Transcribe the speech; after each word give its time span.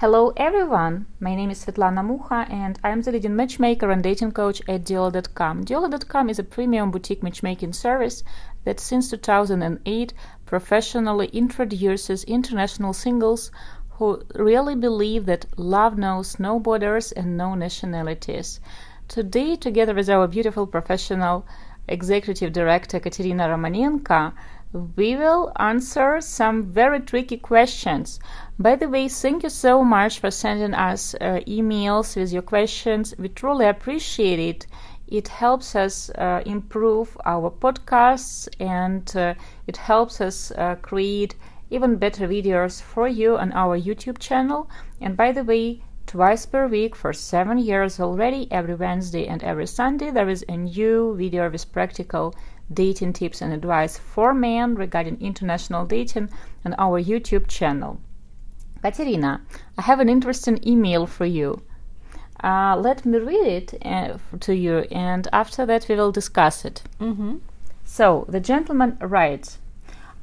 Hello 0.00 0.32
everyone, 0.36 1.06
my 1.18 1.34
name 1.34 1.50
is 1.50 1.64
Svetlana 1.64 2.04
Mucha 2.04 2.46
and 2.48 2.78
I'm 2.84 3.02
the 3.02 3.10
leading 3.10 3.34
matchmaker 3.34 3.90
and 3.90 4.00
dating 4.00 4.30
coach 4.30 4.62
at 4.68 4.84
Duola.com. 4.84 5.64
Duola.com 5.64 6.30
is 6.30 6.38
a 6.38 6.44
premium 6.44 6.92
boutique 6.92 7.20
matchmaking 7.20 7.72
service 7.72 8.22
that 8.62 8.78
since 8.78 9.10
2008 9.10 10.14
professionally 10.46 11.26
introduces 11.32 12.22
international 12.22 12.92
singles 12.92 13.50
who 13.94 14.22
really 14.36 14.76
believe 14.76 15.26
that 15.26 15.46
love 15.56 15.98
knows 15.98 16.38
no 16.38 16.60
borders 16.60 17.10
and 17.10 17.36
no 17.36 17.56
nationalities. 17.56 18.60
Today, 19.08 19.56
together 19.56 19.94
with 19.94 20.08
our 20.08 20.28
beautiful 20.28 20.68
professional 20.68 21.44
executive 21.88 22.52
director 22.52 23.00
Katerina 23.00 23.48
Romanenko, 23.48 24.32
we 24.72 25.16
will 25.16 25.50
answer 25.56 26.20
some 26.20 26.62
very 26.62 27.00
tricky 27.00 27.38
questions. 27.38 28.20
By 28.58 28.76
the 28.76 28.88
way, 28.88 29.08
thank 29.08 29.42
you 29.42 29.48
so 29.48 29.82
much 29.82 30.18
for 30.18 30.30
sending 30.30 30.74
us 30.74 31.14
uh, 31.14 31.40
emails 31.46 32.16
with 32.16 32.32
your 32.32 32.42
questions. 32.42 33.14
We 33.18 33.30
truly 33.30 33.64
appreciate 33.64 34.38
it. 34.38 34.66
It 35.06 35.28
helps 35.28 35.74
us 35.74 36.10
uh, 36.10 36.42
improve 36.44 37.16
our 37.24 37.50
podcasts 37.50 38.46
and 38.60 39.10
uh, 39.16 39.34
it 39.66 39.78
helps 39.78 40.20
us 40.20 40.50
uh, 40.50 40.74
create 40.82 41.34
even 41.70 41.96
better 41.96 42.28
videos 42.28 42.82
for 42.82 43.08
you 43.08 43.38
on 43.38 43.52
our 43.52 43.78
YouTube 43.78 44.18
channel. 44.18 44.68
And 45.00 45.16
by 45.16 45.32
the 45.32 45.44
way, 45.44 45.80
twice 46.06 46.44
per 46.44 46.66
week 46.66 46.94
for 46.94 47.14
seven 47.14 47.56
years 47.56 48.00
already, 48.00 48.48
every 48.50 48.74
Wednesday 48.74 49.26
and 49.26 49.42
every 49.42 49.66
Sunday, 49.66 50.10
there 50.10 50.28
is 50.28 50.44
a 50.46 50.58
new 50.58 51.14
video 51.16 51.48
with 51.48 51.72
practical 51.72 52.34
dating 52.72 53.14
tips 53.14 53.40
and 53.40 53.52
advice 53.52 53.98
for 53.98 54.34
men 54.34 54.74
regarding 54.74 55.20
international 55.20 55.86
dating 55.86 56.30
on 56.64 56.74
our 56.78 57.02
YouTube 57.02 57.48
channel. 57.48 58.00
Katerina, 58.82 59.40
I 59.76 59.82
have 59.82 60.00
an 60.00 60.08
interesting 60.08 60.60
email 60.66 61.06
for 61.06 61.26
you. 61.26 61.62
Uh, 62.42 62.76
let 62.76 63.04
me 63.04 63.18
read 63.18 63.46
it 63.46 63.74
uh, 63.84 64.16
to 64.40 64.54
you, 64.54 64.78
and 64.92 65.26
after 65.32 65.66
that, 65.66 65.86
we 65.88 65.96
will 65.96 66.12
discuss 66.12 66.64
it. 66.64 66.82
Mm-hmm. 67.00 67.38
So, 67.84 68.26
the 68.28 68.38
gentleman 68.38 68.96
writes 69.00 69.58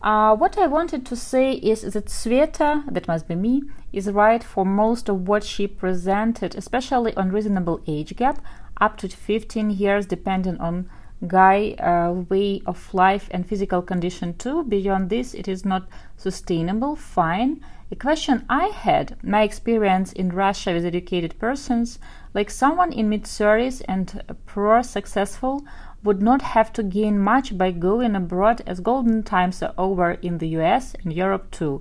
uh, 0.01 0.35
What 0.35 0.57
I 0.57 0.67
wanted 0.67 1.05
to 1.07 1.15
say 1.17 1.53
is 1.53 1.81
that 1.81 2.05
Sveta, 2.05 2.85
that 2.89 3.07
must 3.07 3.27
be 3.27 3.35
me, 3.35 3.63
is 3.91 4.09
right 4.09 4.43
for 4.43 4.65
most 4.65 5.09
of 5.09 5.27
what 5.27 5.43
she 5.43 5.67
presented, 5.67 6.55
especially 6.55 7.13
on 7.15 7.31
reasonable 7.31 7.81
age 7.87 8.15
gap, 8.15 8.39
up 8.79 8.95
to 8.97 9.09
15 9.09 9.71
years, 9.71 10.05
depending 10.05 10.57
on 10.59 10.89
guy 11.27 11.71
uh, 11.73 12.11
way 12.29 12.61
of 12.65 12.93
life 12.93 13.27
and 13.31 13.47
physical 13.47 13.81
condition 13.81 14.33
too. 14.37 14.63
Beyond 14.63 15.09
this 15.09 15.33
it 15.33 15.47
is 15.47 15.65
not 15.65 15.87
sustainable. 16.17 16.95
Fine. 16.95 17.61
A 17.91 17.95
question 17.95 18.43
i 18.49 18.65
had 18.65 19.15
my 19.23 19.43
experience 19.43 20.11
in 20.11 20.29
russia 20.29 20.73
with 20.73 20.85
educated 20.85 21.37
persons 21.37 21.99
like 22.33 22.49
someone 22.49 22.91
in 22.91 23.09
mid 23.09 23.23
30s 23.23 23.83
and 23.87 24.23
poor 24.47 24.81
successful 24.81 25.63
would 26.03 26.21
not 26.21 26.41
have 26.41 26.73
to 26.73 26.81
gain 26.83 27.19
much 27.19 27.57
by 27.57 27.69
going 27.71 28.15
abroad 28.15 28.61
as 28.65 28.79
golden 28.79 29.21
times 29.21 29.61
are 29.61 29.73
over 29.77 30.11
in 30.21 30.39
the 30.39 30.47
us 30.47 30.95
and 31.03 31.13
europe 31.13 31.51
too. 31.51 31.79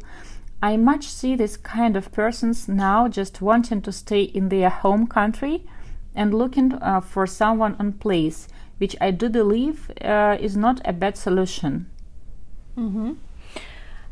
I 0.62 0.76
much 0.76 1.08
see 1.08 1.36
this 1.36 1.56
kind 1.56 1.96
of 1.96 2.12
persons 2.12 2.68
now 2.68 3.08
just 3.08 3.42
wanting 3.42 3.82
to 3.82 3.92
stay 3.92 4.22
in 4.22 4.48
their 4.48 4.70
home 4.70 5.06
country 5.06 5.66
and 6.14 6.32
looking 6.32 6.74
uh, 6.74 7.00
for 7.00 7.26
someone 7.26 7.76
on 7.78 7.92
place 7.92 8.46
which 8.84 8.96
I 9.00 9.12
do 9.12 9.30
believe 9.30 9.90
uh, 10.02 10.36
is 10.38 10.58
not 10.58 10.82
a 10.84 10.92
bad 10.92 11.16
solution. 11.16 11.86
Mm-hmm. 12.76 13.12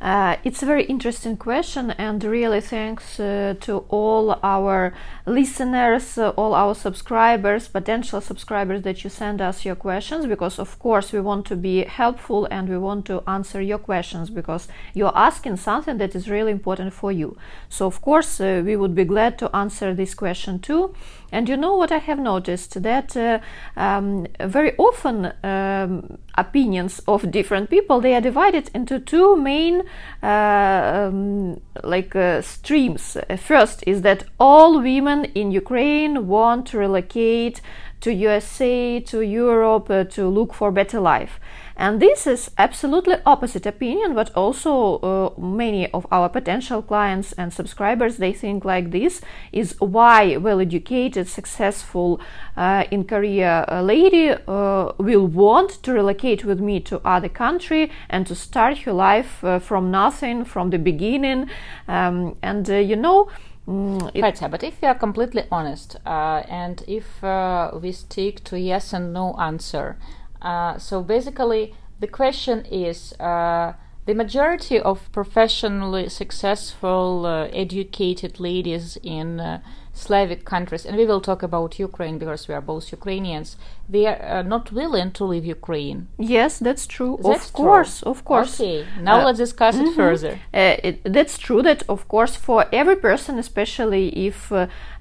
Uh, 0.00 0.36
it's 0.44 0.62
a 0.62 0.66
very 0.66 0.84
interesting 0.84 1.36
question, 1.36 1.90
and 1.92 2.24
really 2.24 2.60
thanks 2.60 3.20
uh, 3.20 3.54
to 3.60 3.84
all 3.88 4.36
our 4.42 4.94
listeners, 5.26 6.18
uh, 6.18 6.30
all 6.30 6.54
our 6.54 6.74
subscribers, 6.74 7.68
potential 7.68 8.20
subscribers 8.20 8.82
that 8.82 9.04
you 9.04 9.10
send 9.10 9.42
us 9.42 9.64
your 9.66 9.76
questions 9.76 10.24
because, 10.26 10.58
of 10.58 10.78
course, 10.78 11.12
we 11.12 11.20
want 11.20 11.46
to 11.46 11.54
be 11.54 11.84
helpful 11.84 12.48
and 12.50 12.68
we 12.68 12.78
want 12.78 13.04
to 13.04 13.22
answer 13.28 13.60
your 13.60 13.78
questions 13.78 14.30
because 14.30 14.68
you're 14.94 15.16
asking 15.16 15.56
something 15.56 15.98
that 15.98 16.16
is 16.16 16.30
really 16.30 16.50
important 16.50 16.92
for 16.94 17.12
you. 17.12 17.36
So, 17.68 17.86
of 17.86 18.00
course, 18.00 18.40
uh, 18.40 18.62
we 18.64 18.74
would 18.74 18.94
be 18.94 19.04
glad 19.04 19.38
to 19.38 19.54
answer 19.54 19.94
this 19.94 20.14
question 20.14 20.58
too. 20.58 20.94
And 21.32 21.48
you 21.48 21.56
know 21.56 21.74
what 21.74 21.90
I 21.90 21.96
have 21.96 22.18
noticed 22.18 22.82
that 22.82 23.16
uh, 23.16 23.40
um, 23.74 24.26
very 24.38 24.76
often 24.76 25.32
um, 25.42 26.18
opinions 26.36 27.00
of 27.08 27.30
different 27.30 27.70
people 27.70 28.00
they 28.00 28.14
are 28.14 28.20
divided 28.20 28.70
into 28.74 28.98
two 28.98 29.36
main 29.36 29.82
uh, 30.22 31.08
um, 31.08 31.58
like 31.82 32.14
uh, 32.14 32.42
streams. 32.42 33.16
First 33.38 33.82
is 33.86 34.02
that 34.02 34.24
all 34.38 34.82
women 34.82 35.24
in 35.24 35.50
Ukraine 35.50 36.28
want 36.28 36.66
to 36.66 36.78
relocate 36.78 37.62
to 38.02 38.12
USA, 38.12 39.00
to 39.00 39.20
Europe, 39.22 39.88
uh, 39.88 40.04
to 40.04 40.28
look 40.28 40.52
for 40.52 40.70
better 40.70 41.00
life. 41.00 41.40
And 41.82 42.00
this 42.00 42.28
is 42.28 42.48
absolutely 42.58 43.16
opposite 43.26 43.66
opinion, 43.66 44.14
but 44.14 44.30
also 44.36 44.98
uh, 44.98 45.40
many 45.40 45.90
of 45.90 46.06
our 46.12 46.28
potential 46.28 46.80
clients 46.80 47.32
and 47.32 47.52
subscribers 47.52 48.18
they 48.18 48.32
think 48.32 48.64
like 48.64 48.92
this 48.92 49.20
is 49.50 49.74
why 49.80 50.36
well-educated, 50.36 51.26
successful 51.26 52.20
uh, 52.56 52.84
in 52.92 53.02
career 53.02 53.64
uh, 53.66 53.82
lady 53.82 54.30
uh, 54.30 54.92
will 54.98 55.26
want 55.26 55.82
to 55.82 55.92
relocate 55.92 56.44
with 56.44 56.60
me 56.60 56.78
to 56.78 57.00
other 57.04 57.28
country 57.28 57.90
and 58.08 58.28
to 58.28 58.36
start 58.36 58.78
her 58.78 58.92
life 58.92 59.42
uh, 59.42 59.58
from 59.58 59.90
nothing, 59.90 60.44
from 60.44 60.70
the 60.70 60.78
beginning, 60.78 61.50
um, 61.88 62.36
and 62.44 62.70
uh, 62.70 62.74
you 62.74 62.94
know. 62.94 63.28
Mm, 63.66 64.20
Katya, 64.20 64.48
but 64.48 64.62
if 64.62 64.80
we 64.80 64.86
are 64.88 64.94
completely 64.94 65.44
honest 65.50 65.96
uh, 66.06 66.42
and 66.48 66.82
if 66.86 67.22
uh, 67.24 67.70
we 67.80 67.90
stick 67.90 68.42
to 68.44 68.58
yes 68.58 68.92
and 68.92 69.12
no 69.12 69.34
answer, 69.34 69.96
uh, 70.42 70.78
so 70.78 71.02
basically 71.02 71.74
the 72.00 72.08
question 72.08 72.64
is 72.66 73.12
uh, 73.20 73.72
the 74.04 74.14
majority 74.14 74.80
of 74.80 75.10
professionally 75.12 76.08
successful, 76.08 77.24
uh, 77.24 77.46
educated 77.52 78.40
ladies 78.40 78.98
in 79.04 79.38
uh, 79.38 79.60
Slavic 79.94 80.44
countries, 80.44 80.84
and 80.84 80.96
we 80.96 81.04
will 81.04 81.20
talk 81.20 81.42
about 81.42 81.78
Ukraine 81.78 82.18
because 82.18 82.48
we 82.48 82.54
are 82.54 82.60
both 82.60 82.90
Ukrainians, 82.90 83.56
they 83.88 84.06
are 84.06 84.20
uh, 84.22 84.42
not 84.42 84.72
willing 84.72 85.12
to 85.12 85.24
leave 85.24 85.44
Ukraine. 85.44 86.08
Yes, 86.18 86.58
that's 86.58 86.86
true. 86.86 87.18
That's 87.22 87.46
of 87.46 87.52
course, 87.52 88.00
true. 88.00 88.10
of 88.10 88.24
course. 88.24 88.58
Okay, 88.58 88.86
now 89.00 89.24
let's 89.24 89.38
discuss 89.38 89.76
it 89.76 89.88
mhm. 89.88 89.94
further. 89.94 90.40
Uh, 90.52 90.76
it, 90.82 91.04
that's 91.04 91.36
true 91.38 91.62
that 91.62 91.82
of 91.88 92.08
course 92.08 92.34
for 92.34 92.66
every 92.72 92.96
person 92.96 93.38
especially 93.38 94.08
if 94.26 94.50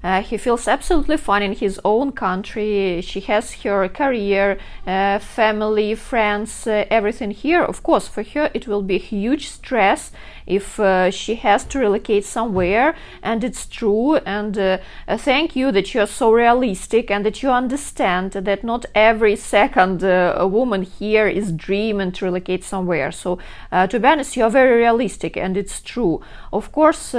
uh, 0.02 0.20
he 0.20 0.36
feels 0.36 0.66
absolutely 0.66 1.16
fine 1.16 1.42
in 1.42 1.52
his 1.52 1.80
own 1.84 2.10
country. 2.12 3.00
She 3.02 3.20
has 3.20 3.52
her 3.62 3.88
career 3.88 4.58
uh, 4.86 5.20
family 5.20 5.94
friends 5.94 6.66
uh, 6.66 6.84
everything 6.90 7.30
here. 7.30 7.62
Of 7.62 7.82
course 7.82 8.08
for 8.08 8.22
her 8.22 8.50
it 8.52 8.66
will 8.66 8.82
be 8.82 8.98
huge 8.98 9.48
stress 9.48 10.10
if 10.44 10.80
uh, 10.80 11.10
she 11.12 11.36
has 11.36 11.62
to 11.64 11.78
relocate 11.78 12.24
somewhere. 12.24 12.96
And 13.22 13.44
it's 13.44 13.66
true. 13.66 14.16
And 14.16 14.58
uh, 14.58 14.78
uh, 15.06 15.16
thank 15.16 15.54
you 15.54 15.70
that 15.70 15.94
you're 15.94 16.06
so 16.06 16.32
realistic 16.32 17.10
and 17.10 17.24
that 17.24 17.42
you 17.42 17.50
understand 17.50 18.32
that 18.32 18.64
not 18.64 18.86
every 18.94 19.36
second 19.36 20.02
a 20.02 20.46
woman 20.48 20.82
here 20.82 21.28
is 21.28 21.52
dreaming 21.52 22.10
to 22.12 22.24
relocate 22.24 22.64
somewhere. 22.64 23.12
So 23.12 23.38
to 23.70 24.00
be 24.00 24.06
honest 24.06 24.36
you're 24.36 24.50
very 24.50 24.80
realistic 24.80 25.36
and 25.36 25.56
it's 25.56 25.80
true. 25.80 26.20
Of 26.52 26.72
course 26.72 27.14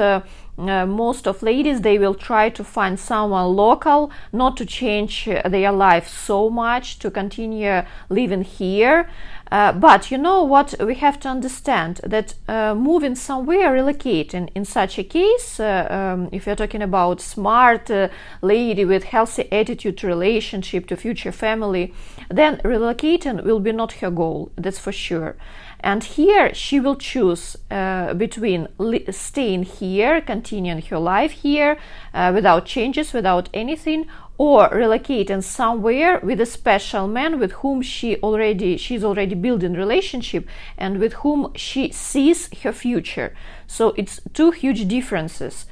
uh, 0.58 0.86
most 0.86 1.28
of 1.28 1.42
ladies 1.42 1.82
they 1.82 1.98
will 1.98 2.16
try 2.16 2.50
to 2.50 2.64
find 2.64 3.00
someone 3.00 3.56
local 3.56 4.12
not 4.32 4.56
to 4.58 4.66
change 4.66 5.28
uh, 5.28 5.48
their 5.50 5.72
life 5.72 6.08
so 6.08 6.50
much 6.50 7.00
to 7.00 7.10
continue 7.10 7.82
living 8.10 8.44
here. 8.44 9.10
Uh, 9.52 9.72
but 9.72 10.10
you 10.10 10.18
know 10.18 10.44
what? 10.44 10.74
We 10.80 10.96
have 10.96 11.20
to 11.20 11.30
understand 11.30 12.02
that 12.04 12.34
uh, 12.48 12.74
moving 12.74 13.14
somewhere 13.16 13.72
relocating 13.72 14.50
in 14.56 14.66
such 14.66 14.98
a 14.98 15.04
case 15.04 15.60
uh, 15.60 15.88
um, 15.90 16.30
if 16.32 16.48
you're 16.48 16.56
talking 16.56 16.82
about 16.82 17.22
smart 17.22 17.92
uh, 17.92 18.10
lady 18.42 18.84
with 18.84 19.04
healthy 19.04 19.52
attitude 19.52 19.98
to 19.98 20.08
relationship 20.08 20.88
to 20.88 20.96
future 20.96 21.32
family 21.32 21.94
then 22.30 22.58
relocating 22.64 23.44
will 23.44 23.60
be 23.60 23.72
not 23.72 23.94
her 23.94 24.10
goal 24.10 24.52
that's 24.58 24.80
for 24.80 24.92
sure 24.92 25.36
and 25.84 26.02
here 26.04 26.54
she 26.54 26.80
will 26.80 26.96
choose 26.96 27.58
uh, 27.70 28.14
between 28.14 28.70
staying 29.12 29.64
here, 29.64 30.22
continuing 30.22 30.82
her 30.84 30.98
life 30.98 31.32
here 31.32 31.78
uh, 32.14 32.32
without 32.34 32.66
changes, 32.66 33.12
without 33.12 33.50
anything, 33.54 34.08
or 34.38 34.70
relocating 34.70 35.44
somewhere 35.44 36.20
with 36.24 36.40
a 36.40 36.46
special 36.46 37.08
man 37.08 37.38
with 37.38 37.52
whom 37.52 37.82
she 37.82 38.18
already 38.18 38.78
she's 38.78 39.04
already 39.04 39.36
building 39.36 39.74
relationship 39.74 40.48
and 40.78 41.00
with 41.00 41.14
whom 41.16 41.52
she 41.56 41.92
sees 41.92 42.50
her 42.64 42.72
future. 42.72 43.36
So 43.68 43.94
it's 43.98 44.22
two 44.34 44.52
huge 44.52 44.88
differences. 44.88 45.66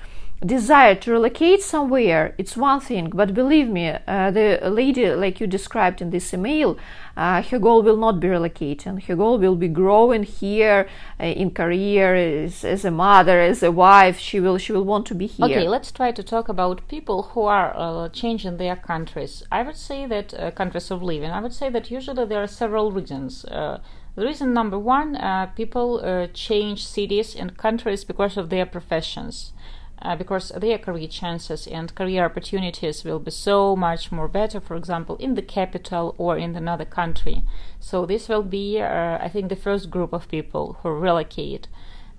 Desire 0.45 0.95
to 0.95 1.11
relocate 1.11 1.61
somewhere, 1.61 2.33
it's 2.37 2.57
one 2.57 2.79
thing, 2.79 3.11
but 3.13 3.33
believe 3.33 3.69
me, 3.69 3.89
uh, 4.07 4.31
the 4.31 4.59
lady, 4.63 5.13
like 5.13 5.39
you 5.39 5.45
described 5.45 6.01
in 6.01 6.09
this 6.09 6.33
email, 6.33 6.77
uh, 7.15 7.43
her 7.43 7.59
goal 7.59 7.83
will 7.83 7.97
not 7.97 8.19
be 8.19 8.27
relocating. 8.27 9.03
Her 9.03 9.15
goal 9.15 9.37
will 9.37 9.55
be 9.55 9.67
growing 9.67 10.23
here 10.23 10.87
uh, 11.19 11.25
in 11.25 11.51
career 11.51 12.15
as, 12.15 12.63
as, 12.63 12.83
a 12.85 12.89
mother, 12.89 13.39
as 13.39 13.61
a 13.61 13.71
wife. 13.71 14.17
She 14.17 14.39
will 14.39 14.57
she 14.57 14.71
will 14.71 14.85
want 14.85 15.05
to 15.07 15.15
be 15.15 15.27
here. 15.27 15.45
Okay, 15.45 15.67
let's 15.67 15.91
try 15.91 16.11
to 16.11 16.23
talk 16.23 16.49
about 16.49 16.87
people 16.87 17.23
who 17.23 17.43
are 17.43 17.73
uh, 17.75 18.09
changing 18.09 18.57
their 18.57 18.75
countries. 18.75 19.43
I 19.51 19.61
would 19.61 19.77
say 19.77 20.07
that 20.07 20.33
uh, 20.33 20.49
countries 20.51 20.89
of 20.89 21.03
living. 21.03 21.29
I 21.29 21.41
would 21.41 21.53
say 21.53 21.69
that 21.69 21.91
usually 21.91 22.25
there 22.25 22.41
are 22.41 22.47
several 22.47 22.91
reasons. 22.91 23.45
Uh, 23.45 23.79
the 24.15 24.25
reason 24.25 24.53
number 24.53 24.77
one, 24.77 25.17
people 25.55 26.27
change 26.33 26.85
cities 26.85 27.33
and 27.33 27.55
countries 27.55 28.03
because 28.03 28.35
of 28.35 28.49
their 28.49 28.65
professions 28.65 29.53
uh, 30.01 30.15
because 30.15 30.49
their 30.49 30.77
career 30.77 31.07
chances 31.07 31.67
and 31.67 31.93
career 31.95 32.25
opportunities 32.25 33.03
will 33.03 33.19
be 33.19 33.31
so 33.31 33.75
much 33.75 34.11
more 34.11 34.27
better, 34.27 34.59
for 34.59 34.75
example, 34.75 35.15
in 35.17 35.35
the 35.35 35.41
capital 35.41 36.15
or 36.17 36.37
in 36.37 36.55
another 36.55 36.85
country. 36.85 37.43
So 37.79 38.05
this 38.05 38.27
will 38.27 38.43
be, 38.43 38.81
uh, 38.81 39.17
I 39.21 39.29
think, 39.29 39.49
the 39.49 39.55
first 39.55 39.89
group 39.89 40.13
of 40.13 40.27
people 40.27 40.77
who 40.81 40.89
relocate. 40.89 41.67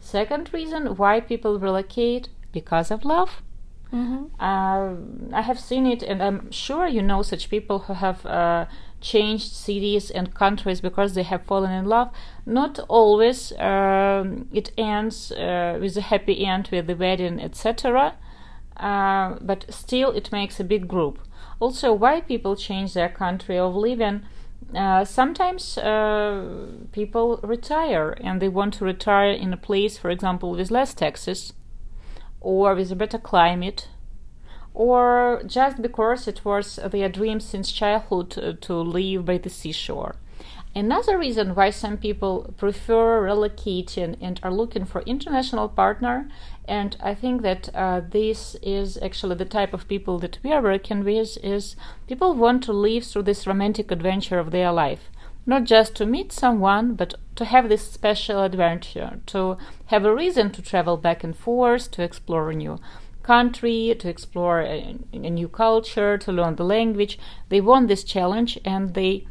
Second 0.01 0.51
reason 0.53 0.97
why 0.97 1.21
people 1.21 1.59
relocate 1.59 2.29
because 2.53 2.91
of 2.91 3.05
love. 3.05 3.43
Mm-hmm. 3.93 4.25
Uh, 4.41 5.37
I 5.37 5.43
have 5.43 5.61
seen 5.61 5.87
it, 5.87 6.03
and 6.03 6.23
I'm 6.23 6.51
sure 6.51 6.87
you 6.87 7.03
know 7.03 7.23
such 7.23 7.51
people 7.51 7.81
who 7.81 7.93
have 7.93 8.25
uh, 8.25 8.67
changed 9.03 9.53
cities 9.53 10.11
and 10.11 10.35
countries 10.35 10.81
because 10.81 11.15
they 11.15 11.25
have 11.25 11.43
fallen 11.43 11.73
in 11.73 11.85
love. 11.85 12.11
Not 12.47 12.79
always 12.89 13.53
um, 13.59 14.49
it 14.53 14.73
ends 14.79 15.33
uh, 15.33 15.79
with 15.81 15.97
a 15.97 16.03
happy 16.03 16.47
end 16.47 16.69
with 16.73 16.87
the 16.87 16.97
wedding, 16.97 17.41
etc. 17.41 18.15
Uh, 18.77 19.37
but 19.41 19.67
still, 19.69 20.11
it 20.13 20.33
makes 20.33 20.59
a 20.59 20.65
big 20.65 20.89
group. 20.89 21.19
Also, 21.61 21.93
why 21.93 22.21
people 22.21 22.57
change 22.57 22.95
their 22.95 23.09
country 23.09 23.59
of 23.59 23.75
living? 23.75 24.23
Uh, 24.75 25.05
sometimes 25.05 25.77
uh, 25.79 26.67
people 26.93 27.39
retire 27.43 28.17
and 28.21 28.41
they 28.41 28.49
want 28.49 28.75
to 28.75 28.85
retire 28.85 29.31
in 29.31 29.53
a 29.53 29.57
place, 29.57 29.99
for 29.99 30.09
example, 30.09 30.53
with 30.53 30.71
less 30.71 30.95
taxes 30.95 31.53
or 32.41 32.75
with 32.75 32.91
a 32.91 32.97
better 32.97 33.19
climate 33.19 33.89
or 34.75 35.43
just 35.47 35.83
because 35.83 36.27
it 36.27 36.45
was 36.45 36.79
their 36.91 37.09
dream 37.09 37.41
since 37.41 37.71
childhood 37.71 38.31
to, 38.31 38.55
to 38.55 38.75
live 38.75 39.25
by 39.25 39.39
the 39.39 39.51
seashore. 39.51 40.17
Another 40.75 41.19
reason 41.19 41.55
why 41.55 41.69
some 41.69 41.99
people 41.99 42.55
prefer 42.57 43.27
relocating 43.27 44.17
and 44.23 44.41
are 44.43 44.53
looking 44.53 44.87
for 44.87 45.03
international 45.03 45.69
partner, 45.69 46.31
and 46.67 46.97
I 47.03 47.15
think 47.15 47.43
that 47.43 47.69
uh, 47.75 48.01
this 48.09 48.57
is 48.63 48.97
actually 49.03 49.35
the 49.35 49.45
type 49.45 49.75
of 49.75 49.87
people 49.87 50.19
that 50.21 50.39
we 50.43 50.51
are 50.51 50.63
working 50.63 51.05
with, 51.05 51.37
is 51.45 51.77
people 52.09 52.33
want 52.33 52.65
to 52.65 52.73
live 52.73 53.05
through 53.05 53.25
this 53.25 53.47
romantic 53.47 53.91
adventure 53.91 54.39
of 54.39 54.51
their 54.51 54.73
life. 54.73 55.11
Not 55.45 55.65
just 55.65 55.95
to 55.97 56.07
meet 56.07 56.33
someone, 56.33 56.95
but 56.95 57.17
to 57.37 57.45
have 57.45 57.69
this 57.69 57.91
special 57.91 58.43
adventure, 58.43 59.21
to 59.27 59.59
have 59.87 60.07
a 60.07 60.15
reason 60.15 60.53
to 60.53 60.63
travel 60.63 60.97
back 60.97 61.23
and 61.23 61.37
forth, 61.37 61.91
to 61.91 62.03
explore 62.03 62.51
new 62.53 62.79
country, 63.23 63.95
to 63.99 64.09
explore 64.09 64.61
a, 64.61 64.97
a, 65.13 65.31
new 65.31 65.49
culture, 65.49 66.19
to 66.19 66.33
learn 66.33 66.57
the 66.57 66.65
language. 66.65 67.19
They 67.49 67.61
want 67.61 67.89
this 67.89 68.05
challenge 68.05 68.59
and 68.65 68.95
they, 68.95 69.27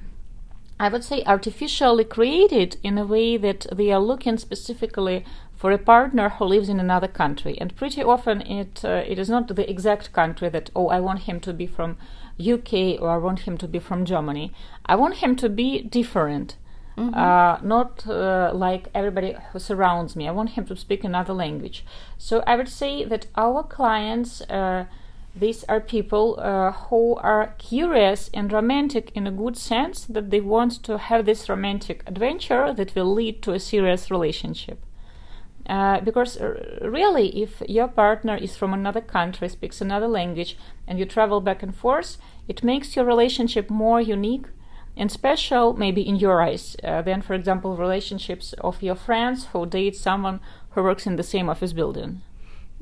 I 0.79 0.89
would 0.89 1.03
say, 1.03 1.23
artificially 1.25 2.03
created 2.03 2.77
in 2.83 2.97
a 2.97 3.05
way 3.05 3.37
that 3.37 3.65
they 3.71 3.91
are 3.91 3.99
looking 3.99 4.37
specifically 4.37 5.25
for 5.55 5.71
a 5.71 5.77
partner 5.77 6.29
who 6.29 6.45
lives 6.45 6.69
in 6.69 6.79
another 6.79 7.07
country. 7.07 7.55
And 7.61 7.75
pretty 7.75 8.01
often 8.01 8.41
it, 8.41 8.83
uh, 8.83 9.03
it 9.07 9.19
is 9.19 9.29
not 9.29 9.47
the 9.47 9.69
exact 9.69 10.11
country 10.11 10.49
that, 10.49 10.71
oh, 10.75 10.87
I 10.87 10.99
want 10.99 11.19
him 11.19 11.39
to 11.41 11.53
be 11.53 11.67
from 11.67 11.97
UK 12.39 12.99
or 12.99 13.09
I 13.09 13.17
want 13.17 13.41
him 13.41 13.57
to 13.59 13.67
be 13.67 13.77
from 13.77 14.05
Germany. 14.05 14.53
I 14.85 14.95
want 14.95 15.17
him 15.17 15.35
to 15.35 15.49
be 15.49 15.83
different. 15.83 16.55
Mm-hmm. 17.01 17.15
Uh, 17.15 17.57
not 17.63 18.07
uh, 18.07 18.51
like 18.53 18.89
everybody 18.93 19.35
who 19.51 19.59
surrounds 19.59 20.15
me. 20.15 20.27
I 20.27 20.31
want 20.31 20.51
him 20.51 20.65
to 20.65 20.75
speak 20.75 21.03
another 21.03 21.33
language. 21.33 21.83
So 22.17 22.43
I 22.45 22.55
would 22.55 22.69
say 22.69 23.03
that 23.05 23.25
our 23.35 23.63
clients, 23.63 24.41
uh, 24.41 24.85
these 25.35 25.63
are 25.65 25.79
people 25.79 26.39
uh, 26.39 26.71
who 26.71 27.15
are 27.15 27.55
curious 27.57 28.29
and 28.33 28.51
romantic 28.51 29.11
in 29.15 29.25
a 29.25 29.31
good 29.31 29.57
sense, 29.57 30.05
that 30.05 30.29
they 30.29 30.41
want 30.41 30.83
to 30.83 30.97
have 30.97 31.25
this 31.25 31.49
romantic 31.49 32.03
adventure 32.05 32.73
that 32.73 32.93
will 32.95 33.11
lead 33.13 33.41
to 33.43 33.53
a 33.53 33.59
serious 33.59 34.11
relationship. 34.11 34.79
Uh, 35.67 36.01
because 36.01 36.37
uh, 36.37 36.79
really, 36.81 37.41
if 37.41 37.61
your 37.67 37.87
partner 37.87 38.35
is 38.35 38.57
from 38.57 38.73
another 38.73 39.01
country, 39.01 39.47
speaks 39.47 39.79
another 39.79 40.07
language, 40.07 40.57
and 40.87 40.99
you 40.99 41.05
travel 41.05 41.39
back 41.39 41.63
and 41.63 41.75
forth, 41.75 42.17
it 42.47 42.63
makes 42.63 42.95
your 42.95 43.05
relationship 43.05 43.69
more 43.69 44.01
unique 44.01 44.47
and 45.01 45.11
special 45.11 45.73
maybe 45.73 46.07
in 46.07 46.15
your 46.15 46.43
eyes. 46.43 46.77
Uh, 46.83 47.01
than 47.01 47.21
for 47.23 47.33
example 47.33 47.75
relationships 47.75 48.53
of 48.61 48.83
your 48.83 48.95
friends 48.95 49.47
who 49.51 49.65
date 49.65 49.95
someone 49.95 50.39
who 50.71 50.83
works 50.83 51.07
in 51.07 51.15
the 51.15 51.23
same 51.23 51.49
office 51.49 51.73
building 51.73 52.21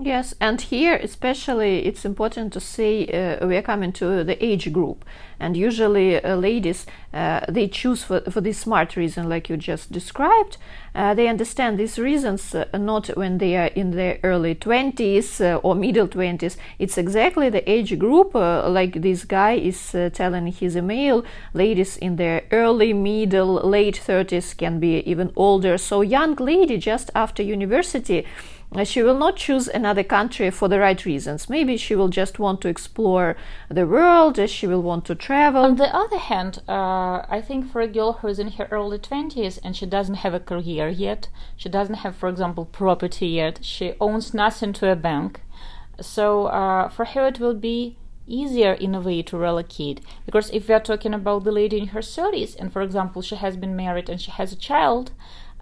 Yes, 0.02 0.34
and 0.40 0.62
here 0.62 0.96
especially 0.96 1.86
it's 1.86 2.06
important 2.06 2.54
to 2.54 2.62
say 2.62 3.06
uh, 3.08 3.46
we 3.46 3.58
are 3.58 3.62
coming 3.62 3.92
to 3.94 4.24
the 4.24 4.42
age 4.42 4.72
group, 4.72 5.04
and 5.42 5.58
usually 5.58 6.24
uh, 6.24 6.38
ladies 6.38 6.86
uh, 7.14 7.42
they 7.50 7.68
choose 7.68 8.06
for, 8.06 8.22
for 8.22 8.40
this 8.40 8.60
smart 8.60 8.96
reason, 8.96 9.28
like 9.28 9.50
you 9.50 9.58
just 9.58 9.92
described. 9.92 10.56
Uh, 10.96 11.14
they 11.14 11.28
understand 11.28 11.78
these 11.78 12.00
reasons 12.00 12.56
uh, 12.56 12.66
not 12.76 13.08
when 13.18 13.40
they 13.40 13.58
are 13.58 13.72
in 13.76 13.92
their 13.92 14.20
early 14.24 14.56
20s 14.56 15.42
uh, 15.42 15.58
or 15.58 15.76
middle 15.76 16.08
20s. 16.08 16.56
It's 16.80 16.98
exactly 16.98 17.50
the 17.50 17.70
age 17.70 18.00
group, 18.00 18.34
like 18.36 19.02
this 19.02 19.26
guy 19.26 19.56
is 19.56 19.94
telling 20.14 20.48
his 20.48 20.78
email. 20.78 21.26
Ladies 21.54 21.98
in 21.98 22.16
their 22.16 22.44
early, 22.52 22.94
middle, 22.94 23.56
late 23.56 24.02
30s 24.08 24.56
can 24.56 24.80
be 24.80 25.00
even 25.00 25.34
older. 25.36 25.78
So 25.78 26.00
young 26.00 26.36
lady 26.36 26.78
just 26.78 27.12
after 27.14 27.44
university 27.44 28.26
she 28.84 29.02
will 29.02 29.18
not 29.18 29.36
choose 29.36 29.68
another 29.68 30.04
country 30.04 30.52
for 30.52 30.68
the 30.68 30.80
right 30.80 31.04
reasons. 31.04 31.50
Maybe 31.50 31.76
she 31.76 31.96
will 31.96 32.10
just 32.10 32.38
want 32.38 32.62
to 32.62 32.68
explore 32.68 33.36
the 33.68 33.88
world, 33.88 34.38
uh, 34.38 34.46
she 34.46 34.68
will 34.68 34.84
want 34.84 35.06
to 35.06 35.16
travel. 35.16 35.64
On 35.64 35.76
the 35.76 35.94
other 35.96 36.20
hand, 36.20 36.62
uh, 36.68 37.26
I 37.28 37.42
think 37.46 37.72
for 37.72 37.82
a 37.82 37.88
girl 37.88 38.14
who 38.14 38.28
is 38.28 38.38
in 38.38 38.52
her 38.52 38.68
early 38.70 39.00
20s 39.00 39.60
and 39.64 39.76
she 39.76 39.88
doesn't 39.88 40.16
have 40.16 40.36
a 40.36 40.40
career 40.40 40.88
yet, 40.88 41.30
she 41.58 41.68
doesn't 41.68 41.96
have, 41.96 42.16
for 42.16 42.30
example, 42.30 42.66
property 42.66 43.28
yet, 43.28 43.60
she 43.64 43.94
owns 44.00 44.34
nothing 44.34 44.74
to 44.74 44.92
a 44.92 44.96
bank. 44.96 45.42
So 46.00 46.46
uh, 46.46 46.90
for 46.90 47.06
her, 47.06 47.28
it 47.28 47.40
will 47.40 47.56
be 47.56 47.98
easier 48.28 48.74
in 48.74 48.94
a 48.94 49.02
way 49.02 49.24
to 49.24 49.36
relocate 49.36 50.02
because 50.26 50.52
if 50.52 50.68
we 50.68 50.76
are 50.76 50.80
talking 50.80 51.16
about 51.16 51.44
the 51.44 51.52
lady 51.52 51.80
in 51.80 51.88
her 51.88 52.00
30s 52.00 52.56
and 52.60 52.72
for 52.72 52.84
example 52.84 53.24
she 53.24 53.36
has 53.36 53.58
been 53.58 53.76
married 53.76 54.08
and 54.08 54.22
she 54.22 54.30
has 54.30 54.54
a 54.54 54.56
child 54.56 55.12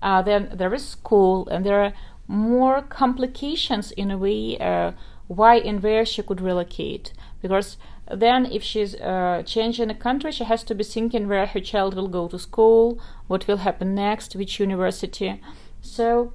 uh, 0.01 0.21
then 0.21 0.49
there 0.53 0.73
is 0.73 0.85
school 0.85 1.47
and 1.47 1.65
there 1.65 1.81
are 1.81 1.93
more 2.27 2.81
complications 2.81 3.91
in 3.91 4.11
a 4.11 4.17
way 4.17 4.57
uh, 4.59 4.91
why 5.27 5.55
and 5.57 5.83
where 5.83 6.05
she 6.05 6.21
could 6.23 6.41
relocate. 6.41 7.13
Because 7.41 7.77
then 8.11 8.45
if 8.45 8.63
she's 8.63 8.95
uh, 8.95 9.43
changing 9.45 9.89
a 9.89 9.95
country 9.95 10.31
she 10.31 10.45
has 10.45 10.63
to 10.63 10.73
be 10.73 10.83
thinking 10.83 11.27
where 11.27 11.45
her 11.45 11.59
child 11.59 11.93
will 11.93 12.07
go 12.07 12.27
to 12.27 12.39
school 12.39 12.99
what 13.27 13.47
will 13.47 13.57
happen 13.57 13.93
next 13.93 14.35
which 14.35 14.59
university. 14.59 15.41
So 15.81 16.33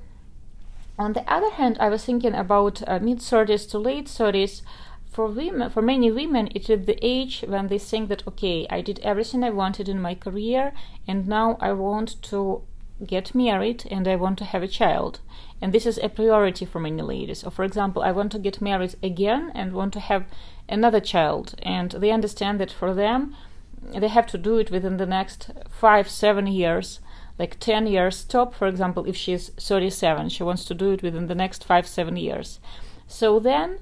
on 0.99 1.15
the 1.15 1.33
other 1.33 1.51
hand 1.51 1.77
i 1.81 1.89
was 1.89 2.05
thinking 2.05 2.35
about 2.35 2.83
uh, 2.87 2.99
mid 3.01 3.19
30s 3.19 3.69
to 3.71 3.79
late 3.79 4.07
30s 4.07 4.63
for 5.11 5.27
women 5.27 5.71
for 5.71 5.83
many 5.83 6.11
women 6.11 6.49
it 6.55 6.69
is 6.69 6.87
the 6.87 6.99
age 7.03 7.45
when 7.47 7.69
they 7.69 7.79
think 7.79 8.09
that 8.09 8.27
okay 8.27 8.67
i 8.71 8.81
did 8.81 8.99
everything 9.01 9.43
i 9.43 9.51
wanted 9.51 9.89
in 9.89 10.01
my 10.01 10.15
career 10.15 10.73
and 11.09 11.27
now 11.27 11.57
i 11.61 11.73
want 11.73 12.21
to 12.23 12.63
get 13.07 13.35
married 13.35 13.85
and 13.91 14.07
i 14.07 14.17
want 14.17 14.39
to 14.39 14.45
have 14.45 14.63
a 14.63 14.69
child 14.69 15.21
and 15.63 15.73
this 15.73 15.87
is 15.87 15.99
a 15.99 16.09
priority 16.09 16.65
for 16.65 16.81
many 16.81 17.01
ladies. 17.03 17.39
So, 17.39 17.51
for 17.51 17.65
example, 17.65 18.03
I 18.03 18.11
want 18.11 18.33
to 18.33 18.41
get 18.41 18.61
married 18.61 18.97
again 19.01 19.53
and 19.55 19.73
want 19.73 19.93
to 19.93 20.01
have 20.01 20.25
another 20.69 20.99
child, 20.99 21.55
and 21.63 21.93
they 21.93 22.11
understand 22.11 22.59
that 22.61 22.73
for 22.73 22.93
them, 22.93 23.37
they 23.81 24.09
have 24.09 24.27
to 24.29 24.39
do 24.39 24.59
it 24.59 24.73
within 24.73 24.97
the 24.97 25.07
next 25.07 25.53
five, 25.71 26.11
seven 26.11 26.49
years, 26.49 26.99
like 27.39 27.61
10 27.61 27.87
years 27.87 28.25
top. 28.25 28.55
For 28.55 28.67
example, 28.67 29.05
if 29.07 29.17
she's 29.17 29.51
37, 29.51 30.31
she 30.31 30.43
wants 30.43 30.65
to 30.65 30.75
do 30.75 30.91
it 30.91 31.03
within 31.03 31.29
the 31.29 31.35
next 31.35 31.65
five, 31.65 31.87
seven 31.87 32.17
years. 32.17 32.59
So 33.07 33.39
then, 33.39 33.79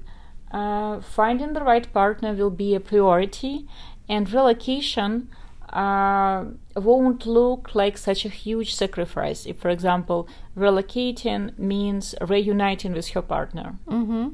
uh, 0.51 1.01
finding 1.01 1.53
the 1.53 1.63
right 1.63 1.91
partner 1.91 2.33
will 2.33 2.51
be 2.51 2.75
a 2.75 2.79
priority, 2.79 3.67
and 4.07 4.31
relocation 4.31 5.29
uh, 5.73 6.45
won't 6.75 7.25
look 7.25 7.75
like 7.75 7.97
such 7.97 8.25
a 8.25 8.29
huge 8.29 8.75
sacrifice 8.75 9.45
if, 9.45 9.57
for 9.57 9.69
example, 9.69 10.27
relocating 10.57 11.57
means 11.57 12.15
reuniting 12.21 12.93
with 12.93 13.09
her 13.09 13.21
partner. 13.21 13.77
Mm-hmm. 13.87 14.29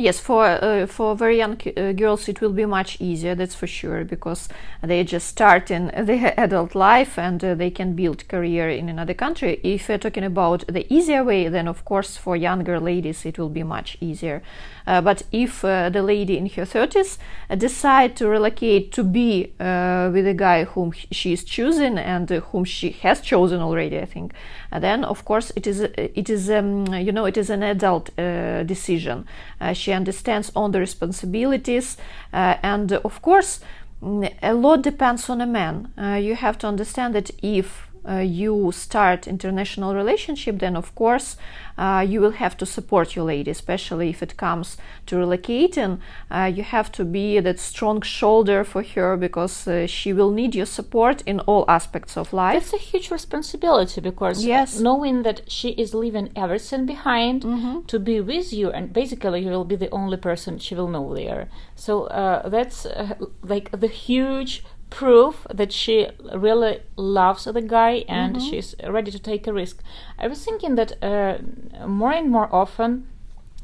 Yes, 0.00 0.20
for 0.20 0.44
uh, 0.44 0.86
for 0.86 1.16
very 1.16 1.38
young 1.38 1.60
uh, 1.76 1.90
girls, 1.90 2.28
it 2.28 2.40
will 2.40 2.52
be 2.52 2.64
much 2.66 3.00
easier. 3.00 3.34
That's 3.34 3.56
for 3.56 3.66
sure 3.66 4.04
because 4.04 4.48
they 4.80 5.02
just 5.02 5.26
start 5.26 5.72
in 5.72 5.90
their 6.06 6.38
adult 6.38 6.76
life 6.76 7.18
and 7.18 7.42
uh, 7.42 7.56
they 7.56 7.70
can 7.70 7.96
build 7.96 8.28
career 8.28 8.70
in 8.70 8.88
another 8.88 9.14
country. 9.14 9.58
If 9.64 9.88
we're 9.88 9.98
talking 9.98 10.22
about 10.22 10.64
the 10.68 10.86
easier 10.88 11.24
way, 11.24 11.48
then 11.48 11.66
of 11.66 11.84
course 11.84 12.16
for 12.16 12.36
younger 12.36 12.78
ladies 12.78 13.26
it 13.26 13.40
will 13.40 13.48
be 13.48 13.64
much 13.64 13.96
easier. 14.00 14.40
Uh, 14.88 15.02
but 15.02 15.22
if 15.32 15.62
uh, 15.66 15.90
the 15.90 16.02
lady 16.02 16.38
in 16.38 16.46
her 16.46 16.62
30s 16.62 17.18
uh, 17.50 17.54
decide 17.54 18.16
to 18.16 18.26
relocate 18.26 18.90
to 18.90 19.04
be 19.04 19.52
with 19.58 20.26
a 20.26 20.34
guy 20.34 20.64
whom 20.64 20.92
she 20.92 21.34
is 21.34 21.44
choosing 21.44 21.98
and 21.98 22.30
whom 22.30 22.64
she 22.64 22.90
has 23.02 23.20
chosen 23.20 23.60
already, 23.60 23.98
I 23.98 24.06
think, 24.06 24.32
then 24.72 25.04
of 25.04 25.26
course 25.26 25.52
it 25.56 25.66
is 25.66 25.80
it 25.80 26.30
is 26.30 26.48
um, 26.50 26.86
you 26.94 27.12
know 27.12 27.26
it 27.26 27.36
is 27.36 27.50
an 27.50 27.62
adult 27.62 28.08
decision. 28.16 29.26
she 29.74 29.92
understands 29.92 30.50
all 30.54 30.70
the 30.70 30.80
responsibilities 30.80 31.98
and 32.32 32.92
of 32.92 33.20
course 33.20 33.60
mm, 34.02 34.32
a 34.42 34.54
lot 34.54 34.82
depends 34.82 35.28
on 35.28 35.42
a 35.42 35.46
man. 35.46 35.92
Uh, 35.98 36.14
you 36.14 36.34
have 36.34 36.56
to 36.58 36.66
understand 36.66 37.14
that 37.14 37.30
if 37.42 37.87
uh, 38.08 38.16
you 38.18 38.72
start 38.72 39.26
international 39.26 39.94
relationship, 39.94 40.58
then 40.58 40.76
of 40.76 40.94
course 40.94 41.36
uh, 41.78 42.04
you 42.06 42.20
will 42.20 42.32
have 42.32 42.56
to 42.56 42.66
support 42.66 43.14
your 43.14 43.24
lady, 43.24 43.50
especially 43.50 44.10
if 44.10 44.22
it 44.22 44.36
comes 44.36 44.76
to 45.06 45.16
relocating. 45.16 45.98
Uh, 46.30 46.50
you 46.52 46.62
have 46.62 46.90
to 46.92 47.04
be 47.04 47.40
that 47.40 47.58
strong 47.58 48.02
shoulder 48.02 48.64
for 48.64 48.82
her 48.82 49.16
because 49.16 49.68
uh, 49.68 49.86
she 49.86 50.12
will 50.12 50.30
need 50.30 50.54
your 50.54 50.66
support 50.66 51.22
in 51.22 51.40
all 51.40 51.64
aspects 51.68 52.16
of 52.16 52.32
life. 52.32 52.56
It's 52.56 52.72
a 52.72 52.78
huge 52.78 53.10
responsibility 53.10 54.00
because 54.00 54.44
yes. 54.44 54.80
knowing 54.80 55.22
that 55.22 55.50
she 55.50 55.70
is 55.70 55.94
leaving 55.94 56.30
everything 56.34 56.86
behind 56.86 57.42
mm-hmm. 57.42 57.86
to 57.86 57.98
be 57.98 58.20
with 58.20 58.52
you, 58.52 58.70
and 58.70 58.92
basically 58.92 59.44
you 59.44 59.50
will 59.50 59.64
be 59.64 59.76
the 59.76 59.90
only 59.90 60.16
person 60.16 60.58
she 60.58 60.74
will 60.74 60.88
know 60.88 61.14
there. 61.14 61.48
So 61.74 62.04
uh, 62.04 62.48
that's 62.48 62.86
uh, 62.86 63.14
like 63.42 63.70
the 63.70 63.86
huge 63.88 64.64
proof 64.90 65.46
that 65.52 65.72
she 65.72 66.08
really 66.34 66.80
loves 66.96 67.44
the 67.44 67.62
guy 67.62 68.04
and 68.08 68.36
mm-hmm. 68.36 68.48
she's 68.48 68.74
ready 68.88 69.10
to 69.10 69.18
take 69.18 69.46
a 69.46 69.52
risk. 69.52 69.82
I 70.18 70.28
was 70.28 70.44
thinking 70.44 70.74
that 70.76 71.02
uh, 71.02 71.38
more 71.86 72.12
and 72.12 72.30
more 72.30 72.48
often 72.54 73.08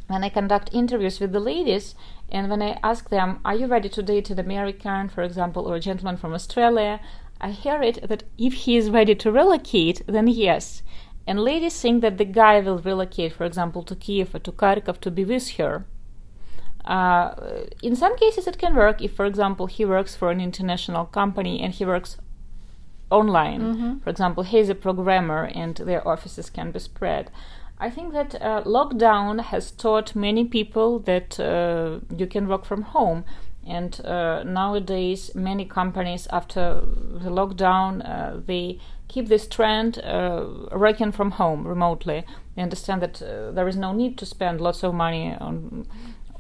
when 0.07 0.23
I 0.23 0.29
conduct 0.29 0.71
interviews 0.73 1.21
with 1.21 1.33
the 1.33 1.41
ladies 1.41 1.95
and 2.31 2.51
when 2.51 2.63
I 2.63 2.79
ask 2.83 3.11
them, 3.11 3.41
Are 3.45 3.55
you 3.55 3.67
ready 3.67 3.89
to 3.89 4.03
date 4.03 4.31
an 4.31 4.39
American, 4.39 5.09
for 5.09 5.23
example, 5.23 5.67
or 5.67 5.77
a 5.77 5.81
gentleman 5.81 6.17
from 6.17 6.35
Australia? 6.35 7.01
I 7.41 7.51
hear 7.51 7.83
it 7.83 8.09
that 8.09 8.25
if 8.39 8.55
he 8.55 8.77
is 8.77 8.91
ready 8.91 9.15
to 9.15 9.33
relocate, 9.33 10.03
then 10.07 10.29
yes. 10.29 10.83
And 11.27 11.41
ladies 11.41 11.81
think 11.81 12.03
that 12.03 12.19
the 12.19 12.25
guy 12.25 12.61
will 12.61 12.79
relocate, 12.79 13.33
for 13.33 13.45
example, 13.45 13.83
to 13.85 13.97
Kiev 13.97 14.35
or 14.35 14.39
to 14.41 14.53
Kharkov 14.53 15.01
to 15.01 15.11
be 15.11 15.25
with 15.25 15.51
her. 15.57 15.87
Uh, 16.85 17.35
in 17.83 17.97
some 17.97 18.17
cases, 18.17 18.47
it 18.47 18.59
can 18.59 18.75
work 18.75 19.01
if, 19.01 19.15
for 19.15 19.25
example, 19.25 19.67
he 19.67 19.85
works 19.85 20.15
for 20.15 20.31
an 20.31 20.41
international 20.41 21.07
company 21.07 21.61
and 21.63 21.73
he 21.73 21.85
works 21.85 22.19
online. 23.11 23.61
Mm-hmm. 23.61 23.99
For 24.01 24.11
example, 24.11 24.43
he's 24.43 24.69
a 24.69 24.75
programmer 24.75 25.45
and 25.45 25.77
their 25.77 26.07
offices 26.07 26.51
can 26.51 26.73
be 26.73 26.79
spread. 26.79 27.31
I 27.79 27.91
think 27.91 28.13
that 28.13 28.35
uh, 28.41 28.63
lockdown 28.65 29.41
has 29.41 29.71
taught 29.71 30.15
many 30.15 30.45
people 30.45 30.99
that 31.01 31.41
uh, 31.41 32.01
you 32.17 32.27
can 32.27 32.49
work 32.49 32.65
from 32.65 32.83
home. 32.83 33.25
And 33.67 33.99
uh, 34.05 34.43
nowadays, 34.43 35.35
many 35.35 35.65
companies, 35.65 36.27
after 36.31 36.83
the 36.85 37.31
lockdown, 37.31 38.07
uh, 38.07 38.41
they 38.47 38.79
keep 39.09 39.29
this 39.29 39.47
trend 39.49 39.99
uh, 39.99 40.47
working 40.73 41.13
from 41.13 41.33
home 41.33 41.67
remotely. 41.67 42.25
They 42.57 42.63
understand 42.63 43.01
that 43.03 43.21
there 43.55 43.67
is 43.67 43.77
no 43.77 43.93
need 43.93 44.19
to 44.19 44.27
spend 44.27 44.61
lots 44.61 44.83
of 44.83 44.93
money 44.95 45.35
on 45.41 45.87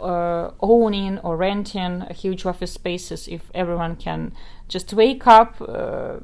uh, 0.00 0.50
owning 0.60 1.18
or 1.18 1.36
renting 1.36 2.02
a 2.02 2.12
huge 2.12 2.44
office 2.44 2.72
spaces 2.72 3.28
if 3.28 3.50
everyone 3.54 3.96
can 3.96 4.32
just 4.68 4.92
wake 4.92 5.26
up 5.26 5.56
uh, 5.60 6.16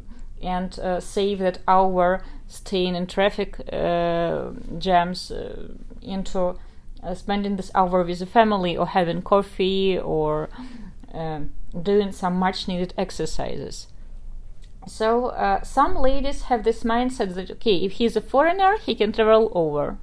and 0.43 0.79
uh, 0.79 0.99
save 1.01 1.39
that 1.39 1.59
hour 1.69 2.23
staying 2.49 2.95
in 2.95 3.07
traffic 3.07 3.61
uh, 3.73 4.51
jams 4.79 5.31
uh, 5.31 5.69
into 6.03 6.57
uh, 7.03 7.15
spending 7.15 7.57
this 7.57 7.71
hour 7.75 8.03
with 8.03 8.19
the 8.19 8.27
family 8.27 8.77
or 8.77 8.87
having 8.87 9.23
coffee 9.23 9.99
or 9.99 10.49
doing 11.83 12.13
some 12.13 12.35
much 12.35 12.69
needed 12.69 12.95
exercises. 12.97 13.89
So 14.87 15.61
some 15.63 15.97
ladies 15.97 16.43
have 16.43 16.65
this 16.65 16.85
mindset 16.85 17.35
that 17.35 17.51
okay, 17.51 17.77
if 17.85 17.93
he's 17.93 18.17
a 18.17 18.21
foreigner, 18.21 18.77
he 18.79 18.95
can 18.95 19.13
travel 19.13 19.53
over 19.55 19.99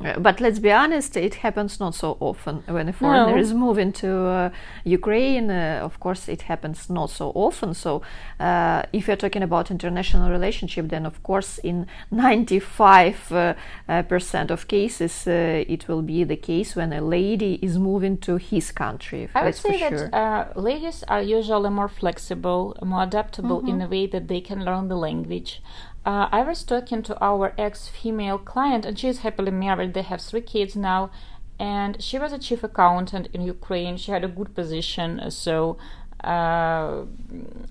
uh, 0.00 0.18
but 0.18 0.40
let's 0.40 0.58
be 0.58 0.70
honest, 0.70 1.16
it 1.16 1.36
happens 1.36 1.80
not 1.80 1.94
so 1.94 2.16
often 2.20 2.62
when 2.66 2.88
a 2.88 2.92
foreigner 2.92 3.34
no. 3.34 3.40
is 3.40 3.54
moving 3.54 3.92
to 3.92 4.26
uh, 4.26 4.50
Ukraine. 4.84 5.50
Uh, 5.50 5.80
of 5.82 5.98
course, 6.00 6.28
it 6.28 6.42
happens 6.42 6.90
not 6.90 7.10
so 7.10 7.32
often. 7.34 7.74
So, 7.74 8.02
uh, 8.38 8.82
if 8.92 9.06
you're 9.06 9.16
talking 9.16 9.42
about 9.42 9.70
international 9.70 10.30
relationship, 10.30 10.88
then 10.88 11.06
of 11.06 11.22
course, 11.22 11.58
in 11.58 11.86
95 12.10 13.32
uh, 13.32 13.54
uh, 13.88 14.02
percent 14.02 14.50
of 14.50 14.68
cases, 14.68 15.26
it 15.26 15.88
will 15.88 16.02
be 16.02 16.24
the 16.24 16.36
case 16.36 16.76
when 16.76 16.92
a 16.92 17.00
lady 17.00 17.58
is 17.62 17.78
moving 17.78 18.18
to 18.18 18.36
his 18.36 18.72
country. 18.72 19.28
I 19.34 19.44
would 19.44 19.54
say 19.54 19.78
sure. 19.78 20.10
that 20.10 20.56
ladies 20.56 21.04
are 21.08 21.22
usually 21.22 21.70
more 21.70 21.88
flexible, 21.88 22.76
more 22.82 23.04
adaptable 23.04 23.60
mm-hmm. 23.60 23.80
in 23.80 23.82
a 23.82 23.88
way 23.88 24.06
that 24.06 24.28
they 24.28 24.40
can 24.40 24.64
learn 24.64 24.88
the 24.88 24.96
language 24.96 25.62
uh, 26.06 26.28
I 26.30 26.42
was 26.42 26.62
talking 26.62 27.02
to 27.02 27.20
our 27.20 27.52
ex 27.58 27.88
female 27.88 28.38
client, 28.38 28.86
and 28.86 28.96
she's 28.96 29.18
happily 29.18 29.50
married. 29.50 29.92
They 29.92 30.02
have 30.02 30.20
three 30.20 30.40
kids 30.40 30.76
now, 30.76 31.10
and 31.58 32.00
she 32.00 32.16
was 32.16 32.32
a 32.32 32.38
chief 32.38 32.62
accountant 32.62 33.26
in 33.32 33.42
Ukraine. 33.42 33.96
She 33.96 34.12
had 34.12 34.22
a 34.22 34.28
good 34.28 34.54
position, 34.54 35.30
so 35.32 35.76
uh, 36.22 37.06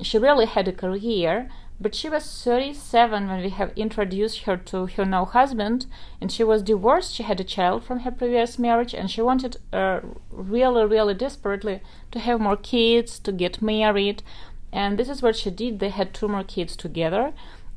she 0.01 0.17
really 0.17 0.47
had 0.47 0.67
a 0.67 0.73
career. 0.73 1.49
But 1.79 1.93
she 1.93 2.09
was 2.09 2.23
37 2.43 3.27
when 3.27 3.41
we 3.41 3.49
have 3.49 3.73
introduced 3.75 4.43
her 4.43 4.55
to 4.57 4.85
her 4.85 5.05
now 5.05 5.25
husband, 5.25 5.87
and 6.19 6.29
she 6.31 6.43
was 6.43 6.61
divorced. 6.61 7.13
She 7.13 7.23
had 7.23 7.39
a 7.39 7.43
child 7.43 7.83
from 7.85 7.99
her 7.99 8.11
previous 8.11 8.59
marriage, 8.59 8.93
and 8.93 9.09
she 9.09 9.21
wanted 9.21 9.57
uh, 9.71 9.99
really, 10.29 10.85
really 10.85 11.13
desperately 11.13 11.81
to 12.11 12.19
have 12.19 12.39
more 12.41 12.57
kids, 12.57 13.19
to 13.19 13.31
get 13.31 13.61
married. 13.61 14.23
And 14.71 14.97
this 14.97 15.09
is 15.09 15.21
what 15.21 15.37
she 15.37 15.51
did. 15.51 15.79
They 15.79 15.89
had 15.89 16.13
two 16.13 16.27
more 16.27 16.43
kids 16.43 16.75
together 16.75 17.33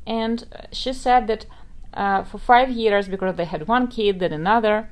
and 0.09 0.45
she 0.71 0.91
said 0.91 1.27
that 1.27 1.45
uh, 1.93 2.23
for 2.23 2.39
five 2.39 2.71
years, 2.71 3.07
because 3.07 3.35
they 3.35 3.45
had 3.45 3.67
one 3.67 3.87
kid, 3.87 4.19
then 4.19 4.33
another, 4.33 4.89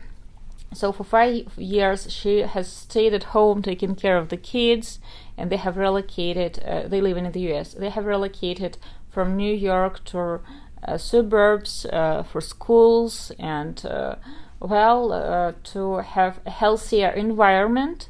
so 0.73 0.91
for 0.91 1.03
five 1.03 1.57
years 1.57 2.11
she 2.11 2.39
has 2.39 2.71
stayed 2.71 3.13
at 3.13 3.23
home 3.35 3.61
taking 3.61 3.95
care 3.95 4.17
of 4.17 4.29
the 4.29 4.37
kids, 4.37 4.99
and 5.35 5.49
they 5.49 5.57
have 5.57 5.75
relocated. 5.75 6.63
Uh, 6.63 6.87
they 6.87 7.01
live 7.01 7.17
in 7.17 7.31
the 7.31 7.39
U.S. 7.51 7.73
They 7.73 7.89
have 7.89 8.05
relocated 8.05 8.77
from 9.09 9.35
New 9.35 9.53
York 9.53 10.03
to 10.05 10.41
uh, 10.83 10.97
suburbs 10.97 11.85
uh, 11.85 12.21
for 12.21 12.41
schools 12.41 13.31
and 13.39 13.83
uh, 13.85 14.15
well 14.59 15.11
uh, 15.11 15.53
to 15.63 15.97
have 15.97 16.39
a 16.45 16.51
healthier 16.51 17.09
environment. 17.09 18.09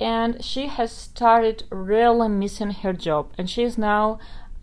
And 0.00 0.42
she 0.42 0.68
has 0.68 0.90
started 0.92 1.64
really 1.70 2.28
missing 2.28 2.70
her 2.70 2.94
job, 2.94 3.34
and 3.36 3.50
she 3.50 3.62
is 3.62 3.76
now 3.76 4.18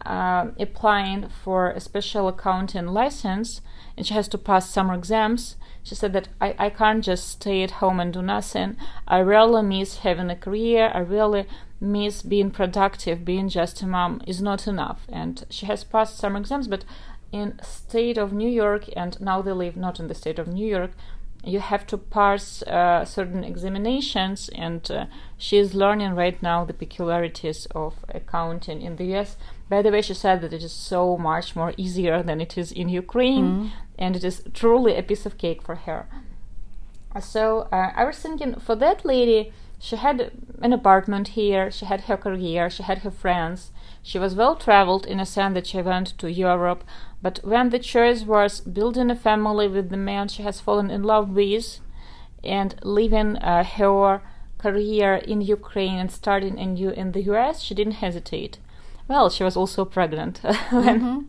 uh, 0.05 0.47
applying 0.59 1.29
for 1.29 1.71
a 1.71 1.79
special 1.79 2.27
accounting 2.27 2.87
license 2.87 3.61
and 3.97 4.05
she 4.05 4.13
has 4.13 4.27
to 4.29 4.37
pass 4.37 4.69
summer 4.69 4.93
exams. 4.93 5.57
She 5.83 5.95
said 5.95 6.13
that 6.13 6.29
I, 6.39 6.55
I 6.59 6.69
can't 6.69 7.03
just 7.03 7.27
stay 7.27 7.63
at 7.63 7.71
home 7.71 7.99
and 7.99 8.13
do 8.13 8.21
nothing. 8.21 8.77
I 9.07 9.19
really 9.19 9.63
miss 9.63 9.97
having 9.97 10.29
a 10.29 10.35
career. 10.35 10.91
I 10.93 10.99
really 10.99 11.47
miss 11.81 12.21
being 12.21 12.51
productive. 12.51 13.25
Being 13.25 13.49
just 13.49 13.81
a 13.81 13.87
mom 13.87 14.21
is 14.27 14.41
not 14.41 14.67
enough. 14.67 15.07
And 15.09 15.45
she 15.49 15.65
has 15.65 15.83
passed 15.83 16.17
summer 16.17 16.39
exams, 16.39 16.67
but 16.67 16.85
in 17.31 17.59
state 17.63 18.17
of 18.17 18.31
New 18.31 18.49
York, 18.49 18.85
and 18.95 19.19
now 19.19 19.41
they 19.41 19.51
live 19.51 19.75
not 19.75 19.99
in 19.99 20.07
the 20.07 20.13
state 20.13 20.39
of 20.39 20.47
New 20.47 20.65
York, 20.65 20.91
you 21.43 21.59
have 21.59 21.85
to 21.87 21.97
pass 21.97 22.61
uh, 22.63 23.05
certain 23.05 23.43
examinations, 23.43 24.49
and 24.49 24.89
uh, 24.91 25.05
she 25.37 25.57
is 25.57 25.75
learning 25.75 26.15
right 26.15 26.41
now 26.41 26.65
the 26.65 26.73
peculiarities 26.73 27.67
of 27.75 27.93
accounting 28.09 28.81
in 28.81 28.95
the 28.95 29.15
US. 29.15 29.37
By 29.69 29.81
the 29.81 29.91
way, 29.91 30.01
she 30.01 30.13
said 30.13 30.41
that 30.41 30.53
it 30.53 30.63
is 30.63 30.73
so 30.73 31.17
much 31.17 31.55
more 31.55 31.73
easier 31.77 32.23
than 32.23 32.41
it 32.41 32.57
is 32.57 32.71
in 32.71 32.89
Ukraine, 32.89 33.45
mm. 33.45 33.71
and 33.99 34.15
it 34.15 34.23
is 34.23 34.43
truly 34.53 34.95
a 34.95 35.03
piece 35.03 35.25
of 35.25 35.37
cake 35.37 35.61
for 35.61 35.75
her. 35.75 36.07
So 37.21 37.67
uh, 37.71 37.91
I 37.95 38.03
was 38.05 38.17
thinking 38.17 38.55
for 38.55 38.75
that 38.75 39.05
lady, 39.05 39.51
she 39.79 39.95
had 39.95 40.31
an 40.61 40.73
apartment 40.73 41.29
here, 41.29 41.69
she 41.69 41.85
had 41.85 42.01
her 42.01 42.17
career, 42.17 42.69
she 42.69 42.83
had 42.83 42.99
her 42.99 43.11
friends, 43.11 43.71
she 44.01 44.17
was 44.17 44.35
well 44.35 44.55
traveled 44.55 45.05
in 45.05 45.19
a 45.19 45.25
sense 45.25 45.53
that 45.53 45.67
she 45.67 45.81
went 45.81 46.17
to 46.17 46.31
Europe, 46.31 46.83
but 47.21 47.39
when 47.43 47.69
the 47.69 47.79
choice 47.79 48.23
was 48.23 48.61
building 48.61 49.11
a 49.11 49.15
family 49.15 49.67
with 49.67 49.89
the 49.89 49.97
man 49.97 50.27
she 50.27 50.43
has 50.43 50.61
fallen 50.61 50.89
in 50.89 51.03
love 51.03 51.29
with 51.29 51.79
and 52.43 52.75
leaving 52.83 53.37
uh, 53.37 53.63
her 53.63 54.21
career 54.57 55.15
in 55.15 55.41
Ukraine 55.41 55.99
and 55.99 56.11
starting 56.11 56.57
in, 56.57 56.77
U- 56.77 56.89
in 56.89 57.11
the 57.11 57.21
US, 57.33 57.61
she 57.61 57.73
didn't 57.75 57.93
hesitate. 58.05 58.57
Well, 59.07 59.29
she 59.29 59.43
was 59.43 59.55
also 59.55 59.85
pregnant 59.85 60.41
mm-hmm. 60.43 61.19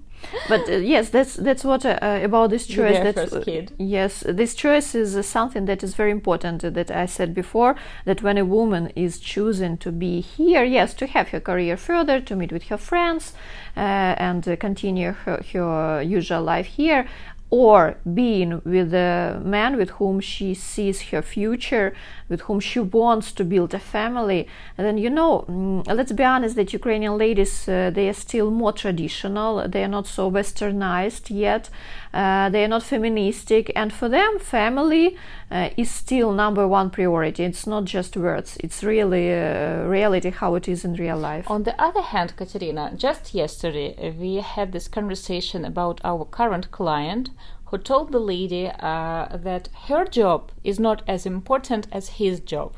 but 0.49 0.69
uh, 0.69 0.73
yes, 0.73 1.11
that's 1.11 1.35
that's 1.35 1.65
what 1.65 1.85
uh, 1.87 1.99
about 2.23 2.51
this 2.51 2.67
choice. 2.67 2.99
First 3.15 3.45
kid. 3.45 3.73
yes, 3.79 4.25
this 4.27 4.55
choice 4.55 4.95
is 4.95 5.17
uh, 5.17 5.23
something 5.23 5.67
that 5.67 5.83
is 5.83 5.95
very 5.95 6.11
important. 6.11 6.65
uh, 6.65 6.71
that 6.71 6.91
I 6.91 7.07
said 7.07 7.35
before 7.35 7.77
that 8.05 8.23
when 8.23 8.39
a 8.39 8.45
woman 8.45 8.89
is 8.97 9.19
choosing 9.19 9.77
to 9.79 9.93
be 9.93 10.21
here, 10.21 10.65
yes, 10.65 10.95
to 10.95 11.07
have 11.07 11.29
her 11.29 11.41
career 11.41 11.77
further, 11.77 12.21
to 12.21 12.37
meet 12.37 12.53
with 12.53 12.65
her 12.65 12.77
friends, 12.77 13.33
uh, 13.77 13.81
and 14.19 14.47
uh, 14.49 14.57
continue 14.57 15.13
her, 15.13 15.43
her 15.53 16.03
usual 16.03 16.43
life 16.43 16.67
here. 16.67 17.07
Or 17.51 17.97
being 18.13 18.61
with 18.67 18.93
a 18.93 19.41
man 19.43 19.79
with 19.79 19.91
whom 19.93 20.21
she 20.21 20.53
sees 20.53 21.01
her 21.11 21.23
future, 21.23 21.95
with 22.29 22.43
whom 22.43 22.61
she 22.61 22.81
wants 22.81 23.33
to 23.33 23.45
build 23.45 23.75
a 23.75 23.79
family, 23.79 24.47
and 24.77 24.87
then 24.87 24.99
you 24.99 25.11
know, 25.11 25.45
mm, 25.49 25.87
let's 25.87 26.13
be 26.13 26.25
honest, 26.25 26.57
that 26.57 26.73
Ukrainian 26.73 27.17
ladies 27.19 27.69
uh, 27.69 27.91
they 27.91 28.09
are 28.09 28.15
still 28.15 28.51
more 28.51 28.73
traditional. 28.73 29.69
They 29.69 29.83
are 29.85 29.89
not 29.89 30.07
so 30.07 30.31
westernized 30.31 31.31
yet. 31.31 31.71
Uh, 32.13 32.49
they 32.51 32.65
are 32.65 32.69
not 32.69 32.83
feministic, 32.83 33.71
and 33.77 33.93
for 33.93 34.09
them, 34.09 34.39
family 34.39 35.17
uh, 35.51 35.71
is 35.77 35.91
still 35.91 36.33
number 36.33 36.67
one 36.67 36.91
priority. 36.91 37.45
It's 37.45 37.67
not 37.67 37.85
just 37.85 38.17
words; 38.17 38.57
it's 38.61 38.83
really 38.83 39.33
uh, 39.33 39.85
reality, 39.85 40.31
how 40.31 40.55
it 40.55 40.69
is 40.69 40.85
in 40.85 40.95
real 40.95 41.19
life. 41.19 41.51
On 41.51 41.63
the 41.65 41.81
other 41.81 42.03
hand, 42.03 42.35
Katerina, 42.37 42.93
just 42.97 43.35
yesterday 43.35 44.15
we 44.19 44.37
had 44.37 44.73
this 44.73 44.89
conversation 44.89 45.65
about 45.65 46.01
our 46.05 46.25
current 46.25 46.71
client 46.71 47.31
who 47.71 47.79
told 47.79 48.13
the 48.13 48.19
lady 48.19 48.71
uh, 48.81 49.37
that 49.37 49.69
her 49.89 50.05
job 50.05 50.51
is 50.65 50.79
not 50.79 51.03
as 51.07 51.27
important 51.27 51.87
as 51.93 52.09
his 52.21 52.41
job. 52.41 52.75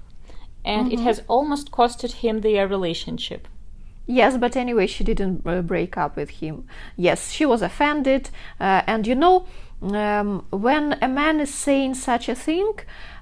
And 0.64 0.92
it 0.92 1.00
has 1.00 1.22
almost 1.26 1.70
costed 1.70 2.12
him 2.12 2.42
their 2.42 2.68
relationship. 2.68 3.48
Yes, 4.06 4.36
but 4.36 4.56
anyway, 4.56 4.86
she 4.86 5.04
didn't 5.04 5.46
uh, 5.46 5.62
break 5.62 5.96
up 5.96 6.16
with 6.16 6.30
him. 6.30 6.66
Yes, 6.96 7.30
she 7.30 7.46
was 7.46 7.62
offended, 7.62 8.30
uh, 8.58 8.82
and 8.86 9.06
you 9.06 9.14
know, 9.14 9.46
um, 9.82 10.44
when 10.50 10.98
a 11.00 11.08
man 11.08 11.40
is 11.40 11.54
saying 11.54 11.94
such 11.94 12.28
a 12.28 12.34
thing, 12.34 12.72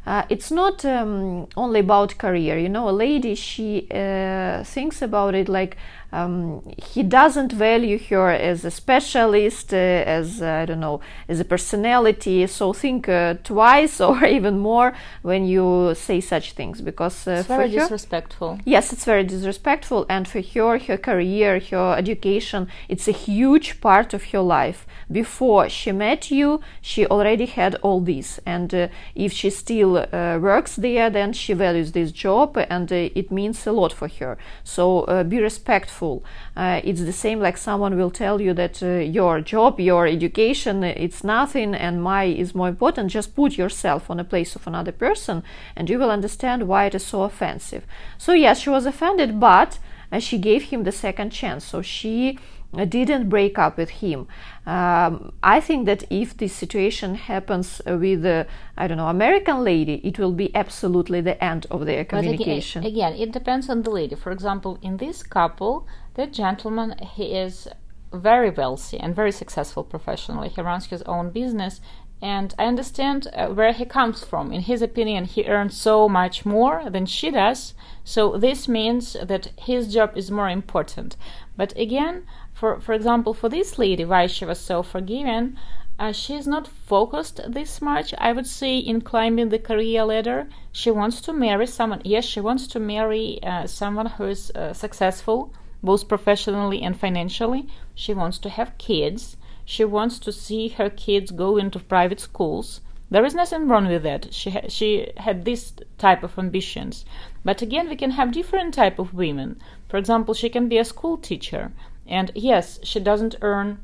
uh, 0.07 0.23
it's 0.31 0.51
not 0.51 0.85
um, 0.87 1.47
only 1.57 1.81
about 1.81 2.17
career. 2.17 2.57
You 2.57 2.71
know, 2.71 2.89
a 2.89 2.97
lady 3.07 3.35
she 3.35 3.87
uh, 3.91 4.65
thinks 4.65 5.03
about 5.03 5.35
it 5.35 5.49
like 5.49 5.77
um, 6.11 6.63
he 6.79 7.03
doesn't 7.03 7.53
value 7.53 7.99
her 7.99 8.31
as 8.31 8.65
a 8.65 8.71
specialist, 8.71 9.75
uh, 9.75 9.77
as 9.77 10.41
uh, 10.41 10.47
I 10.63 10.65
don't 10.65 10.81
know, 10.81 11.01
as 11.29 11.39
a 11.39 11.45
personality. 11.45 12.47
So 12.47 12.73
think 12.73 13.09
uh, 13.09 13.35
twice 13.45 14.01
or 14.09 14.25
even 14.25 14.59
more 14.59 14.95
when 15.23 15.45
you 15.45 15.95
say 15.95 16.21
such 16.21 16.53
things 16.53 16.81
because 16.81 17.27
uh, 17.27 17.33
It's 17.33 17.47
for 17.47 17.57
very 17.59 17.71
her, 17.73 17.81
disrespectful. 17.81 18.59
Yes, 18.65 18.93
it's 18.93 19.05
very 19.05 19.25
disrespectful, 19.25 20.07
and 20.09 20.27
for 20.27 20.41
her, 20.41 20.79
her 20.79 20.97
career, 20.97 21.61
her 21.71 21.97
education, 21.99 22.69
it's 22.89 23.07
a 23.07 23.13
huge 23.13 23.81
part 23.81 24.15
of 24.15 24.25
her 24.33 24.41
life. 24.41 24.87
Before 25.11 25.69
she 25.69 25.93
met 25.93 26.31
you, 26.31 26.61
she 26.81 27.07
already 27.07 27.47
had 27.47 27.75
all 27.77 28.01
this, 28.01 28.41
and 28.47 28.75
uh, 28.75 28.89
if 29.15 29.33
she 29.33 29.51
still 29.51 29.99
uh, 29.99 30.39
works 30.41 30.77
there, 30.77 31.11
then 31.11 31.33
she 31.35 31.53
values 31.53 31.93
this 31.93 32.13
job, 32.13 32.57
and 32.71 32.91
uh, 32.91 33.11
it 33.15 33.31
means 33.31 33.67
a 33.67 33.73
lot 33.73 33.93
for 33.93 34.09
her. 34.09 34.39
So 34.65 35.03
uh, 35.03 35.23
be 35.25 35.39
respectful. 35.41 35.98
Uh, 36.03 36.81
it's 36.85 37.03
the 37.03 37.13
same 37.13 37.41
like 37.41 37.57
someone 37.57 37.97
will 37.97 38.11
tell 38.11 38.41
you 38.41 38.55
that 38.55 38.83
uh, 38.83 38.87
your 38.87 39.41
job, 39.41 39.81
your 39.81 40.07
education, 40.07 40.85
uh, 40.85 40.93
it's 40.97 41.25
nothing, 41.25 41.75
and 41.75 42.03
my 42.03 42.25
is 42.25 42.55
more 42.55 42.69
important. 42.69 43.11
Just 43.11 43.35
put 43.35 43.59
yourself 43.59 44.11
on 44.11 44.21
a 44.21 44.25
place 44.25 44.57
of 44.57 44.67
another 44.67 44.93
person, 44.93 45.43
and 45.77 45.91
you 45.91 45.99
will 45.99 46.11
understand 46.11 46.69
why 46.69 46.87
it 46.87 46.95
is 46.95 47.07
so 47.07 47.23
offensive. 47.23 47.85
So 48.17 48.33
yes, 48.33 48.61
she 48.61 48.71
was 48.71 48.87
offended, 48.87 49.41
but 49.41 49.79
uh, 50.13 50.21
she 50.21 50.39
gave 50.39 50.65
him 50.65 50.85
the 50.85 50.93
second 50.93 51.31
chance. 51.31 51.65
So 51.65 51.83
she 51.83 52.39
uh, 52.77 52.85
didn't 52.85 53.29
break 53.29 53.59
up 53.59 53.77
with 53.77 53.91
him. 53.91 54.27
Um, 54.69 55.33
I 55.43 55.61
think 55.61 55.87
that 55.87 56.05
if 56.11 56.37
this 56.37 56.53
situation 56.53 57.15
happens 57.15 57.81
with, 57.87 58.27
uh, 58.27 58.45
I 58.77 58.87
don't 58.87 58.99
know, 58.99 59.09
American 59.09 59.65
lady, 59.65 59.95
it 60.05 60.19
will 60.19 60.33
be 60.33 60.55
absolutely 60.55 61.23
the 61.23 61.43
end 61.43 61.67
of 61.71 61.87
their 61.87 62.05
But 62.05 62.19
again, 62.19 62.37
communication. 62.37 62.85
again, 62.85 63.15
it 63.15 63.33
depends 63.33 63.71
on 63.71 63.81
the 63.81 63.91
lady. 63.91 64.15
For 64.15 64.31
example, 64.31 64.79
in 64.83 64.99
this 64.99 65.23
couple, 65.23 65.87
the 66.17 66.27
gentleman 66.27 66.97
he 66.99 67.33
is 67.33 67.67
very 68.13 68.51
wealthy 68.51 68.99
and 68.99 69.17
very 69.17 69.33
successful 69.33 69.85
professionally. 69.85 70.51
He 70.51 70.61
runs 70.61 70.85
his 70.87 71.01
own 71.05 71.31
business, 71.31 71.81
and 72.21 72.55
I 72.59 72.67
understand 72.67 73.27
uh, 73.33 73.47
where 73.47 73.73
he 73.73 73.87
comes 73.87 74.23
from. 74.23 74.53
In 74.53 74.61
his 74.61 74.83
opinion, 74.83 75.25
he 75.25 75.47
earns 75.47 75.81
so 75.81 76.11
much 76.11 76.45
more 76.45 76.91
than 76.91 77.07
she 77.07 77.31
does. 77.31 77.73
So 78.05 78.37
this 78.37 78.69
means 78.69 79.17
that 79.23 79.53
his 79.57 79.95
job 79.95 80.13
is 80.15 80.31
more 80.31 80.51
important. 80.51 81.17
But 81.57 81.75
again, 81.79 82.25
for 82.59 82.81
for 82.81 82.93
example, 82.93 83.35
for 83.35 83.49
this 83.49 83.79
lady, 83.79 84.05
why 84.05 84.27
she 84.27 84.45
was 84.45 84.59
so 84.59 84.83
forgiving, 84.83 85.57
uh, 85.99 86.13
she's 86.13 86.47
not 86.47 86.67
focused 86.67 87.41
this 87.49 87.81
much, 87.81 88.13
I 88.19 88.33
would 88.33 88.47
say, 88.47 88.79
in 88.79 89.01
climbing 89.01 89.49
the 89.49 89.59
career 89.59 90.05
ladder. 90.05 90.49
She 90.73 90.91
wants 90.91 91.21
to 91.23 91.33
marry 91.33 91.67
someone. 91.67 92.03
Yes, 92.05 92.25
she 92.25 92.41
wants 92.41 92.67
to 92.69 92.81
marry 92.81 93.41
uh, 93.43 93.67
someone 93.67 94.07
who 94.07 94.25
is 94.25 94.51
uh, 94.53 94.73
successful, 94.73 95.53
both 95.83 96.09
professionally 96.09 96.83
and 96.83 96.99
financially. 96.99 97.69
She 97.95 98.13
wants 98.13 98.39
to 98.39 98.49
have 98.49 98.79
kids. 98.79 99.37
She 99.65 99.85
wants 99.85 100.19
to 100.21 100.33
see 100.33 100.69
her 100.69 100.91
kids 100.91 101.31
go 101.31 101.57
into 101.57 101.79
private 101.79 102.21
schools. 102.21 102.81
There 103.11 103.25
is 103.25 103.35
nothing 103.35 103.69
wrong 103.69 103.89
with 103.89 104.03
that. 104.03 104.35
She 104.35 104.51
ha- 104.51 104.69
she 104.69 105.13
had 105.17 105.45
this 105.45 105.73
type 105.97 106.23
of 106.23 106.39
ambitions. 106.39 107.05
But 107.45 107.63
again, 107.63 107.89
we 107.89 107.97
can 107.97 108.11
have 108.13 108.33
different 108.33 108.75
type 108.75 108.99
of 108.99 109.15
women. 109.15 109.61
For 109.89 109.97
example, 109.97 110.35
she 110.35 110.51
can 110.51 110.69
be 110.69 110.79
a 110.79 110.85
school 110.85 111.17
teacher, 111.17 111.73
and 112.09 112.33
yes, 112.35 112.79
she 112.83 113.01
doesn't 113.01 113.37
earn 113.43 113.79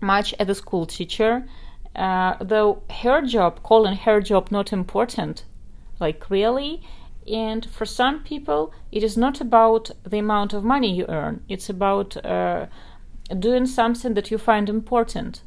much 0.00 0.34
as 0.38 0.48
a 0.48 0.54
school 0.54 0.86
teacher, 0.86 1.46
uh, 1.94 2.36
though 2.40 2.82
her 2.90 3.20
job, 3.20 3.62
calling 3.62 3.96
her 3.96 4.20
job 4.20 4.50
not 4.50 4.72
important, 4.72 5.44
like 6.00 6.30
really. 6.30 6.82
And 7.30 7.66
for 7.66 7.84
some 7.84 8.24
people, 8.24 8.72
it 8.90 9.04
is 9.04 9.16
not 9.16 9.40
about 9.40 9.90
the 10.04 10.18
amount 10.18 10.54
of 10.54 10.64
money 10.64 10.90
you 10.92 11.04
earn. 11.08 11.44
It's 11.48 11.68
about 11.68 12.16
uh, 12.24 12.66
doing 13.38 13.66
something 13.66 14.14
that 14.14 14.30
you 14.30 14.38
find 14.38 14.68
important. 14.68 15.42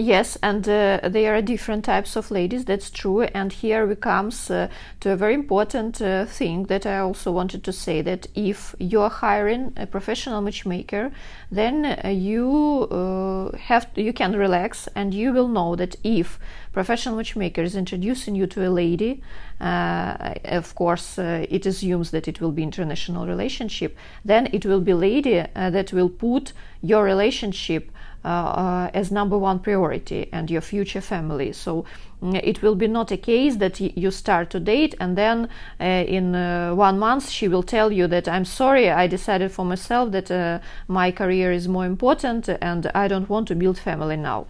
Yes, 0.00 0.38
and 0.42 0.66
uh, 0.66 1.00
there 1.10 1.34
are 1.34 1.42
different 1.42 1.84
types 1.84 2.16
of 2.16 2.30
ladies, 2.30 2.64
that's 2.64 2.90
true. 2.90 3.20
And 3.20 3.52
here 3.52 3.86
we 3.86 3.96
comes 3.96 4.50
uh, 4.50 4.68
to 5.00 5.10
a 5.10 5.16
very 5.16 5.34
important 5.34 6.00
uh, 6.00 6.24
thing 6.24 6.64
that 6.68 6.86
I 6.86 7.00
also 7.00 7.30
wanted 7.30 7.62
to 7.64 7.72
say 7.72 8.00
that 8.00 8.26
if 8.34 8.74
you're 8.78 9.10
hiring 9.10 9.74
a 9.76 9.86
professional 9.86 10.40
matchmaker, 10.40 11.12
then 11.52 11.84
uh, 11.84 12.08
you 12.08 12.88
uh, 12.90 13.54
have 13.58 13.92
to, 13.92 14.00
you 14.00 14.14
can 14.14 14.34
relax 14.34 14.88
and 14.94 15.12
you 15.12 15.34
will 15.34 15.48
know 15.48 15.76
that 15.76 15.96
if 16.02 16.38
professional 16.72 17.16
matchmaker 17.16 17.60
is 17.60 17.76
introducing 17.76 18.34
you 18.34 18.46
to 18.46 18.66
a 18.66 18.70
lady, 18.70 19.22
uh, 19.60 20.32
of 20.46 20.74
course 20.76 21.18
it 21.18 21.66
assumes 21.66 22.10
that 22.12 22.26
it 22.26 22.40
will 22.40 22.52
be 22.52 22.62
international 22.62 23.26
relationship, 23.26 23.94
then 24.24 24.48
it 24.54 24.64
will 24.64 24.80
be 24.80 24.94
lady 24.94 25.44
that 25.54 25.92
will 25.92 26.08
put 26.08 26.54
your 26.80 27.04
relationship 27.04 27.90
as 28.24 29.10
number 29.10 29.38
one 29.38 29.58
priority 29.58 30.28
and 30.32 30.50
your 30.50 30.60
future 30.60 31.00
family. 31.00 31.52
So 31.52 31.84
mm, 32.22 32.40
it 32.42 32.62
will 32.62 32.74
be 32.74 32.88
not 32.88 33.10
a 33.10 33.16
case 33.16 33.56
that 33.56 33.80
you 33.80 34.10
start 34.10 34.50
to 34.50 34.60
date 34.60 34.94
and 35.00 35.16
then 35.16 35.48
uh, 35.80 35.84
in 35.84 36.34
uh, 36.34 36.74
one 36.74 36.98
month 36.98 37.30
she 37.30 37.48
will 37.48 37.62
tell 37.62 37.92
you 37.92 38.06
that 38.08 38.28
I'm 38.28 38.44
sorry, 38.44 38.90
I 38.90 39.06
decided 39.06 39.52
for 39.52 39.64
myself 39.64 40.12
that 40.12 40.30
uh, 40.30 40.58
my 40.88 41.10
career 41.10 41.52
is 41.52 41.68
more 41.68 41.86
important 41.86 42.48
and 42.48 42.90
I 42.94 43.08
don't 43.08 43.28
want 43.28 43.48
to 43.48 43.54
build 43.54 43.78
family 43.78 44.16
now. 44.16 44.46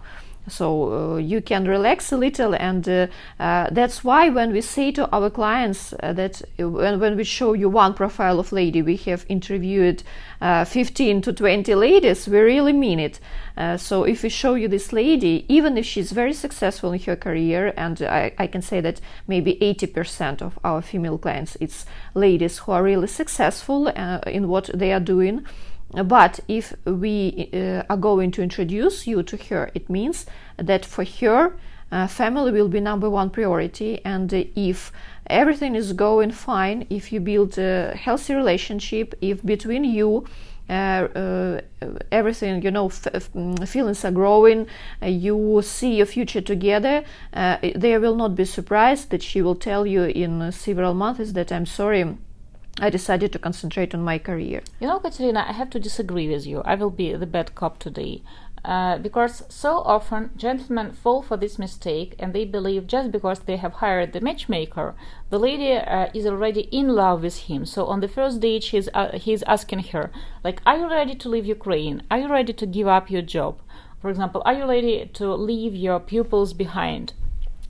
So 0.47 1.13
uh, 1.13 1.17
you 1.17 1.41
can 1.41 1.67
relax 1.67 2.11
a 2.11 2.17
little, 2.17 2.55
and 2.55 2.87
uh, 2.89 3.07
uh, 3.39 3.67
that's 3.71 4.03
why 4.03 4.29
when 4.29 4.51
we 4.51 4.61
say 4.61 4.91
to 4.93 5.07
our 5.11 5.29
clients 5.29 5.93
uh, 6.01 6.13
that 6.13 6.41
uh, 6.59 6.67
when, 6.67 6.99
when 6.99 7.15
we 7.15 7.23
show 7.23 7.53
you 7.53 7.69
one 7.69 7.93
profile 7.93 8.39
of 8.39 8.51
lady, 8.51 8.81
we 8.81 8.95
have 8.97 9.25
interviewed 9.29 10.01
uh, 10.41 10.65
15 10.65 11.21
to 11.21 11.33
20 11.33 11.75
ladies, 11.75 12.27
we 12.27 12.39
really 12.39 12.73
mean 12.73 12.99
it. 12.99 13.19
So 13.77 14.05
if 14.05 14.23
we 14.23 14.29
show 14.29 14.55
you 14.55 14.67
this 14.67 14.91
lady, 14.91 15.45
even 15.47 15.77
if 15.77 15.85
she's 15.85 16.11
very 16.11 16.33
successful 16.33 16.93
in 16.93 16.99
her 17.01 17.15
career, 17.15 17.73
and 17.77 18.01
I, 18.01 18.33
I 18.39 18.47
can 18.47 18.63
say 18.63 18.81
that 18.81 18.99
maybe 19.27 19.55
80% 19.61 20.41
of 20.41 20.57
our 20.63 20.81
female 20.81 21.19
clients, 21.19 21.57
it's 21.59 21.85
ladies 22.15 22.57
who 22.57 22.71
are 22.71 22.81
really 22.81 23.05
successful 23.05 23.87
in 23.87 24.47
what 24.47 24.71
they 24.73 24.91
are 24.93 24.99
doing. 24.99 25.45
But 25.93 26.39
if 26.47 26.73
we 26.85 27.49
uh, 27.53 27.83
are 27.89 27.97
going 27.97 28.31
to 28.31 28.41
introduce 28.41 29.07
you 29.07 29.23
to 29.23 29.37
her, 29.49 29.71
it 29.73 29.89
means 29.89 30.25
that 30.57 30.85
for 30.85 31.03
her, 31.03 31.53
uh, 31.91 32.07
family 32.07 32.51
will 32.51 32.69
be 32.69 32.79
number 32.79 33.09
one 33.09 33.29
priority. 33.29 33.99
And 34.05 34.33
uh, 34.33 34.43
if 34.55 34.93
everything 35.27 35.75
is 35.75 35.91
going 35.91 36.31
fine, 36.31 36.87
if 36.89 37.11
you 37.11 37.19
build 37.19 37.57
a 37.57 37.93
healthy 37.95 38.33
relationship, 38.33 39.13
if 39.21 39.45
between 39.45 39.83
you 39.83 40.25
uh, 40.71 41.09
uh, 41.15 41.61
everything 42.13 42.61
you 42.61 42.71
know 42.71 42.87
mm, 42.87 43.67
feelings 43.67 44.05
are 44.05 44.11
growing 44.11 44.67
uh, 45.01 45.05
you 45.05 45.59
see 45.61 45.95
your 45.95 46.05
future 46.05 46.39
together 46.39 47.03
they 47.75 47.97
will 47.97 48.15
not 48.15 48.35
be 48.35 48.45
surprised 48.45 49.09
that 49.09 49.21
she 49.21 49.41
will 49.41 49.55
tell 49.55 49.85
you 49.85 50.03
in 50.03 50.49
several 50.53 50.93
months 50.93 51.33
that 51.33 51.51
i'm 51.51 51.65
sorry 51.65 52.15
I 52.79 52.89
decided 52.89 53.31
to 53.33 53.39
concentrate 53.39 53.93
on 53.93 54.03
my 54.03 54.17
career. 54.17 54.61
You 54.79 54.87
know, 54.87 54.99
Katerina, 54.99 55.45
I 55.47 55.53
have 55.53 55.69
to 55.71 55.79
disagree 55.79 56.29
with 56.29 56.45
you. 56.47 56.61
I 56.63 56.75
will 56.75 56.89
be 56.89 57.13
the 57.13 57.25
bad 57.25 57.53
cop 57.53 57.79
today. 57.79 58.23
Uh, 58.63 58.99
because 58.99 59.43
so 59.49 59.79
often 59.79 60.29
gentlemen 60.37 60.91
fall 60.91 61.23
for 61.23 61.35
this 61.35 61.57
mistake 61.57 62.13
and 62.19 62.31
they 62.31 62.45
believe 62.45 62.85
just 62.85 63.11
because 63.11 63.39
they 63.39 63.57
have 63.57 63.73
hired 63.73 64.13
the 64.13 64.21
matchmaker, 64.21 64.93
the 65.31 65.39
lady 65.39 65.73
uh, 65.73 66.09
is 66.13 66.27
already 66.27 66.61
in 66.71 66.89
love 66.89 67.23
with 67.23 67.37
him. 67.37 67.65
So 67.65 67.87
on 67.87 68.01
the 68.01 68.07
first 68.07 68.39
date, 68.39 68.63
she's, 68.63 68.87
uh, 68.93 69.17
he's 69.17 69.41
asking 69.43 69.79
her, 69.85 70.11
like, 70.43 70.61
Are 70.65 70.77
you 70.77 70.89
ready 70.89 71.15
to 71.15 71.29
leave 71.29 71.45
Ukraine? 71.45 72.03
Are 72.11 72.19
you 72.19 72.29
ready 72.29 72.53
to 72.53 72.65
give 72.67 72.87
up 72.87 73.09
your 73.09 73.23
job? 73.23 73.59
For 73.99 74.09
example, 74.09 74.43
are 74.45 74.53
you 74.53 74.65
ready 74.65 75.09
to 75.13 75.33
leave 75.33 75.75
your 75.75 75.99
pupils 75.99 76.53
behind? 76.53 77.13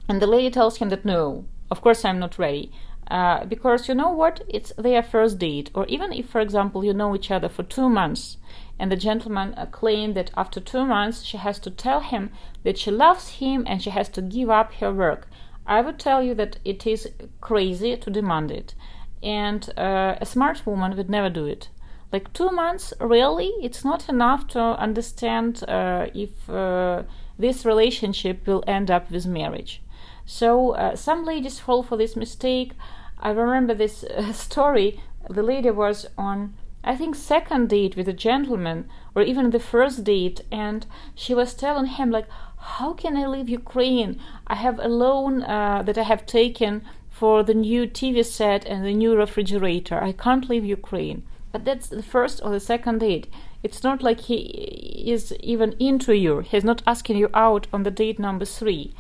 And 0.10 0.22
the 0.22 0.28
lady 0.28 0.50
tells 0.50 0.78
him 0.78 0.90
that 0.90 1.06
no, 1.06 1.46
of 1.70 1.80
course 1.82 2.04
I'm 2.04 2.20
not 2.20 2.38
ready. 2.38 2.72
Uh, 3.12 3.44
because 3.46 3.90
you 3.90 3.94
know 3.94 4.10
what? 4.10 4.42
It's 4.48 4.72
their 4.78 5.04
first 5.04 5.38
date. 5.38 5.70
Or 5.76 5.86
even 5.88 6.14
if, 6.14 6.30
for 6.30 6.40
example, 6.40 6.86
you 6.86 6.94
know 6.94 7.14
each 7.14 7.30
other 7.30 7.50
for 7.50 7.64
two 7.64 7.90
months 7.90 8.38
and 8.82 8.92
the 8.92 8.96
gentleman 8.96 9.54
uh, 9.54 9.68
claimed 9.68 10.16
that 10.16 10.32
after 10.36 10.60
two 10.60 10.84
months 10.84 11.22
she 11.22 11.38
has 11.38 11.60
to 11.60 11.70
tell 11.70 12.00
him 12.00 12.32
that 12.64 12.80
she 12.80 12.90
loves 12.90 13.30
him 13.30 13.64
and 13.68 13.80
she 13.80 13.92
has 13.92 14.10
to 14.10 14.24
give 14.24 14.50
up 14.50 14.74
her 14.74 14.92
work. 14.92 15.28
I 15.68 15.82
would 15.82 16.00
tell 16.00 16.24
you 16.24 16.34
that 16.36 16.58
it 16.66 16.88
is 16.88 17.08
crazy 17.42 17.96
to 17.96 18.10
demand 18.10 18.50
it, 18.50 18.74
and 19.22 19.70
uh, 19.78 20.16
a 20.20 20.26
smart 20.26 20.66
woman 20.66 20.98
would 20.98 21.12
never 21.12 21.30
do 21.30 21.46
it. 21.46 21.70
Like 22.12 22.34
two 22.34 22.50
months, 22.50 22.92
really, 23.00 23.52
it's 23.62 23.86
not 23.86 24.10
enough 24.10 24.48
to 24.50 24.60
understand 24.60 25.64
uh, 25.68 26.08
if 26.16 26.50
uh, 26.50 27.04
this 27.38 27.66
relationship 27.66 28.48
will 28.48 28.64
end 28.66 28.90
up 28.90 29.12
with 29.12 29.28
marriage. 29.28 29.84
So 30.26 30.76
some 30.96 31.24
ladies 31.24 31.60
fall 31.60 31.84
for 31.84 31.98
this 31.98 32.16
mistake. 32.16 32.74
I 33.22 33.32
remember 33.32 33.74
this 33.74 34.04
uh, 34.04 34.34
story. 34.48 35.00
The 35.30 35.44
lady 35.44 35.72
was 35.72 36.08
on 36.18 36.56
I 36.84 36.96
think 36.96 37.16
second 37.16 37.70
date 37.70 37.96
with 37.96 38.08
a 38.08 38.14
gentleman 38.14 38.90
or 39.14 39.22
even 39.22 39.52
the 39.52 39.60
first 39.60 40.04
date 40.04 40.42
and 40.52 40.88
she 41.14 41.36
was 41.36 41.54
telling 41.54 41.86
him 41.86 42.10
like 42.10 42.28
how 42.58 42.94
can 42.94 43.18
I 43.18 43.28
leave 43.28 43.50
Ukraine? 43.50 44.20
I 44.48 44.56
have 44.56 44.80
a 44.80 44.88
loan 44.88 45.44
uh, 45.44 45.84
that 45.84 45.98
I 45.98 46.04
have 46.04 46.26
taken 46.26 46.84
for 47.10 47.44
the 47.44 47.54
new 47.54 47.86
TV 47.86 48.26
set 48.26 48.66
and 48.66 48.86
the 48.86 48.94
new 48.94 49.16
refrigerator. 49.16 50.02
I 50.02 50.12
can't 50.12 50.50
leave 50.50 50.66
Ukraine. 50.66 51.24
But 51.52 51.66
that's 51.66 51.88
the 51.88 52.04
first 52.04 52.42
or 52.44 52.52
the 52.52 52.60
second 52.60 53.00
date. 53.00 53.28
It's 53.62 53.84
not 53.84 54.02
like 54.02 54.22
he 54.22 55.04
is 55.06 55.34
even 55.42 55.76
into 55.80 56.16
you. 56.16 56.40
He's 56.40 56.64
not 56.64 56.82
asking 56.88 57.18
you 57.18 57.30
out 57.34 57.68
on 57.74 57.84
the 57.84 57.92
date 57.92 58.18
number 58.18 58.46
three. 58.46 58.94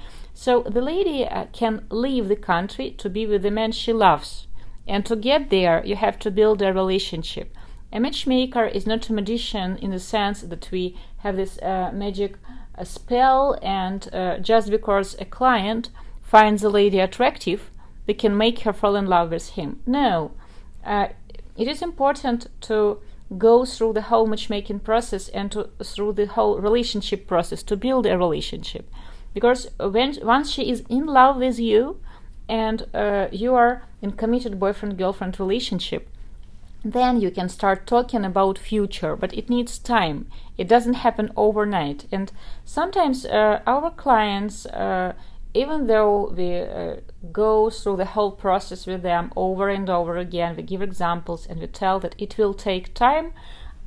So 0.43 0.63
the 0.63 0.81
lady 0.81 1.23
uh, 1.23 1.45
can 1.53 1.85
leave 1.91 2.27
the 2.27 2.35
country 2.35 2.95
to 2.97 3.11
be 3.11 3.27
with 3.27 3.43
the 3.43 3.51
man 3.51 3.71
she 3.73 3.93
loves. 3.93 4.47
And 4.87 5.05
to 5.05 5.15
get 5.15 5.51
there, 5.51 5.85
you 5.85 5.95
have 5.95 6.17
to 6.17 6.31
build 6.31 6.63
a 6.63 6.73
relationship. 6.73 7.55
A 7.93 7.99
matchmaker 7.99 8.65
is 8.65 8.87
not 8.87 9.07
a 9.07 9.13
magician 9.13 9.77
in 9.77 9.91
the 9.91 9.99
sense 9.99 10.41
that 10.41 10.71
we 10.71 10.97
have 11.17 11.35
this 11.35 11.59
uh, 11.59 11.91
magic 11.93 12.37
uh, 12.75 12.83
spell, 12.83 13.59
and 13.61 14.09
uh, 14.11 14.39
just 14.39 14.71
because 14.71 15.15
a 15.19 15.25
client 15.25 15.91
finds 16.23 16.63
a 16.63 16.69
lady 16.69 16.99
attractive, 16.99 17.69
they 18.07 18.15
can 18.15 18.35
make 18.35 18.61
her 18.61 18.73
fall 18.73 18.95
in 18.95 19.05
love 19.05 19.29
with 19.29 19.49
him. 19.49 19.79
No, 19.85 20.31
it 20.83 21.67
is 21.67 21.83
important 21.83 22.47
to 22.61 22.97
go 23.37 23.63
through 23.63 23.93
the 23.93 24.07
whole 24.09 24.25
matchmaking 24.25 24.79
process 24.79 25.29
and 25.29 25.51
to, 25.51 25.69
through 25.83 26.13
the 26.13 26.25
whole 26.25 26.59
relationship 26.59 27.27
process 27.27 27.61
to 27.61 27.77
build 27.77 28.07
a 28.07 28.17
relationship. 28.17 28.89
Because 29.33 29.67
when 29.79 30.17
once 30.23 30.51
she 30.51 30.69
is 30.69 30.83
in 30.89 31.05
love 31.05 31.37
with 31.37 31.59
you, 31.59 31.99
and 32.49 32.85
uh, 32.93 33.27
you 33.31 33.55
are 33.55 33.83
in 34.01 34.11
committed 34.11 34.59
boyfriend 34.59 34.97
girlfriend 34.97 35.39
relationship, 35.39 36.09
then 36.83 37.21
you 37.21 37.31
can 37.31 37.47
start 37.47 37.87
talking 37.87 38.25
about 38.25 38.57
future 38.57 39.15
but 39.15 39.33
it 39.33 39.49
needs 39.49 39.77
time. 39.79 40.27
It 40.57 40.67
doesn't 40.67 40.95
happen 40.95 41.31
overnight. 41.37 42.07
And 42.11 42.31
sometimes 42.65 43.25
uh, 43.25 43.61
our 43.65 43.91
clients 43.91 44.65
uh, 44.65 45.13
even 45.53 45.87
though 45.87 46.33
we 46.35 46.59
uh, 46.59 46.95
go 47.31 47.69
through 47.69 47.97
the 47.97 48.05
whole 48.05 48.31
process 48.31 48.85
with 48.85 49.01
them 49.01 49.31
over 49.35 49.69
and 49.69 49.89
over 49.89 50.17
again 50.17 50.55
we 50.55 50.63
give 50.63 50.81
examples 50.81 51.45
and 51.45 51.59
we 51.59 51.67
tell 51.67 51.99
that 51.99 52.15
it 52.17 52.37
will 52.37 52.53
take 52.53 52.93
time 52.93 53.33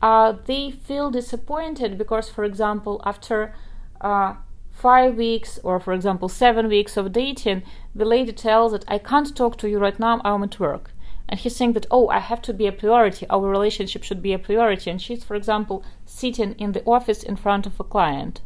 uh, 0.03 0.35
they 0.45 0.71
feel 0.71 1.11
disappointed 1.11 1.97
because 1.97 2.29
for 2.29 2.45
example 2.45 3.01
after 3.05 3.55
uh, 4.01 4.35
five 4.75 5.15
weeks 5.15 5.59
or 5.63 5.79
for 5.79 5.93
example 5.93 6.29
seven 6.29 6.69
weeks 6.69 6.97
of 6.97 7.13
dating 7.13 7.63
the 7.95 8.05
lady 8.05 8.33
tells 8.33 8.73
that 8.73 8.85
i 8.89 8.99
can't 8.99 9.37
talk 9.37 9.57
to 9.57 9.69
you 9.69 9.79
right 9.79 9.99
now 10.01 10.21
i'm 10.25 10.43
at 10.43 10.59
work. 10.61 10.91
And 11.29 11.41
he's 11.41 11.57
saying 11.57 11.73
that 11.75 11.87
oh 11.91 12.09
i 12.09 12.19
have 12.19 12.43
to 12.43 12.53
be 12.53 12.67
a 12.67 12.73
priority. 12.73 13.25
Our 13.31 13.49
relationship 13.49 14.03
should 14.03 14.21
be 14.21 14.35
a 14.35 14.39
priority. 14.39 14.91
And 14.91 15.01
she's 15.01 15.25
for 15.25 15.37
example 15.37 15.83
sitting 16.05 16.53
in 16.59 16.73
the 16.73 16.85
office 16.85 17.23
in 17.23 17.37
front 17.37 17.67
of 17.67 17.81
a 17.81 17.85
client 17.85 18.43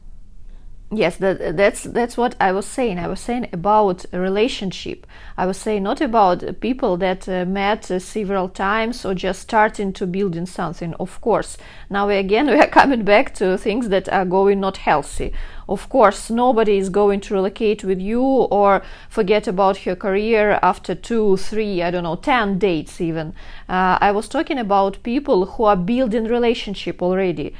yes 0.90 1.16
that, 1.16 1.56
that's 1.56 1.82
that's 1.82 2.16
what 2.16 2.34
i 2.40 2.50
was 2.50 2.64
saying. 2.64 2.98
I 2.98 3.08
was 3.08 3.20
saying 3.20 3.48
about 3.52 4.06
a 4.12 4.18
relationship. 4.18 5.06
I 5.36 5.44
was 5.46 5.58
saying 5.58 5.82
not 5.82 6.00
about 6.00 6.60
people 6.60 6.96
that 6.96 7.28
uh, 7.28 7.44
met 7.44 7.90
uh, 7.90 7.98
several 7.98 8.48
times 8.48 9.04
or 9.04 9.14
just 9.14 9.42
starting 9.42 9.92
to 9.94 10.06
building 10.06 10.46
something. 10.46 10.94
Of 10.94 11.20
course. 11.20 11.58
Now 11.90 12.08
again 12.08 12.46
we 12.52 12.58
are 12.58 12.66
coming 12.66 13.04
back 13.04 13.34
to 13.34 13.58
things 13.58 13.90
that 13.90 14.08
are 14.08 14.24
going 14.24 14.60
not 14.60 14.78
healthy. 14.78 15.32
Of 15.68 15.90
course 15.90 16.30
nobody 16.30 16.78
is 16.78 16.88
going 16.88 17.20
to 17.20 17.34
relocate 17.34 17.84
with 17.84 18.00
you 18.00 18.22
or 18.22 18.82
forget 19.10 19.46
about 19.46 19.76
her 19.78 19.94
career 19.94 20.58
after 20.62 20.94
two 20.94 21.36
three 21.36 21.82
i 21.82 21.90
don't 21.90 22.04
know 22.04 22.16
ten 22.16 22.58
dates 22.58 23.00
even. 23.00 23.34
Uh, 23.68 23.98
i 24.00 24.10
was 24.10 24.26
talking 24.28 24.58
about 24.58 25.02
people 25.02 25.44
who 25.44 25.64
are 25.64 25.76
building 25.76 26.24
relationship 26.24 27.02
already 27.02 27.54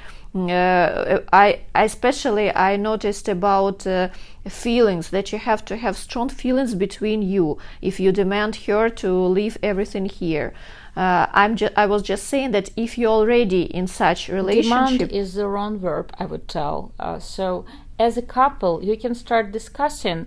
uh, 0.50 1.20
I 1.32 1.60
especially 1.74 2.54
I 2.54 2.76
noticed 2.76 3.28
about 3.28 3.86
uh, 3.86 4.08
feelings 4.48 5.10
that 5.10 5.32
you 5.32 5.38
have 5.38 5.64
to 5.66 5.76
have 5.76 5.96
strong 5.96 6.28
feelings 6.28 6.74
between 6.74 7.22
you 7.22 7.58
if 7.80 8.00
you 8.00 8.12
demand 8.12 8.56
her 8.66 8.88
to 8.88 9.10
leave 9.12 9.58
everything 9.62 10.06
here. 10.06 10.52
Uh, 10.96 11.26
I'm 11.32 11.56
ju- 11.56 11.76
I 11.76 11.86
was 11.86 12.02
just 12.02 12.24
saying 12.26 12.50
that 12.52 12.70
if 12.76 12.98
you're 12.98 13.18
already 13.20 13.62
in 13.62 13.86
such 13.86 14.28
relationship, 14.28 14.98
demand 14.98 15.12
is 15.12 15.34
the 15.34 15.46
wrong 15.46 15.78
verb. 15.78 16.12
I 16.18 16.26
would 16.26 16.48
tell. 16.48 16.92
Uh, 16.98 17.18
so 17.18 17.64
as 17.98 18.16
a 18.16 18.22
couple, 18.22 18.82
you 18.82 18.96
can 18.96 19.14
start 19.14 19.52
discussing 19.52 20.26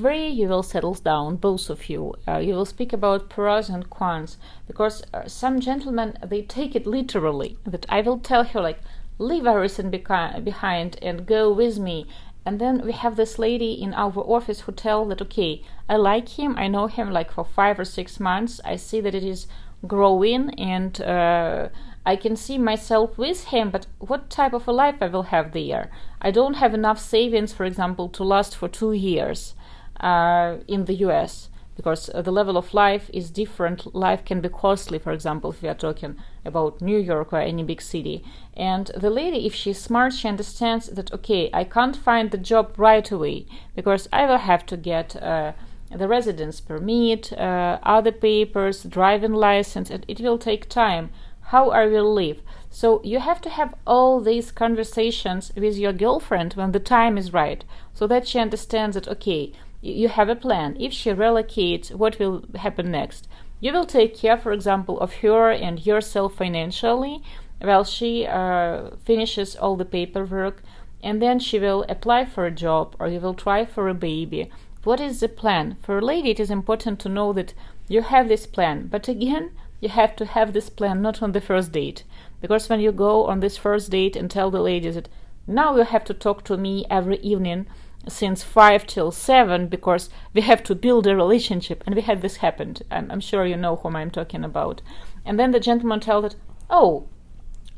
where 0.00 0.14
you 0.14 0.48
will 0.48 0.62
settle 0.62 0.94
down, 0.94 1.36
both 1.36 1.68
of 1.68 1.88
you. 1.88 2.14
Uh, 2.26 2.38
you 2.38 2.54
will 2.54 2.64
speak 2.64 2.92
about 2.92 3.28
pros 3.28 3.68
and 3.68 3.90
cons 3.90 4.38
because 4.66 5.02
uh, 5.12 5.26
some 5.28 5.60
gentlemen 5.60 6.16
they 6.24 6.42
take 6.42 6.74
it 6.74 6.86
literally. 6.86 7.56
That 7.64 7.86
I 7.88 8.00
will 8.00 8.18
tell 8.18 8.44
her 8.44 8.60
like 8.60 8.80
leave 9.18 9.46
everything 9.46 9.90
behind 9.90 10.98
and 11.02 11.26
go 11.26 11.52
with 11.52 11.78
me. 11.78 12.06
And 12.44 12.60
then 12.60 12.84
we 12.84 12.92
have 12.92 13.16
this 13.16 13.38
lady 13.38 13.72
in 13.72 13.94
our 13.94 14.18
office 14.18 14.60
who 14.62 14.72
tell 14.72 15.04
that 15.06 15.22
okay, 15.22 15.62
I 15.88 15.96
like 15.96 16.28
him, 16.30 16.56
I 16.58 16.66
know 16.68 16.86
him 16.88 17.10
like 17.10 17.32
for 17.32 17.44
five 17.44 17.78
or 17.78 17.84
six 17.84 18.18
months. 18.18 18.60
I 18.64 18.76
see 18.76 19.00
that 19.00 19.14
it 19.14 19.24
is 19.24 19.46
growing 19.86 20.50
and 20.58 21.00
uh, 21.00 21.68
I 22.04 22.16
can 22.16 22.34
see 22.34 22.58
myself 22.58 23.16
with 23.16 23.44
him, 23.44 23.70
but 23.70 23.86
what 23.98 24.28
type 24.28 24.54
of 24.54 24.66
a 24.66 24.72
life 24.72 24.96
I 25.00 25.06
will 25.06 25.24
have 25.24 25.52
there? 25.52 25.90
I 26.20 26.32
don't 26.32 26.54
have 26.54 26.74
enough 26.74 26.98
savings, 26.98 27.52
for 27.52 27.64
example, 27.64 28.08
to 28.10 28.24
last 28.24 28.56
for 28.56 28.68
two 28.68 28.92
years 28.92 29.54
uh, 30.00 30.56
in 30.66 30.86
the 30.86 30.94
US 31.06 31.48
because 31.76 32.10
uh, 32.10 32.22
the 32.22 32.30
level 32.30 32.56
of 32.56 32.74
life 32.74 33.10
is 33.12 33.30
different. 33.30 33.94
Life 33.94 34.24
can 34.24 34.40
be 34.40 34.48
costly, 34.48 34.98
for 34.98 35.12
example, 35.12 35.50
if 35.50 35.62
we 35.62 35.68
are 35.68 35.74
talking 35.74 36.16
about 36.44 36.80
New 36.80 36.98
York 36.98 37.32
or 37.32 37.40
any 37.40 37.62
big 37.62 37.80
city. 37.80 38.24
And 38.56 38.90
the 38.96 39.10
lady, 39.10 39.46
if 39.46 39.54
she's 39.54 39.78
smart, 39.78 40.12
she 40.12 40.28
understands 40.28 40.86
that, 40.86 41.12
okay, 41.12 41.50
I 41.52 41.64
can't 41.64 41.96
find 41.96 42.30
the 42.30 42.38
job 42.38 42.74
right 42.76 43.10
away 43.10 43.46
because 43.74 44.08
I 44.12 44.26
will 44.26 44.38
have 44.38 44.66
to 44.66 44.76
get 44.76 45.16
uh, 45.22 45.52
the 45.90 46.08
residence 46.08 46.60
permit, 46.60 47.32
uh, 47.32 47.78
other 47.82 48.12
papers, 48.12 48.82
driving 48.84 49.32
license, 49.32 49.90
and 49.90 50.04
it 50.08 50.20
will 50.20 50.38
take 50.38 50.68
time. 50.68 51.10
How 51.46 51.70
I 51.70 51.86
will 51.86 52.12
live. 52.14 52.40
So 52.70 53.02
you 53.04 53.20
have 53.20 53.42
to 53.42 53.50
have 53.50 53.74
all 53.86 54.20
these 54.20 54.50
conversations 54.50 55.52
with 55.54 55.76
your 55.76 55.92
girlfriend 55.92 56.54
when 56.54 56.72
the 56.72 56.80
time 56.80 57.18
is 57.18 57.32
right, 57.32 57.62
so 57.92 58.06
that 58.06 58.26
she 58.26 58.38
understands 58.38 58.94
that, 58.94 59.08
okay, 59.08 59.52
you 59.82 60.08
have 60.08 60.28
a 60.28 60.36
plan. 60.36 60.76
If 60.78 60.92
she 60.92 61.10
relocates, 61.10 61.92
what 61.92 62.18
will 62.18 62.44
happen 62.54 62.90
next? 62.90 63.28
You 63.60 63.72
will 63.72 63.84
take 63.84 64.16
care, 64.16 64.38
for 64.38 64.52
example, 64.52 64.98
of 65.00 65.14
her 65.16 65.50
and 65.50 65.84
yourself 65.84 66.34
financially 66.36 67.22
while 67.60 67.84
she 67.84 68.26
uh, 68.26 68.90
finishes 69.04 69.54
all 69.54 69.76
the 69.76 69.84
paperwork, 69.84 70.62
and 71.02 71.20
then 71.20 71.38
she 71.38 71.58
will 71.58 71.84
apply 71.88 72.24
for 72.24 72.46
a 72.46 72.50
job 72.50 72.96
or 72.98 73.08
you 73.08 73.20
will 73.20 73.34
try 73.34 73.64
for 73.64 73.88
a 73.88 73.94
baby. 73.94 74.50
What 74.84 75.00
is 75.00 75.20
the 75.20 75.28
plan? 75.28 75.76
For 75.82 75.98
a 75.98 76.04
lady, 76.04 76.30
it 76.30 76.40
is 76.40 76.50
important 76.50 76.98
to 77.00 77.08
know 77.08 77.32
that 77.32 77.54
you 77.88 78.02
have 78.02 78.28
this 78.28 78.46
plan, 78.46 78.88
but 78.88 79.06
again, 79.08 79.50
you 79.80 79.88
have 79.88 80.16
to 80.16 80.24
have 80.24 80.52
this 80.52 80.70
plan 80.70 81.02
not 81.02 81.22
on 81.22 81.32
the 81.32 81.40
first 81.40 81.72
date. 81.72 82.04
Because 82.40 82.68
when 82.68 82.80
you 82.80 82.92
go 82.92 83.26
on 83.26 83.40
this 83.40 83.56
first 83.56 83.90
date 83.90 84.16
and 84.16 84.30
tell 84.30 84.50
the 84.50 84.60
lady 84.60 84.90
that 84.90 85.08
now 85.46 85.76
you 85.76 85.82
have 85.82 86.04
to 86.04 86.14
talk 86.14 86.44
to 86.44 86.56
me 86.56 86.84
every 86.88 87.18
evening 87.18 87.66
since 88.08 88.42
5 88.42 88.86
till 88.86 89.10
7 89.10 89.68
because 89.68 90.10
we 90.34 90.40
have 90.42 90.62
to 90.64 90.74
build 90.74 91.06
a 91.06 91.16
relationship 91.16 91.82
and 91.86 91.94
we 91.94 92.02
had 92.02 92.22
this 92.22 92.36
happened 92.36 92.82
I'm, 92.90 93.10
I'm, 93.10 93.20
sure 93.20 93.46
you 93.46 93.56
know 93.56 93.76
whom 93.76 93.96
i'm 93.96 94.10
talking 94.10 94.44
about 94.44 94.82
and 95.24 95.38
then 95.38 95.52
the 95.52 95.60
gentleman 95.60 96.00
told 96.00 96.24
it 96.24 96.36
oh 96.68 97.08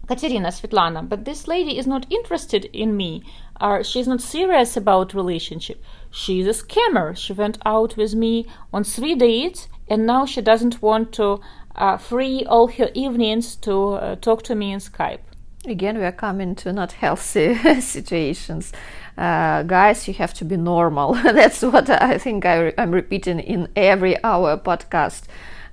Katerina 0.07 0.49
Svetlana, 0.49 1.09
but 1.09 1.25
this 1.25 1.49
lady 1.49 1.79
is 1.79 1.87
not 1.87 2.07
interested 2.11 2.67
in 2.75 2.95
me. 2.95 3.23
Uh, 3.59 3.83
she's 3.83 4.07
not 4.07 4.21
serious 4.21 4.77
about 4.77 5.15
relationship. 5.15 5.83
She's 6.11 6.47
a 6.47 6.51
scammer. 6.51 7.17
She 7.17 7.33
went 7.33 7.57
out 7.65 7.97
with 7.97 8.15
me 8.15 8.47
on 8.73 8.85
three 8.85 9.15
dates, 9.15 9.69
and 9.89 10.07
now 10.07 10.27
she 10.27 10.43
doesn't 10.43 10.83
want 10.83 11.13
to 11.15 11.41
uh, 11.77 11.97
free 11.97 12.45
all 12.45 12.69
her 12.69 12.91
evenings 12.93 13.57
to 13.57 13.93
uh, 13.95 14.17
talk 14.17 14.43
to 14.43 14.55
me 14.55 14.73
in 14.73 14.81
Skype. 14.81 15.21
Again, 15.67 15.99
we 15.99 16.05
are 16.05 16.13
coming 16.13 16.55
to 16.57 16.73
not 16.73 16.93
healthy 16.93 17.55
situations. 17.81 18.73
Uh, 19.17 19.63
guys, 19.63 20.07
you 20.07 20.15
have 20.15 20.35
to 20.35 20.45
be 20.45 20.57
normal. 20.57 21.15
That's 21.23 21.63
what 21.63 21.89
I 21.89 22.19
think 22.19 22.45
I 22.45 22.69
am 22.77 22.91
repeating 22.91 23.41
in 23.41 23.69
every 23.75 24.23
hour 24.23 24.57
podcast. 24.59 25.23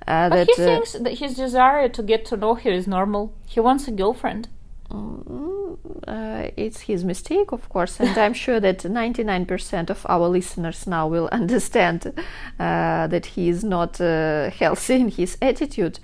Uh, 0.06 0.30
but 0.30 0.36
that, 0.36 0.46
he 0.46 0.62
uh, 0.62 0.66
thinks 0.66 0.92
that 0.92 1.18
his 1.18 1.34
desire 1.34 1.88
to 1.88 2.02
get 2.02 2.24
to 2.26 2.36
know 2.36 2.54
her 2.54 2.70
is 2.70 2.86
normal. 2.86 3.34
He 3.46 3.60
wants 3.60 3.86
a 3.86 3.90
girlfriend. 3.90 4.48
Mm, 4.90 5.78
uh, 6.08 6.50
it's 6.56 6.82
his 6.82 7.04
mistake, 7.04 7.52
of 7.52 7.68
course, 7.68 8.00
and 8.00 8.16
I'm 8.18 8.34
sure 8.34 8.60
that 8.60 8.78
99% 8.78 9.90
of 9.90 10.04
our 10.08 10.28
listeners 10.28 10.86
now 10.86 11.06
will 11.06 11.28
understand 11.32 12.12
uh, 12.58 13.06
that 13.06 13.26
he 13.26 13.48
is 13.48 13.62
not 13.62 14.00
uh, 14.00 14.50
healthy 14.50 14.94
in 14.94 15.08
his 15.08 15.36
attitude. 15.40 15.98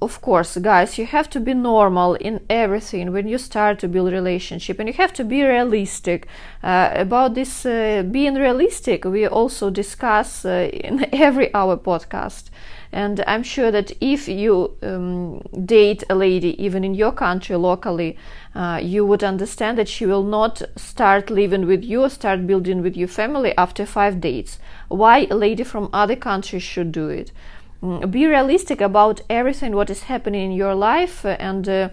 Of 0.00 0.20
course 0.20 0.56
guys 0.58 0.96
you 0.96 1.06
have 1.06 1.28
to 1.30 1.40
be 1.40 1.54
normal 1.54 2.14
in 2.14 2.40
everything 2.48 3.12
when 3.12 3.26
you 3.26 3.36
start 3.36 3.80
to 3.80 3.88
build 3.88 4.12
relationship 4.12 4.78
and 4.78 4.88
you 4.88 4.92
have 4.92 5.12
to 5.14 5.24
be 5.24 5.42
realistic 5.42 6.28
uh, 6.62 6.90
about 6.94 7.34
this 7.34 7.66
uh, 7.66 8.04
being 8.08 8.36
realistic 8.36 9.04
we 9.04 9.26
also 9.26 9.70
discuss 9.70 10.44
uh, 10.44 10.70
in 10.72 11.04
every 11.12 11.52
our 11.52 11.76
podcast. 11.76 12.44
And 12.92 13.24
i'm 13.26 13.42
sure 13.42 13.72
that 13.72 13.90
if 14.00 14.28
you 14.28 14.76
um, 14.84 15.40
date 15.66 16.04
a 16.08 16.14
lady 16.14 16.54
even 16.62 16.84
in 16.84 16.94
your 16.94 17.10
country 17.12 17.56
locally 17.56 18.16
uh, 18.54 18.78
you 18.80 19.04
would 19.04 19.24
understand 19.24 19.78
that 19.78 19.88
she 19.88 20.06
will 20.06 20.22
not 20.22 20.62
start 20.76 21.28
living 21.28 21.66
with 21.66 21.82
you 21.82 22.02
or 22.02 22.08
start 22.08 22.46
building 22.46 22.82
with 22.82 22.96
your 22.96 23.08
family 23.08 23.52
after 23.58 23.84
five 23.84 24.20
dates. 24.20 24.58
Why 24.88 25.26
a 25.28 25.34
lady 25.34 25.64
from 25.64 25.90
other 25.92 26.16
countries 26.16 26.62
should 26.62 26.92
do 26.92 27.08
it 27.08 27.32
be 27.80 28.26
realistic 28.26 28.80
about 28.80 29.20
everything 29.30 29.74
what 29.74 29.90
is 29.90 30.02
happening 30.04 30.50
in 30.50 30.52
your 30.52 30.74
life 30.74 31.24
and 31.24 31.68
uh, 31.68 31.88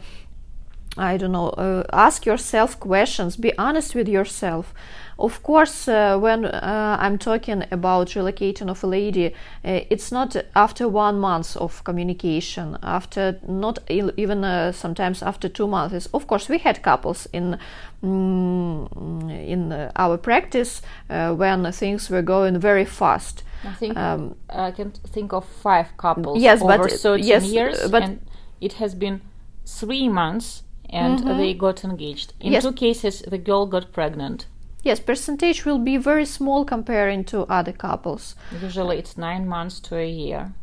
I 0.98 1.17
don't 1.17 1.34
know, 1.34 1.50
uh, 1.50 1.84
ask 1.91 2.26
yourself 2.26 2.80
questions, 2.80 3.36
be 3.36 3.58
honest 3.58 3.95
with 3.95 4.08
yourself. 4.08 4.74
Of 5.19 5.43
course, 5.43 5.89
uh, 5.89 6.17
when 6.17 6.45
uh, 6.45 6.98
I'm 7.00 7.17
talking 7.17 7.65
about 7.69 8.10
relocating 8.10 8.69
of 8.69 8.82
a 8.84 8.88
lady, 8.88 9.28
uh, 9.28 9.82
it's 9.89 10.12
not 10.12 10.36
after 10.56 10.88
one 10.88 11.19
month 11.19 11.58
of 11.58 11.84
communication, 11.84 12.78
after 12.82 13.39
not 13.45 13.80
even 13.89 14.45
uh, 14.45 14.71
sometimes 14.71 15.21
after 15.21 15.50
two 15.50 15.67
months. 15.67 16.08
Of 16.13 16.28
course, 16.28 16.48
we 16.48 16.60
had 16.60 16.82
couples 16.82 17.28
in 17.34 17.58
mm, 18.02 19.48
in 19.48 19.89
our 19.98 20.17
practice 20.17 20.82
uh, 21.10 21.34
when 21.34 21.69
things 21.74 22.10
were 22.10 22.21
going 22.21 22.60
very 22.60 22.86
fast. 22.86 23.43
I 23.63 23.74
think 23.74 23.98
um, 23.98 24.36
I 24.50 24.72
can 24.72 24.91
think 24.91 25.34
of 25.34 25.46
five 25.46 25.96
couples 25.98 26.41
yes, 26.41 26.62
over 26.62 26.78
but, 26.78 26.91
13 26.91 27.26
yes, 27.26 27.46
years, 27.46 27.89
but 27.89 28.04
and 28.04 28.20
it 28.62 28.74
has 28.74 28.96
been 28.96 29.22
three 29.65 30.08
months 30.08 30.63
and 30.89 31.20
mm-hmm. 31.20 31.38
they 31.38 31.54
got 31.54 31.84
engaged. 31.84 32.34
In 32.39 32.54
yes. 32.54 32.63
two 32.63 32.74
cases, 32.74 33.22
the 33.22 33.38
girl 33.38 33.65
got 33.65 33.91
pregnant. 33.91 34.48
Yes, 34.84 35.00
percentage 35.00 35.65
will 35.65 35.80
be 35.80 35.98
very 35.98 36.26
small 36.26 36.63
comparing 36.63 37.24
to 37.26 37.41
other 37.44 37.72
couples. 37.72 38.36
Usually 38.62 39.00
it's 39.00 39.18
nine 39.18 39.48
months 39.48 39.80
to 39.82 39.98
a 39.98 40.08
year. 40.08 40.54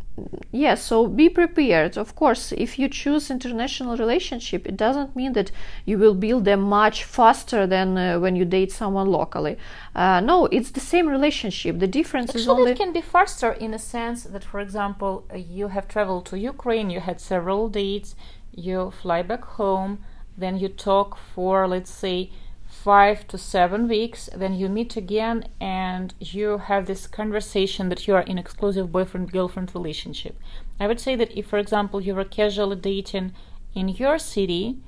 Yes, 0.50 0.82
so 0.82 1.06
be 1.06 1.30
prepared. 1.30 1.96
Of 1.96 2.14
course, 2.14 2.52
if 2.52 2.78
you 2.78 2.88
choose 2.88 3.30
international 3.30 3.96
relationship, 3.96 4.66
it 4.66 4.76
doesn't 4.76 5.16
mean 5.16 5.32
that 5.32 5.50
you 5.86 5.98
will 5.98 6.14
build 6.14 6.44
them 6.44 6.60
much 6.60 7.04
faster 7.04 7.66
than 7.66 7.96
uh, 7.96 8.20
when 8.20 8.36
you 8.36 8.44
date 8.44 8.70
someone 8.70 9.08
locally. 9.10 9.56
Uh, 9.94 10.20
no, 10.20 10.46
it's 10.46 10.70
the 10.70 10.80
same 10.80 11.08
relationship. 11.08 11.78
The 11.78 11.86
difference 11.86 12.30
Actually, 12.30 12.42
is 12.42 12.48
only. 12.48 12.72
it 12.72 12.78
can 12.78 12.92
be 12.92 13.00
faster 13.00 13.52
in 13.52 13.72
a 13.72 13.78
sense 13.78 14.24
that, 14.24 14.44
for 14.44 14.60
example, 14.60 15.26
you 15.34 15.68
have 15.68 15.88
traveled 15.88 16.26
to 16.26 16.38
Ukraine, 16.38 16.90
you 16.90 17.00
had 17.00 17.18
several 17.18 17.70
dates, 17.70 18.14
you 18.54 18.90
fly 18.90 19.22
back 19.22 19.44
home, 19.44 20.04
then 20.36 20.58
you 20.58 20.68
talk 20.68 21.16
for, 21.16 21.66
let's 21.66 21.90
say, 21.90 22.30
five 22.84 23.26
to 23.28 23.38
seven 23.38 23.88
weeks, 23.88 24.28
then 24.34 24.54
you 24.54 24.68
meet 24.68 24.96
again 24.96 25.44
and 25.60 26.14
you 26.18 26.58
have 26.58 26.86
this 26.86 27.06
conversation 27.06 27.88
that 27.88 28.06
you 28.06 28.14
are 28.14 28.22
in 28.22 28.38
exclusive 28.38 28.90
boyfriend 28.90 29.30
girlfriend 29.32 29.72
relationship. 29.74 30.34
I 30.80 30.86
would 30.88 31.00
say 31.00 31.14
that 31.16 31.36
if, 31.38 31.46
for 31.46 31.58
example, 31.58 32.00
you 32.00 32.14
were 32.14 32.24
casually 32.24 32.76
dating 32.76 33.32
in 33.74 33.88
your 33.88 34.18
city, 34.18 34.78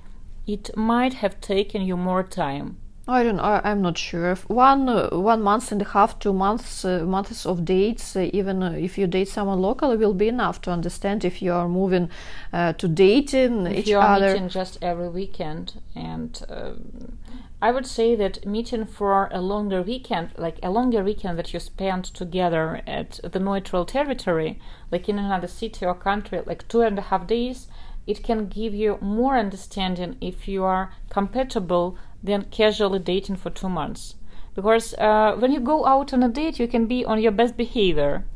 it 0.46 0.76
might 0.76 1.14
have 1.14 1.40
taken 1.40 1.82
you 1.82 1.96
more 1.96 2.22
time. 2.22 2.76
I 3.06 3.22
don't. 3.22 3.38
I, 3.38 3.60
I'm 3.62 3.82
not 3.82 3.98
sure. 3.98 4.34
One 4.48 4.88
uh, 4.88 5.10
one 5.10 5.42
month 5.42 5.70
and 5.72 5.82
a 5.82 5.84
half, 5.84 6.18
two 6.18 6.32
months 6.32 6.86
uh, 6.86 7.04
months 7.04 7.44
of 7.44 7.64
dates, 7.64 8.16
uh, 8.16 8.30
even 8.32 8.62
uh, 8.62 8.70
if 8.70 8.96
you 8.96 9.06
date 9.06 9.28
someone 9.28 9.60
local, 9.60 9.94
will 9.94 10.14
be 10.14 10.28
enough 10.28 10.62
to 10.62 10.70
understand 10.70 11.22
if 11.22 11.42
you 11.42 11.52
are 11.52 11.68
moving 11.68 12.08
uh, 12.52 12.72
to 12.72 12.88
dating 12.88 13.66
if 13.66 13.80
each 13.80 13.88
you 13.88 13.98
are 13.98 14.16
other. 14.16 14.32
meeting 14.32 14.48
just 14.48 14.78
every 14.80 15.10
weekend, 15.10 15.82
and 15.94 16.42
um, 16.48 17.18
I 17.64 17.70
would 17.70 17.86
say 17.86 18.14
that 18.16 18.44
meeting 18.44 18.84
for 18.84 19.30
a 19.32 19.40
longer 19.40 19.80
weekend, 19.80 20.32
like 20.36 20.58
a 20.62 20.70
longer 20.70 21.02
weekend 21.02 21.38
that 21.38 21.54
you 21.54 21.60
spend 21.60 22.04
together 22.04 22.82
at 22.86 23.20
the 23.22 23.40
neutral 23.40 23.86
territory, 23.86 24.60
like 24.92 25.08
in 25.08 25.18
another 25.18 25.48
city 25.48 25.86
or 25.86 25.94
country, 25.94 26.42
like 26.44 26.68
two 26.68 26.82
and 26.82 26.98
a 26.98 27.00
half 27.08 27.26
days, 27.26 27.68
it 28.06 28.22
can 28.22 28.48
give 28.48 28.74
you 28.74 28.98
more 29.00 29.38
understanding 29.38 30.18
if 30.20 30.46
you 30.46 30.62
are 30.62 30.92
compatible 31.08 31.96
than 32.22 32.50
casually 32.50 32.98
dating 32.98 33.36
for 33.36 33.48
two 33.48 33.70
months. 33.70 34.16
Because 34.54 34.92
uh, 34.98 35.34
when 35.38 35.50
you 35.50 35.60
go 35.60 35.86
out 35.86 36.12
on 36.12 36.22
a 36.22 36.28
date, 36.28 36.58
you 36.58 36.68
can 36.68 36.84
be 36.84 37.02
on 37.02 37.18
your 37.18 37.32
best 37.32 37.56
behavior. 37.56 38.26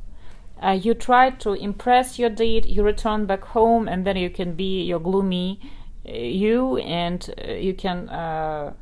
Uh, 0.63 0.71
you 0.71 0.95
try 0.95 1.29
to 1.29 1.53
impress 1.53 2.19
your 2.19 2.31
date, 2.31 2.65
you 2.65 2.83
return 2.83 3.27
back 3.27 3.45
home, 3.45 3.89
and 3.89 4.07
then 4.07 4.17
you 4.17 4.31
can 4.31 4.55
be 4.55 4.85
your 4.85 4.99
gloomy 4.99 5.61
uh, 6.09 6.13
you, 6.13 6.79
and 6.79 7.29
uh, 7.47 7.53
you 7.53 7.75
can 7.75 8.09
uh, 8.09 8.73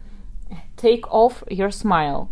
take 0.76 1.10
off 1.12 1.42
your 1.50 1.70
smile. 1.70 2.30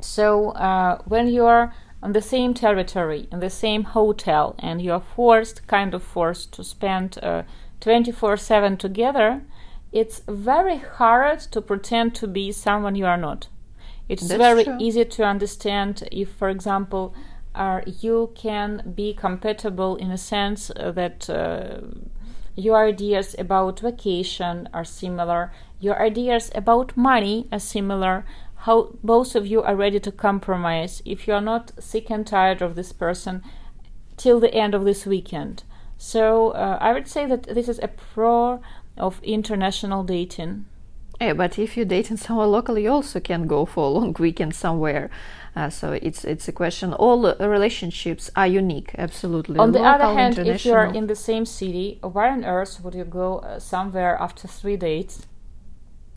So 0.00 0.50
uh, 0.50 1.02
when 1.04 1.28
you 1.28 1.44
are 1.46 1.74
on 2.02 2.12
the 2.12 2.22
same 2.22 2.54
territory, 2.54 3.28
in 3.32 3.40
the 3.40 3.50
same 3.50 3.82
hotel, 3.82 4.54
and 4.58 4.80
you 4.80 4.92
are 4.92 5.02
forced, 5.16 5.66
kind 5.66 5.94
of 5.94 6.02
forced, 6.02 6.52
to 6.52 6.64
spend 6.64 7.18
24 7.80 8.36
7 8.36 8.76
together, 8.76 9.42
it's 9.92 10.22
very 10.28 10.76
hard 10.76 11.40
to 11.40 11.60
pretend 11.60 12.14
to 12.16 12.26
be 12.26 12.52
someone 12.52 12.94
you 12.94 13.06
are 13.06 13.16
not. 13.16 13.48
It's 14.08 14.28
That's 14.28 14.38
very 14.38 14.64
true. 14.64 14.76
easy 14.78 15.04
to 15.04 15.24
understand 15.24 16.08
if, 16.12 16.30
for 16.30 16.48
example, 16.48 17.14
uh, 17.54 17.80
you 17.86 18.30
can 18.34 18.92
be 18.94 19.12
compatible 19.14 19.96
in 19.96 20.10
a 20.10 20.18
sense 20.18 20.70
that 20.76 21.28
uh, 21.28 21.80
your 22.58 22.84
ideas 22.84 23.36
about 23.38 23.78
vacation 23.78 24.68
are 24.74 24.84
similar, 24.84 25.52
your 25.78 26.02
ideas 26.02 26.50
about 26.56 26.96
money 26.96 27.46
are 27.52 27.60
similar, 27.60 28.24
how 28.56 28.90
both 29.04 29.36
of 29.36 29.46
you 29.46 29.62
are 29.62 29.76
ready 29.76 30.00
to 30.00 30.10
compromise 30.10 31.00
if 31.04 31.28
you 31.28 31.34
are 31.34 31.40
not 31.40 31.70
sick 31.78 32.10
and 32.10 32.26
tired 32.26 32.60
of 32.60 32.74
this 32.74 32.92
person 32.92 33.44
till 34.16 34.40
the 34.40 34.52
end 34.52 34.74
of 34.74 34.84
this 34.84 35.06
weekend. 35.06 35.62
So 35.98 36.50
uh, 36.50 36.78
I 36.80 36.92
would 36.92 37.06
say 37.06 37.26
that 37.26 37.44
this 37.44 37.68
is 37.68 37.78
a 37.80 37.88
pro 37.88 38.60
of 38.96 39.22
international 39.22 40.02
dating. 40.02 40.66
Yeah, 41.20 41.34
but 41.34 41.60
if 41.60 41.76
you're 41.76 41.86
dating 41.86 42.16
someone 42.16 42.50
locally, 42.50 42.82
you 42.84 42.90
also 42.90 43.20
can 43.20 43.46
go 43.46 43.66
for 43.66 43.84
a 43.84 43.88
long 43.88 44.16
weekend 44.18 44.56
somewhere. 44.56 45.10
Uh, 45.56 45.70
so 45.70 45.92
it's 45.92 46.24
it's 46.24 46.48
a 46.48 46.52
question. 46.52 46.92
All 46.92 47.34
relationships 47.40 48.30
are 48.34 48.46
unique, 48.46 48.94
absolutely. 48.98 49.58
On 49.58 49.72
the 49.72 49.78
Local, 49.78 50.06
other 50.06 50.14
hand, 50.18 50.38
if 50.38 50.64
you 50.64 50.72
are 50.74 50.86
in 50.86 51.06
the 51.06 51.16
same 51.16 51.44
city, 51.44 51.98
why 52.02 52.30
on 52.30 52.44
earth 52.44 52.80
would 52.82 52.94
you 52.94 53.04
go 53.04 53.38
uh, 53.38 53.58
somewhere 53.58 54.16
after 54.20 54.48
three 54.48 54.76
dates? 54.76 55.27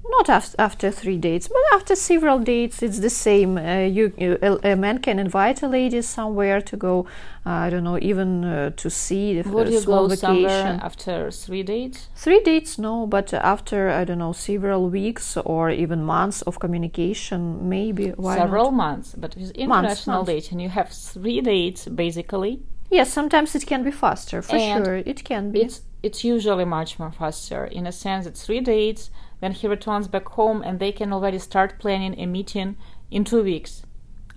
Not 0.04 0.30
after, 0.30 0.56
after 0.60 0.92
three 0.92 1.18
dates, 1.18 1.48
but 1.48 1.62
after 1.74 1.96
several 1.96 2.40
dates, 2.40 2.82
it's 2.84 3.00
the 3.00 3.10
same. 3.10 3.58
Uh, 3.58 3.80
you, 3.82 4.14
you 4.18 4.38
a, 4.42 4.72
a, 4.72 4.76
man 4.76 5.00
can 5.00 5.20
invite 5.20 5.62
a 5.62 5.68
lady 5.68 6.02
somewhere 6.02 6.62
to 6.62 6.78
go. 6.78 7.06
Uh, 7.46 7.50
I 7.50 7.70
don't 7.70 7.84
know, 7.84 7.98
even 8.02 8.44
uh, 8.44 8.70
to 8.78 8.90
see 8.90 9.38
if 9.40 9.48
Would 9.48 9.70
you 9.70 9.82
go 9.82 10.08
vacation. 10.08 10.18
somewhere 10.18 10.80
after 10.82 11.32
three 11.32 11.64
dates? 11.64 12.10
Three 12.16 12.42
dates, 12.42 12.78
no, 12.78 13.08
but 13.08 13.34
after 13.34 13.90
I 13.90 14.04
don't 14.04 14.20
know 14.20 14.34
several 14.34 14.90
weeks 14.90 15.38
or 15.38 15.70
even 15.70 16.04
months 16.04 16.42
of 16.44 16.60
communication, 16.60 17.70
maybe. 17.70 18.10
Why 18.10 18.38
several 18.38 18.66
not? 18.66 18.74
months, 18.74 19.16
but 19.18 19.36
with 19.36 19.52
international 19.52 20.18
months, 20.18 20.32
dating, 20.32 20.60
you 20.60 20.70
have 20.70 20.90
three 20.90 21.42
dates 21.42 21.86
basically. 21.86 22.62
Yes, 22.90 23.14
sometimes 23.14 23.56
it 23.56 23.66
can 23.66 23.84
be 23.84 23.92
faster, 23.92 24.42
for 24.42 24.56
and 24.56 24.86
sure. 24.86 24.96
It 24.98 25.24
can 25.24 25.52
be. 25.52 25.62
It's 25.62 25.82
it's 26.04 26.24
usually 26.24 26.66
much 26.66 27.00
more 27.00 27.12
faster. 27.12 27.66
In 27.66 27.88
a 27.88 27.92
sense, 27.92 28.26
it's 28.26 28.46
three 28.46 28.60
dates 28.60 29.12
then 29.42 29.52
he 29.52 29.68
returns 29.68 30.08
back 30.08 30.28
home 30.30 30.62
and 30.64 30.80
they 30.80 30.92
can 30.92 31.12
already 31.12 31.40
start 31.40 31.80
planning 31.80 32.18
a 32.20 32.26
meeting 32.26 32.78
in 33.10 33.24
two 33.26 33.44
weeks 33.44 33.84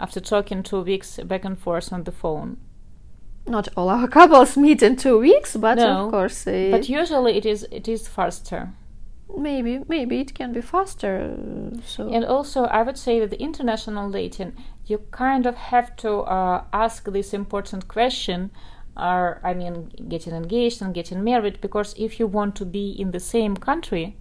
after 0.00 0.20
talking 0.20 0.62
two 0.62 0.80
weeks 0.82 1.18
back 1.24 1.44
and 1.44 1.58
forth 1.58 1.92
on 1.92 2.02
the 2.04 2.12
phone. 2.12 2.56
Not 3.46 3.68
all 3.76 3.90
our 3.90 4.08
couples 4.08 4.56
meet 4.56 4.82
in 4.82 4.96
two 4.96 5.18
weeks, 5.18 5.56
but 5.56 5.76
No, 5.76 6.06
of 6.06 6.10
course, 6.10 6.46
uh, 6.46 6.68
But 6.70 6.88
usually 6.88 7.36
it 7.36 7.46
is 7.46 7.66
it 7.70 7.86
is 7.88 8.08
faster. 8.08 8.72
maybe 9.36 9.80
maybe 9.88 10.20
it 10.20 10.34
can 10.34 10.52
be 10.52 10.60
faster. 10.62 11.36
uh, 11.36 11.80
So 11.86 12.08
And 12.08 12.24
also, 12.24 12.64
I 12.64 12.82
would 12.82 12.96
say 12.98 13.20
that 13.20 13.30
the 13.30 13.40
international 13.42 14.10
dating, 14.10 14.52
you 14.86 14.98
kind 15.10 15.46
of 15.46 15.54
have 15.56 15.94
to 15.96 16.10
uh, 16.22 16.64
ask 16.72 17.04
this 17.12 17.34
important 17.34 17.86
question. 17.88 18.50
Are 18.96 19.40
I 19.42 19.54
mean, 19.54 19.90
getting 20.08 20.34
engaged 20.34 20.80
and 20.82 20.94
getting 20.94 21.22
married? 21.24 21.60
Because 21.60 21.94
if 21.98 22.18
you 22.20 22.26
want 22.28 22.54
to 22.56 22.64
be 22.64 22.90
in 22.98 23.10
the 23.10 23.20
same 23.20 23.56
country, 23.56 24.16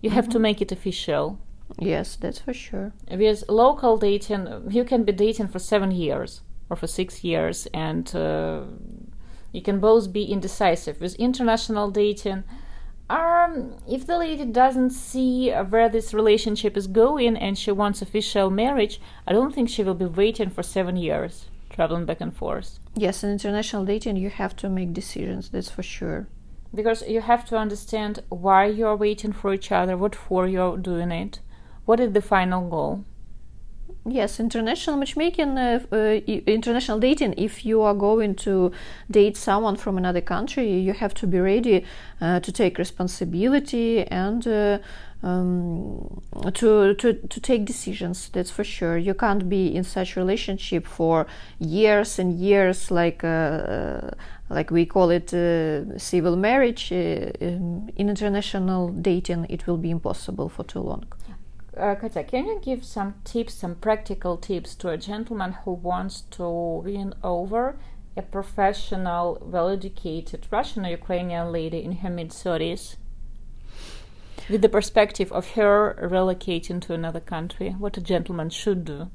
you 0.00 0.10
have 0.10 0.28
to 0.30 0.38
make 0.38 0.60
it 0.60 0.72
official. 0.72 1.38
yes, 1.78 2.16
that's 2.16 2.38
for 2.38 2.54
sure. 2.54 2.92
With 3.10 3.44
local 3.48 3.96
dating, 3.96 4.70
you 4.70 4.84
can 4.84 5.04
be 5.04 5.12
dating 5.12 5.48
for 5.48 5.58
seven 5.58 5.90
years 5.90 6.42
or 6.68 6.76
for 6.76 6.86
six 6.86 7.24
years, 7.24 7.66
and 7.72 8.14
uh, 8.14 8.62
you 9.52 9.62
can 9.62 9.80
both 9.80 10.12
be 10.12 10.24
indecisive. 10.24 11.00
With 11.00 11.14
international 11.14 11.90
dating, 11.90 12.44
um, 13.08 13.76
if 13.88 14.06
the 14.06 14.18
lady 14.18 14.44
doesn't 14.44 14.90
see 14.90 15.50
where 15.50 15.88
this 15.88 16.12
relationship 16.12 16.76
is 16.76 16.86
going 16.88 17.36
and 17.36 17.56
she 17.56 17.70
wants 17.70 18.02
official 18.02 18.50
marriage, 18.50 19.00
I 19.26 19.32
don't 19.32 19.54
think 19.54 19.68
she 19.68 19.84
will 19.84 19.94
be 19.94 20.06
waiting 20.06 20.50
for 20.50 20.62
seven 20.62 20.96
years, 20.96 21.46
traveling 21.70 22.04
back 22.04 22.20
and 22.20 22.34
forth. 22.34 22.80
Yes, 22.94 23.22
in 23.22 23.30
international 23.30 23.84
dating, 23.84 24.16
you 24.16 24.30
have 24.30 24.56
to 24.56 24.68
make 24.68 24.92
decisions. 24.92 25.50
That's 25.50 25.70
for 25.70 25.84
sure. 25.84 26.26
Because 26.76 27.02
you 27.08 27.22
have 27.22 27.44
to 27.46 27.56
understand 27.56 28.22
why 28.28 28.66
you 28.66 28.86
are 28.86 28.96
waiting 28.96 29.32
for 29.32 29.52
each 29.52 29.72
other, 29.72 29.96
what 29.96 30.14
for 30.14 30.46
you're 30.46 30.76
doing 30.76 31.10
it, 31.10 31.40
what 31.86 31.98
is 32.00 32.12
the 32.12 32.22
final 32.22 32.68
goal. 32.68 33.04
Yes, 34.08 34.38
international 34.38 34.96
matchmaking, 34.98 35.58
uh, 35.58 35.80
uh, 35.90 36.20
international 36.46 37.00
dating. 37.00 37.34
If 37.36 37.66
you 37.66 37.82
are 37.82 37.94
going 37.94 38.36
to 38.36 38.70
date 39.10 39.36
someone 39.36 39.74
from 39.74 39.98
another 39.98 40.20
country, 40.20 40.78
you 40.78 40.92
have 40.92 41.12
to 41.14 41.26
be 41.26 41.40
ready 41.40 41.84
uh, 42.20 42.38
to 42.38 42.52
take 42.52 42.78
responsibility 42.78 44.06
and 44.06 44.46
uh, 44.46 44.78
um, 45.26 46.22
to, 46.54 46.94
to 46.94 47.14
to 47.14 47.40
take 47.40 47.64
decisions. 47.64 48.28
That's 48.28 48.50
for 48.50 48.64
sure. 48.64 48.96
You 48.96 49.14
can't 49.14 49.48
be 49.48 49.74
in 49.74 49.84
such 49.84 50.16
relationship 50.16 50.86
for 50.86 51.26
years 51.58 52.18
and 52.18 52.38
years, 52.38 52.90
like 52.90 53.24
uh, 53.24 53.26
uh, 53.26 54.10
like 54.48 54.70
we 54.70 54.86
call 54.86 55.10
it 55.10 55.34
uh, 55.34 55.98
civil 55.98 56.36
marriage. 56.36 56.92
Uh, 56.92 57.30
um, 57.40 57.90
in 57.96 58.08
international 58.08 58.88
dating, 58.88 59.46
it 59.48 59.66
will 59.66 59.78
be 59.78 59.90
impossible 59.90 60.48
for 60.48 60.64
too 60.64 60.80
long. 60.80 61.04
Uh, 61.76 61.94
Katya, 61.94 62.24
can 62.24 62.46
you 62.46 62.60
give 62.62 62.84
some 62.84 63.14
tips, 63.24 63.52
some 63.54 63.74
practical 63.74 64.38
tips 64.38 64.74
to 64.76 64.88
a 64.88 64.96
gentleman 64.96 65.52
who 65.64 65.72
wants 65.72 66.22
to 66.30 66.48
win 66.84 67.12
over 67.22 67.76
a 68.16 68.22
professional, 68.22 69.38
well 69.42 69.68
educated 69.68 70.46
Russian 70.50 70.86
or 70.86 70.90
Ukrainian 70.90 71.52
lady 71.52 71.84
in 71.84 71.92
her 71.96 72.10
mid 72.10 72.30
30s? 72.30 72.96
With 74.48 74.62
the 74.62 74.68
perspective 74.68 75.32
of 75.32 75.50
her 75.52 75.96
relocating 76.00 76.80
to 76.82 76.94
another 76.94 77.20
country, 77.20 77.70
what 77.78 77.96
a 77.96 78.00
gentleman 78.00 78.50
should 78.50 78.84
do 78.84 79.10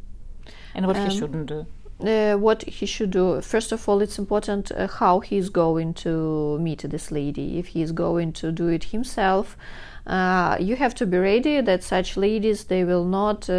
and 0.76 0.86
what 0.88 0.98
Um, 0.98 1.10
he 1.10 1.18
shouldn't 1.18 1.46
do. 1.48 1.66
uh, 2.06 2.36
what 2.38 2.64
he 2.64 2.86
should 2.86 3.12
do. 3.12 3.40
First 3.42 3.72
of 3.72 3.88
all, 3.88 4.02
it's 4.02 4.18
important 4.20 4.72
uh, 4.72 4.88
how 4.88 5.20
he's 5.20 5.50
going 5.50 5.94
to 5.94 6.58
meet 6.60 6.80
this 6.90 7.12
lady. 7.12 7.60
If 7.60 7.68
he's 7.68 7.92
going 7.92 8.34
to 8.34 8.52
do 8.52 8.68
it 8.68 8.86
himself, 8.86 9.56
uh, 10.08 10.58
you 10.60 10.76
have 10.78 10.96
to 10.96 11.06
be 11.06 11.18
ready 11.18 11.62
that 11.62 11.84
such 11.84 12.18
ladies 12.18 12.66
they 12.66 12.84
will 12.84 13.06
not. 13.06 13.50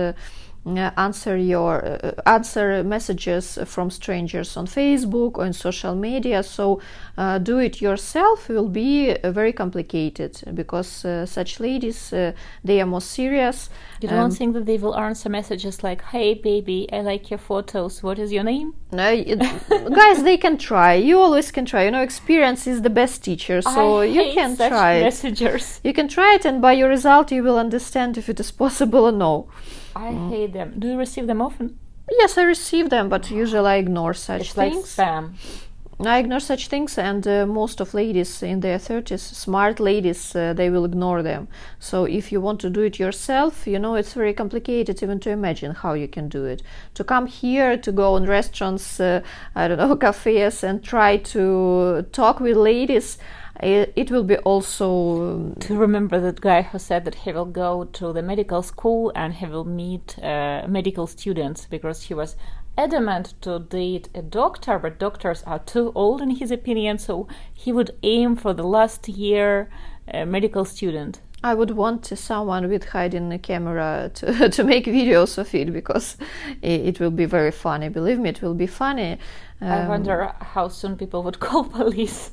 Uh, 0.67 0.71
uh, 0.83 0.91
answer 0.97 1.37
your 1.37 1.85
uh, 1.85 2.13
answer 2.27 2.83
messages 2.85 3.59
from 3.67 3.91
strangers 3.91 4.57
on 4.57 4.67
Facebook 4.67 5.39
or 5.39 5.45
in 5.47 5.53
social 5.53 5.95
media. 5.95 6.43
So 6.43 6.81
uh, 7.19 7.39
do 7.39 7.59
it 7.59 7.81
yourself 7.81 8.49
will 8.49 8.69
be 8.69 9.11
uh, 9.11 9.33
very 9.33 9.53
complicated 9.53 10.41
because 10.55 11.05
uh, 11.05 11.27
such 11.27 11.61
ladies 11.61 12.13
uh, 12.13 12.33
they 12.65 12.81
are 12.81 12.87
more 12.87 13.01
serious. 13.01 13.71
You 14.01 14.09
don't 14.09 14.19
Um, 14.19 14.31
think 14.31 14.55
that 14.55 14.67
they 14.67 14.79
will 14.79 14.95
answer 14.97 15.29
messages 15.29 15.83
like, 15.83 16.03
hey, 16.13 16.35
baby, 16.35 16.89
I 16.93 17.01
like 17.01 17.31
your 17.31 17.39
photos. 17.39 18.03
What 18.03 18.19
is 18.19 18.33
your 18.33 18.45
name? 18.45 18.75
No, 18.93 19.25
guys, 19.95 20.23
they 20.23 20.37
can 20.37 20.59
try. 20.59 20.95
You 20.95 21.21
always 21.21 21.51
can 21.51 21.65
try. 21.65 21.85
You 21.85 21.91
know, 21.91 22.03
experience 22.03 22.67
is 22.67 22.83
the 22.83 22.91
best 22.91 23.23
teacher, 23.25 23.63
so 23.63 23.99
I 24.01 24.05
you 24.07 24.33
can 24.35 24.57
try 24.57 24.93
it. 24.95 25.03
messengers. 25.05 25.81
You 25.85 25.93
can 25.93 26.09
try 26.09 26.35
it, 26.35 26.45
and 26.45 26.61
by 26.61 26.73
your 26.73 26.89
result, 26.89 27.33
you 27.33 27.43
will 27.43 27.59
understand 27.59 28.17
if 28.19 28.29
it 28.29 28.39
is 28.41 28.51
possible 28.53 29.05
or 29.07 29.13
no. 29.13 29.47
I 29.95 30.13
hate 30.31 30.53
them. 30.53 30.75
Do 30.79 30.89
you 30.89 30.99
receive 30.99 31.27
them 31.27 31.41
often? 31.43 31.79
Yes, 32.11 32.37
I 32.37 32.43
receive 32.45 32.91
them, 32.91 33.09
but 33.09 33.31
usually 33.31 33.69
I 33.69 33.77
ignore 33.77 34.15
such 34.15 34.41
It's 34.41 34.57
like 34.57 34.73
things. 34.73 34.97
spam. 34.97 35.35
I 36.05 36.19
ignore 36.19 36.41
such 36.41 36.67
things, 36.67 36.99
and 36.99 37.25
uh, 37.29 37.47
most 37.47 37.81
of 37.81 37.95
ladies 37.95 38.43
in 38.43 38.59
their 38.61 38.79
30s, 38.79 39.21
smart 39.21 39.79
ladies, 39.79 40.35
uh, 40.35 40.53
they 40.53 40.69
will 40.69 40.85
ignore 40.85 41.23
them. 41.23 41.47
So 41.79 42.07
if 42.07 42.33
you 42.33 42.41
want 42.41 42.61
to 42.63 42.71
do 42.71 42.81
it 42.83 42.99
yourself, 42.99 43.69
you 43.69 43.79
know, 43.79 43.95
it's 43.95 44.15
very 44.15 44.33
complicated 44.33 45.01
even 45.01 45.21
to 45.21 45.31
imagine 45.31 45.75
how 45.75 45.93
you 45.93 46.09
can 46.09 46.29
do 46.29 46.45
it. 46.45 46.63
To 46.95 47.05
come 47.05 47.27
here, 47.27 47.77
to 47.77 47.93
go 47.93 48.17
in 48.17 48.25
restaurants, 48.27 48.99
uh, 48.99 49.21
I 49.55 49.69
don't 49.69 49.79
know, 49.79 49.95
cafes, 50.07 50.65
and 50.65 50.83
try 50.83 51.19
to 51.19 52.05
talk 52.11 52.41
with 52.41 52.57
ladies, 52.57 53.19
it, 53.63 53.93
it 53.97 54.11
will 54.11 54.25
be 54.25 54.37
also. 54.39 55.35
um, 55.35 55.55
to 55.61 55.75
remember 55.77 56.21
that 56.21 56.43
guy 56.43 56.61
who 56.61 56.79
said 56.79 57.07
that 57.07 57.15
he 57.15 57.33
will 57.33 57.47
go 57.47 57.85
to 57.85 58.13
the 58.13 58.21
medical 58.23 58.63
school 58.63 59.11
and 59.15 59.33
he 59.35 59.47
will 59.47 59.65
meet 59.65 60.19
uh, 60.23 60.67
medical 60.69 61.07
students 61.07 61.65
because 61.67 62.03
he 62.03 62.15
was 62.15 62.37
adamant 62.77 63.33
to 63.41 63.59
date 63.61 64.09
a 64.15 64.21
doctor, 64.23 64.79
but 64.79 64.99
doctors 64.99 65.43
are 65.45 65.59
too 65.61 65.91
old 65.95 66.21
in 66.21 66.31
his 66.31 66.51
opinion, 66.51 66.99
so 66.99 67.29
he 67.55 67.73
would 67.73 67.93
aim 68.03 68.37
for 68.37 68.53
the 68.53 68.63
last 68.67 69.09
year 69.09 69.71
uh, 70.13 70.27
medical 70.27 70.65
student. 70.67 71.21
I 71.45 71.55
would 71.55 71.73
want 71.73 72.07
someone 72.07 72.69
with 72.69 72.85
hiding 72.91 73.33
a 73.33 73.39
camera 73.39 74.11
to, 74.15 74.49
to 74.57 74.65
make 74.65 74.87
videos 74.87 75.39
of 75.39 75.53
it 75.55 75.73
because 75.73 76.17
it, 76.63 76.81
it 76.83 77.01
will 77.01 77.11
be 77.11 77.25
very 77.25 77.51
funny. 77.51 77.89
Believe 77.89 78.19
me, 78.21 78.31
it 78.31 78.43
will 78.43 78.55
be 78.55 78.67
funny. 78.69 79.19
I 79.67 79.81
Um, 79.81 79.81
wonder 79.81 80.35
how 80.41 80.69
soon 80.69 80.97
people 80.97 81.25
would 81.25 81.41
call 81.41 81.65
police. 81.65 82.33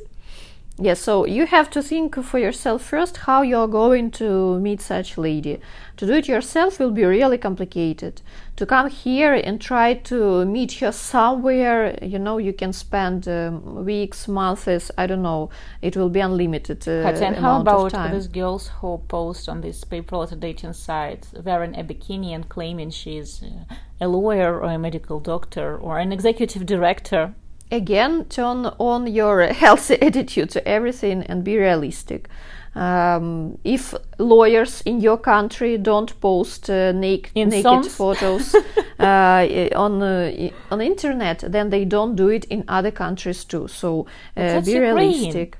Yes, 0.82 1.02
so 1.02 1.26
you 1.26 1.46
have 1.46 1.70
to 1.72 1.84
think 1.84 2.16
for 2.24 2.40
yourself 2.40 2.82
first 2.84 3.18
how 3.18 3.42
you're 3.42 3.68
going 3.68 4.12
to 4.12 4.58
meet 4.62 4.80
such 4.80 5.18
lady. 5.18 5.60
To 5.98 6.06
do 6.06 6.14
it 6.14 6.30
yourself 6.30 6.80
will 6.80 6.92
be 6.92 7.04
really 7.04 7.38
complicated. 7.38 8.22
To 8.56 8.66
come 8.66 8.90
here 8.90 9.34
and 9.34 9.60
try 9.60 9.96
to 9.96 10.46
meet 10.46 10.72
her 10.80 10.94
somewhere, 10.94 12.00
you 12.02 12.18
know, 12.18 12.38
you 12.38 12.54
can 12.54 12.72
spend 12.72 13.28
um, 13.28 13.84
weeks, 13.84 14.30
months, 14.30 14.90
I 14.98 15.06
don't 15.06 15.22
know. 15.22 15.50
It 15.82 15.98
will 15.98 16.10
be 16.10 16.22
unlimited 16.22 16.88
uh, 16.88 17.04
Katya, 17.04 17.28
and 17.28 17.36
how 17.36 17.60
about 17.60 17.92
these 18.14 18.28
girls 18.28 18.70
who 18.80 19.02
post 19.10 19.50
on 19.50 19.60
these 19.60 19.84
paper 19.84 20.26
dating 20.28 20.74
sites 20.74 21.34
wearing 21.44 21.78
a 21.78 21.84
bikini 21.84 22.34
and 22.34 22.48
claiming 22.48 22.90
she's 22.90 23.44
uh, 23.44 23.76
a 24.00 24.08
lawyer 24.08 24.58
or 24.62 24.72
a 24.72 24.80
medical 24.80 25.20
doctor 25.20 25.78
or 25.78 26.00
an 26.00 26.14
executive 26.14 26.66
director? 26.66 27.34
Again 27.72 28.26
turn 28.26 28.66
on 28.78 29.08
your 29.08 29.42
healthy 29.64 30.02
attitude 30.02 30.50
to 30.50 30.68
everything 30.68 31.24
and 31.24 31.44
be 31.44 31.58
realistic 31.58 32.30
um, 32.76 33.58
if 33.64 33.94
lawyers 34.20 34.82
in 34.82 35.02
your 35.02 35.18
country 35.18 35.78
don't 35.78 36.20
post 36.22 36.70
uh, 36.70 36.92
nak- 36.92 37.32
In 37.36 37.50
naked 37.50 37.92
photos 37.92 38.56
uh, 39.00 39.70
on 39.76 40.02
uh, 40.02 40.50
on 40.72 40.82
internet 40.82 41.44
then 41.48 41.70
they 41.70 41.86
don't 41.86 42.16
do 42.16 42.30
it 42.30 42.46
in 42.46 42.64
other 42.68 42.92
countries 42.92 43.44
too 43.44 43.68
so 43.68 44.06
uh, 44.38 44.62
be 44.62 44.72
Ukraine. 44.72 44.96
realistic 44.96 45.58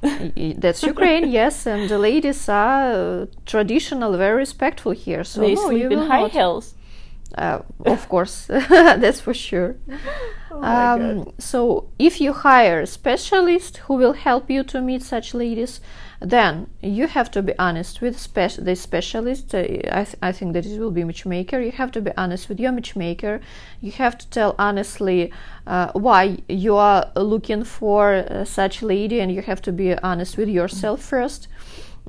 that's 0.58 0.82
Ukraine, 0.82 1.28
yes, 1.28 1.66
and 1.66 1.88
the 1.88 1.98
ladies 1.98 2.48
are 2.48 2.92
uh, 2.92 3.26
traditional, 3.46 4.16
very 4.16 4.36
respectful 4.36 4.92
here. 4.92 5.24
So 5.24 5.40
they 5.40 5.54
no, 5.54 5.66
sleep 5.66 5.90
you 5.90 5.90
in 5.90 5.98
high 6.06 6.28
heels. 6.28 6.74
Uh, 7.34 7.60
of 7.84 8.08
course, 8.08 8.46
that's 8.48 9.20
for 9.20 9.34
sure. 9.34 9.76
um, 10.50 11.30
so, 11.38 11.90
if 11.98 12.20
you 12.20 12.32
hire 12.32 12.80
a 12.80 12.86
specialist 12.86 13.78
who 13.78 13.94
will 13.94 14.14
help 14.14 14.50
you 14.50 14.62
to 14.64 14.80
meet 14.80 15.02
such 15.02 15.34
ladies, 15.34 15.80
then 16.20 16.68
you 16.82 17.06
have 17.06 17.30
to 17.30 17.42
be 17.42 17.56
honest 17.58 18.00
with 18.00 18.18
spe- 18.18 18.58
the 18.58 18.74
specialist. 18.74 19.54
Uh, 19.54 19.58
I, 19.58 20.04
th- 20.04 20.16
I 20.22 20.32
think 20.32 20.54
that 20.54 20.64
it 20.64 20.80
will 20.80 20.90
be 20.90 21.04
matchmaker. 21.04 21.60
You 21.60 21.70
have 21.72 21.92
to 21.92 22.00
be 22.00 22.10
honest 22.16 22.48
with 22.48 22.58
your 22.58 22.72
matchmaker. 22.72 23.40
You 23.80 23.92
have 23.92 24.16
to 24.18 24.28
tell 24.30 24.54
honestly 24.58 25.30
uh, 25.66 25.92
why 25.92 26.38
you 26.48 26.76
are 26.76 27.12
looking 27.14 27.62
for 27.62 28.14
uh, 28.14 28.44
such 28.44 28.82
lady, 28.82 29.20
and 29.20 29.30
you 29.30 29.42
have 29.42 29.60
to 29.62 29.72
be 29.72 29.94
honest 29.98 30.36
with 30.38 30.48
yourself 30.48 31.02
first. 31.02 31.46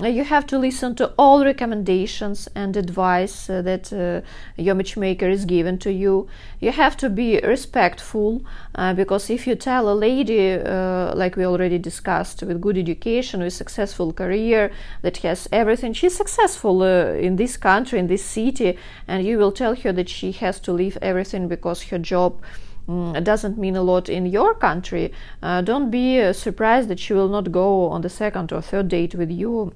Uh, 0.01 0.07
you 0.07 0.23
have 0.23 0.47
to 0.47 0.57
listen 0.57 0.95
to 0.95 1.13
all 1.17 1.43
recommendations 1.43 2.47
and 2.55 2.77
advice 2.77 3.49
uh, 3.49 3.61
that 3.61 3.91
uh, 3.91 4.21
your 4.55 4.73
matchmaker 4.73 5.27
is 5.27 5.43
given 5.43 5.77
to 5.77 5.91
you. 5.91 6.25
You 6.61 6.71
have 6.71 6.95
to 6.97 7.09
be 7.09 7.37
respectful 7.41 8.41
uh, 8.75 8.93
because 8.93 9.29
if 9.29 9.45
you 9.45 9.55
tell 9.55 9.89
a 9.89 9.93
lady, 9.93 10.53
uh, 10.53 11.13
like 11.15 11.35
we 11.35 11.45
already 11.45 11.77
discussed, 11.77 12.41
with 12.43 12.61
good 12.61 12.77
education, 12.77 13.41
with 13.41 13.51
successful 13.51 14.13
career, 14.13 14.71
that 15.01 15.17
has 15.17 15.49
everything, 15.51 15.91
she's 15.91 16.15
successful 16.15 16.81
uh, 16.81 17.11
in 17.15 17.35
this 17.35 17.57
country, 17.57 17.99
in 17.99 18.07
this 18.07 18.23
city, 18.23 18.77
and 19.05 19.25
you 19.25 19.37
will 19.37 19.51
tell 19.51 19.75
her 19.75 19.91
that 19.91 20.07
she 20.07 20.31
has 20.31 20.61
to 20.61 20.71
leave 20.71 20.97
everything 21.01 21.49
because 21.49 21.83
her 21.83 21.99
job 21.99 22.41
mm, 22.87 23.21
doesn't 23.21 23.57
mean 23.57 23.75
a 23.75 23.81
lot 23.81 24.07
in 24.07 24.25
your 24.25 24.55
country, 24.55 25.11
don't 25.41 25.91
be 25.91 26.31
surprised 26.31 26.87
that 26.87 26.99
she 26.99 27.11
will 27.11 27.27
not 27.27 27.51
go 27.51 27.89
on 27.89 27.99
the 27.99 28.09
second 28.09 28.53
or 28.53 28.61
third 28.61 28.87
date 28.87 29.13
with 29.13 29.29
you. 29.29 29.73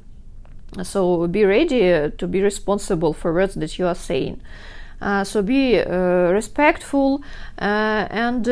So 0.82 1.28
be 1.28 1.46
ready 1.46 1.92
uh, 1.92 2.10
to 2.18 2.28
be 2.28 2.42
responsible 2.42 3.14
for 3.14 3.34
words 3.34 3.54
that 3.56 3.78
you 3.78 3.86
are 3.86 3.96
saying. 3.96 4.42
Uh, 5.02 5.22
so 5.22 5.42
be 5.42 5.78
uh, 5.82 6.32
respectful 6.32 7.22
uh, 7.60 8.08
and 8.10 8.46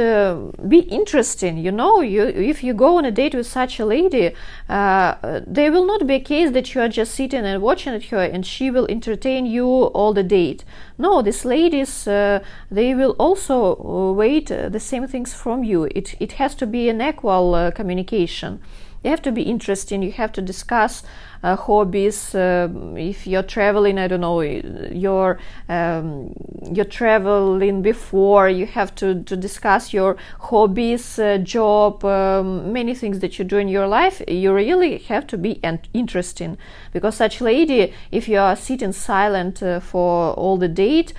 be 0.67 0.79
interesting. 0.79 1.57
You 1.57 1.71
know, 1.71 2.01
you, 2.01 2.23
if 2.23 2.61
you 2.61 2.73
go 2.73 2.97
on 2.97 3.05
a 3.05 3.11
date 3.11 3.33
with 3.33 3.47
such 3.47 3.79
a 3.79 3.85
lady, 3.85 4.35
there 4.67 5.71
will 5.71 5.85
not 5.85 6.05
be 6.05 6.15
a 6.15 6.19
case 6.19 6.51
that 6.51 6.75
you 6.75 6.81
are 6.81 6.89
just 6.89 7.15
sitting 7.15 7.45
and 7.45 7.61
watching 7.61 7.93
at 7.93 8.03
her 8.05 8.21
and 8.21 8.45
she 8.45 8.69
will 8.69 8.85
entertain 8.89 9.45
you 9.45 9.65
all 9.65 10.13
the 10.13 10.23
date. 10.23 10.65
No, 10.97 11.21
these 11.21 11.45
ladies, 11.45 12.03
they 12.03 12.41
will 12.69 13.15
also 13.17 14.11
wait 14.11 14.47
the 14.47 14.79
same 14.79 15.07
things 15.07 15.33
from 15.33 15.63
you. 15.63 15.85
It, 15.95 16.15
it 16.19 16.33
has 16.33 16.53
to 16.55 16.67
be 16.67 16.89
an 16.89 17.01
equal 17.01 17.71
communication. 17.71 18.59
You 19.03 19.09
have 19.09 19.21
to 19.23 19.31
be 19.31 19.43
interesting. 19.43 20.03
You 20.03 20.11
have 20.11 20.31
to 20.33 20.41
discuss 20.41 21.01
uh, 21.43 21.55
hobbies. 21.55 22.35
Uh, 22.35 22.69
if 22.95 23.27
you're 23.27 23.43
traveling, 23.43 23.97
I 23.97 24.07
don't 24.07 24.21
know, 24.21 24.41
you're 24.41 25.39
um, 25.69 26.33
you're 26.71 26.85
traveling 26.85 27.81
before. 27.81 28.49
You 28.49 28.65
have 28.67 28.93
to, 28.95 29.23
to 29.23 29.35
discuss 29.35 29.93
your 29.93 30.17
hobbies, 30.39 31.19
uh, 31.19 31.37
job, 31.39 32.03
um, 32.05 32.71
many 32.71 32.93
things 32.93 33.19
that 33.19 33.39
you 33.39 33.45
do 33.45 33.57
in 33.57 33.67
your 33.67 33.87
life. 33.87 34.21
You 34.27 34.53
really 34.53 34.99
have 34.99 35.27
to 35.27 35.37
be 35.37 35.59
interesting 35.93 36.57
because 36.93 37.15
such 37.15 37.41
lady, 37.41 37.93
if 38.11 38.27
you 38.27 38.39
are 38.39 38.55
sitting 38.55 38.91
silent 38.91 39.63
uh, 39.63 39.79
for 39.79 40.33
all 40.33 40.57
the 40.57 40.67
date, 40.67 41.13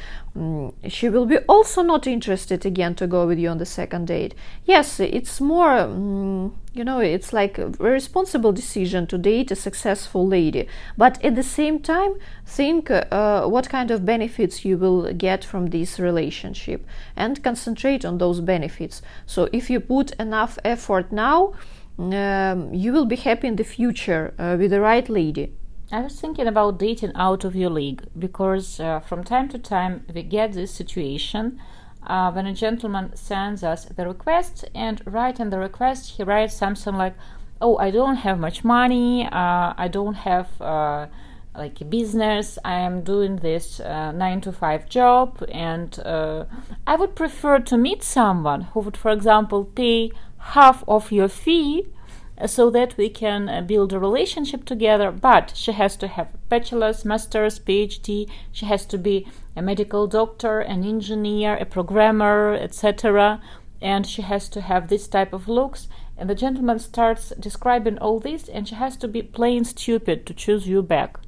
she 0.89 1.11
will 1.11 1.27
be 1.27 1.39
also 1.47 1.83
not 1.83 2.07
interested 2.07 2.65
again 2.65 2.95
to 2.95 3.07
go 3.07 3.27
with 3.27 3.39
you 3.39 3.51
on 3.51 3.59
the 3.59 3.67
second 3.67 4.07
date. 4.07 4.35
Yes, 4.65 4.99
it's 4.99 5.43
more, 5.43 5.87
mm, 5.87 6.53
you 6.73 6.85
know, 6.85 7.01
it's 7.01 7.35
like 7.35 7.59
a 7.59 7.69
responsible 7.79 8.51
decision 8.51 9.07
to 9.09 9.19
date 9.19 9.51
a 9.51 9.57
successful 9.57 10.27
lady. 10.27 10.67
But 10.97 11.23
at 11.23 11.35
the 11.35 11.43
same 11.43 11.81
time, 11.81 12.15
think 12.47 12.91
uh, 12.91 13.47
what 13.47 13.69
kind 13.69 13.91
of 13.91 14.07
benefits 14.07 14.65
you 14.65 14.79
will 14.79 15.13
get 15.13 15.45
from 15.45 15.67
this 15.67 16.01
relationship 16.01 16.87
and 17.15 17.43
concentrate 17.45 18.05
on 18.07 18.17
those 18.17 18.41
benefits. 18.41 19.03
So 19.27 19.51
if 19.53 19.69
you 19.69 19.81
put 19.81 20.13
enough 20.13 20.59
effort 20.65 21.13
now, 21.13 21.53
um, 21.99 22.73
you 22.73 22.93
will 22.93 23.05
be 23.05 23.17
happy 23.17 23.49
in 23.49 23.57
the 23.57 23.65
future 23.65 24.33
uh, 24.39 24.57
with 24.59 24.71
the 24.71 24.81
right 24.81 25.09
lady. 25.11 25.53
I 25.93 26.01
was 26.01 26.19
thinking 26.19 26.47
about 26.47 26.79
dating 26.79 27.13
out 27.15 27.45
of 27.45 27.55
your 27.55 27.69
league 27.69 28.05
because 28.19 28.81
uh, 28.81 29.01
from 29.01 29.25
time 29.25 29.51
to 29.51 29.59
time 29.59 30.07
we 30.15 30.23
get 30.23 30.55
this 30.55 30.73
situation 30.73 31.61
uh, 32.07 32.33
when 32.33 32.47
a 32.47 32.55
gentleman 32.55 33.15
sends 33.15 33.63
us 33.63 33.85
the 33.85 34.07
request 34.07 34.65
and 34.75 35.03
right 35.05 35.39
in 35.39 35.51
the 35.51 35.59
request 35.59 36.13
he 36.17 36.23
writes 36.23 36.57
something 36.57 36.95
like, 36.95 37.15
"Oh, 37.61 37.77
I 37.77 37.91
don't 37.91 38.17
have 38.17 38.39
much 38.39 38.65
money. 38.65 39.27
Uh, 39.27 39.75
I 39.77 39.89
don't 39.93 40.15
have." 40.15 40.49
Uh, 40.61 41.09
like 41.55 41.79
a 41.83 41.85
business 41.85 42.59
i 42.65 42.73
am 42.73 43.03
doing 43.03 43.37
this 43.37 43.79
uh, 43.81 44.11
9 44.11 44.41
to 44.41 44.53
5 44.53 44.89
job 44.89 45.45
and 45.53 45.99
uh, 45.99 46.47
i 46.87 46.97
would 46.97 47.15
prefer 47.15 47.59
to 47.59 47.77
meet 47.77 48.03
someone 48.03 48.63
who 48.63 48.81
would 48.81 48.97
for 48.97 49.11
example 49.11 49.67
pay 49.67 50.11
half 50.39 50.83
of 50.89 51.13
your 51.13 51.29
fee 51.29 51.87
so 52.47 52.71
that 52.71 52.97
we 52.97 53.09
can 53.09 53.49
uh, 53.49 53.61
build 53.61 53.93
a 53.93 53.99
relationship 53.99 54.65
together. 54.65 55.11
But 55.11 55.53
she 55.57 55.73
has 55.73 55.97
to 55.97 56.09
have 56.09 56.29
bachelor's, 56.49 57.05
master's, 57.05 57.59
PhD. 57.59 58.29
She 58.51 58.67
has 58.67 58.85
to 58.87 58.99
be 58.99 59.27
a 59.57 59.63
medical 59.63 60.07
doctor, 60.07 60.61
an 60.61 60.85
engineer, 60.85 61.57
a 61.57 61.65
programmer, 61.65 62.55
etc. 62.55 63.41
And 63.81 64.07
she 64.07 64.23
has 64.23 64.49
to 64.51 64.61
have 64.61 64.89
this 64.89 65.09
type 65.09 65.33
of 65.33 65.49
looks. 65.49 65.89
And 66.17 66.29
the 66.29 66.35
gentleman 66.35 66.79
starts 66.79 67.33
describing 67.41 67.99
all 67.99 68.21
this, 68.21 68.49
and 68.49 68.69
she 68.69 68.75
has 68.75 68.97
to 68.99 69.09
be 69.09 69.23
plain 69.23 69.65
stupid 69.65 70.27
to 70.27 70.35
choose 70.35 70.69
you 70.69 70.83
back. 70.83 71.19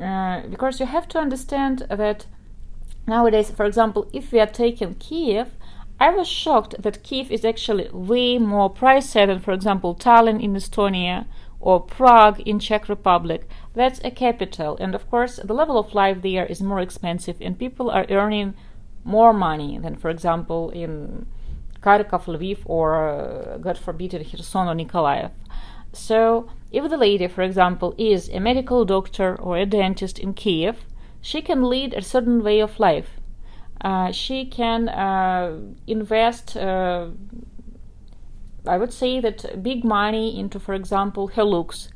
Uh, 0.00 0.42
because 0.48 0.80
you 0.80 0.86
have 0.86 1.06
to 1.08 1.18
understand 1.18 1.86
that 1.90 2.26
nowadays, 3.06 3.50
for 3.50 3.66
example, 3.66 4.08
if 4.12 4.32
we 4.32 4.40
are 4.40 4.46
taking 4.46 4.94
Kiev, 4.94 5.50
I 6.02 6.10
was 6.10 6.26
shocked 6.26 6.82
that 6.82 7.04
Kiev 7.04 7.30
is 7.30 7.44
actually 7.44 7.88
way 7.92 8.36
more 8.36 8.68
pricey 8.68 9.24
than, 9.24 9.38
for 9.38 9.52
example, 9.52 9.94
Tallinn 9.94 10.42
in 10.42 10.54
Estonia 10.54 11.26
or 11.60 11.78
Prague 11.78 12.40
in 12.40 12.58
Czech 12.58 12.88
Republic. 12.88 13.48
That's 13.72 14.00
a 14.02 14.10
capital, 14.10 14.76
and 14.80 14.96
of 14.96 15.08
course, 15.08 15.36
the 15.36 15.54
level 15.54 15.78
of 15.78 15.94
life 15.94 16.20
there 16.20 16.44
is 16.44 16.60
more 16.60 16.80
expensive, 16.80 17.36
and 17.40 17.56
people 17.56 17.88
are 17.88 18.04
earning 18.10 18.54
more 19.04 19.32
money 19.32 19.78
than, 19.78 19.94
for 19.94 20.10
example, 20.10 20.70
in 20.70 21.26
Kharkov, 21.82 22.24
Lviv, 22.24 22.58
or 22.64 22.86
uh, 23.08 23.58
God 23.58 23.78
forbid, 23.78 24.12
in 24.12 24.24
Kherson 24.24 24.66
or 24.66 24.74
Nikolaev. 24.74 25.30
So, 25.92 26.50
if 26.72 26.90
the 26.90 26.96
lady, 26.96 27.28
for 27.28 27.42
example, 27.42 27.94
is 27.96 28.28
a 28.28 28.40
medical 28.40 28.84
doctor 28.84 29.36
or 29.36 29.56
a 29.56 29.66
dentist 29.66 30.18
in 30.18 30.34
Kiev, 30.34 30.84
she 31.20 31.42
can 31.42 31.62
lead 31.62 31.94
a 31.94 32.02
certain 32.02 32.42
way 32.42 32.58
of 32.58 32.80
life 32.80 33.20
she 34.12 34.44
can 34.44 34.88
uh, 34.88 35.58
invest 35.86 36.56
uh, 36.56 37.08
I 38.66 38.78
would 38.78 38.92
say 38.92 39.18
that 39.20 39.62
big 39.62 39.84
money 39.84 40.38
into, 40.38 40.60
for 40.60 40.74
example, 40.74 41.28
her 41.28 41.42
looks, 41.42 41.88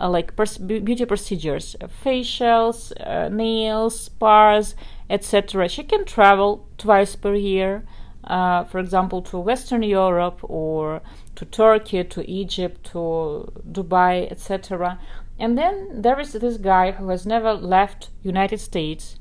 uh, 0.00 0.08
like 0.08 0.36
pers- 0.36 0.58
beauty 0.58 1.04
procedures, 1.04 1.74
facials, 2.04 2.92
uh, 3.04 3.28
nails, 3.28 4.02
spas, 4.02 4.76
etc. 5.10 5.68
She 5.68 5.82
can 5.82 6.04
travel 6.04 6.68
twice 6.78 7.16
per 7.16 7.34
year, 7.34 7.84
uh, 8.24 8.64
for 8.64 8.78
example, 8.78 9.20
to 9.22 9.38
Western 9.38 9.82
Europe 9.82 10.38
or 10.42 11.02
to 11.34 11.44
Turkey, 11.44 12.04
to 12.04 12.30
Egypt, 12.30 12.84
to 12.92 13.52
Dubai, 13.70 14.30
etc. 14.30 15.00
And 15.40 15.58
then 15.58 16.02
there 16.02 16.20
is 16.20 16.34
this 16.34 16.56
guy 16.56 16.92
who 16.92 17.08
has 17.08 17.26
never 17.26 17.52
left 17.52 18.10
United 18.22 18.60
States 18.60 19.16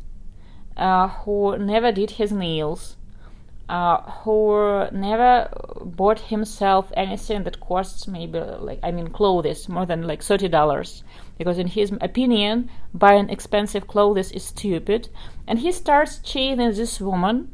uh, 0.78 1.08
who 1.10 1.58
never 1.58 1.92
did 1.92 2.12
his 2.12 2.32
nails, 2.32 2.96
uh, 3.70 4.02
who 4.24 4.90
never 4.92 5.50
bought 5.82 6.20
himself 6.20 6.92
anything 6.96 7.44
that 7.44 7.60
costs 7.60 8.08
maybe 8.08 8.40
like 8.40 8.80
I 8.84 8.92
mean 8.92 9.08
clothes 9.08 9.70
more 9.70 9.86
than 9.86 10.08
like 10.08 10.22
thirty 10.22 10.48
dollars. 10.48 11.04
Because 11.38 11.58
in 11.58 11.68
his 11.68 11.92
opinion 12.02 12.70
buying 12.94 13.30
expensive 13.30 13.88
clothes 13.88 14.32
is 14.32 14.44
stupid. 14.44 15.10
And 15.48 15.60
he 15.60 15.72
starts 15.72 16.20
chasing 16.20 16.58
this 16.58 17.00
woman 17.00 17.54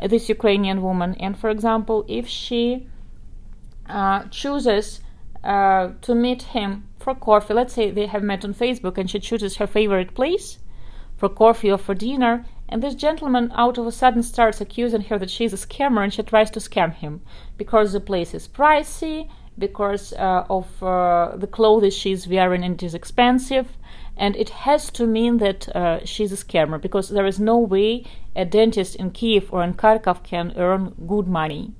this 0.00 0.28
Ukrainian 0.28 0.82
woman. 0.82 1.14
And 1.18 1.36
for 1.36 1.50
example 1.50 2.04
if 2.08 2.26
she 2.28 2.86
uh, 3.88 4.24
chooses 4.30 5.00
uh, 5.44 5.90
to 6.02 6.14
meet 6.14 6.42
him 6.42 6.88
for 7.00 7.14
coffee 7.16 7.52
let's 7.52 7.74
say 7.74 7.90
they 7.90 8.06
have 8.06 8.22
met 8.22 8.44
on 8.44 8.54
Facebook 8.54 8.96
and 8.96 9.10
she 9.10 9.18
chooses 9.18 9.56
her 9.56 9.66
favorite 9.66 10.14
place 10.14 10.58
for 11.22 11.28
coffee 11.28 11.70
or 11.70 11.78
for 11.78 11.94
dinner, 11.94 12.44
and 12.68 12.82
this 12.82 12.96
gentleman 12.96 13.52
out 13.54 13.78
of 13.78 13.86
a 13.86 13.92
sudden 13.92 14.24
starts 14.24 14.60
accusing 14.60 15.02
her 15.02 15.20
that 15.20 15.30
she's 15.30 15.52
a 15.52 15.56
scammer 15.56 16.02
and 16.02 16.12
she 16.12 16.20
tries 16.20 16.50
to 16.50 16.58
scam 16.58 16.92
him 16.92 17.20
because 17.56 17.92
the 17.92 18.00
place 18.00 18.34
is 18.34 18.48
pricey, 18.48 19.30
because 19.56 20.12
uh, 20.14 20.44
of 20.50 20.82
uh, 20.82 21.36
the 21.36 21.46
clothes 21.46 21.94
she's 21.94 22.26
wearing 22.26 22.64
and 22.64 22.82
it 22.82 22.84
is 22.84 22.92
expensive, 22.92 23.68
and 24.16 24.34
it 24.34 24.48
has 24.66 24.90
to 24.90 25.06
mean 25.06 25.38
that 25.38 25.68
uh, 25.76 26.04
she's 26.04 26.32
a 26.32 26.44
scammer 26.44 26.80
because 26.82 27.10
there 27.10 27.26
is 27.26 27.38
no 27.38 27.56
way 27.56 28.04
a 28.34 28.44
dentist 28.44 28.96
in 28.96 29.12
Kiev 29.12 29.52
or 29.52 29.62
in 29.62 29.74
Kharkov 29.74 30.24
can 30.24 30.52
earn 30.56 30.92
good 31.06 31.28
money. 31.28 31.70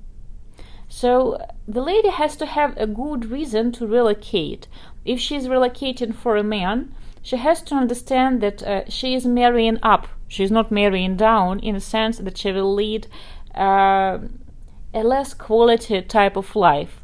So 0.87 1.37
the 1.67 1.81
lady 1.81 2.11
has 2.11 2.37
to 2.37 2.45
have 2.45 2.77
a 2.77 2.87
good 2.87 3.25
reason 3.25 3.73
to 3.73 3.85
relocate. 3.85 4.69
If 5.03 5.19
she's 5.19 5.47
relocating 5.47 6.15
for 6.15 6.37
a 6.37 6.43
man, 6.43 6.95
she 7.23 7.37
has 7.37 7.61
to 7.63 7.75
understand 7.75 8.41
that 8.41 8.61
uh, 8.61 8.83
she 8.89 9.15
is 9.15 9.25
marrying 9.25 9.79
up. 9.81 10.07
She's 10.27 10.51
not 10.51 10.71
marrying 10.71 11.15
down 11.15 11.59
in 11.59 11.75
the 11.75 11.81
sense 11.81 12.17
that 12.17 12.37
she 12.37 12.51
will 12.51 12.73
lead 12.73 13.07
uh, 13.55 14.19
a 14.93 15.03
less 15.03 15.33
quality 15.33 16.01
type 16.01 16.35
of 16.35 16.55
life. 16.55 16.99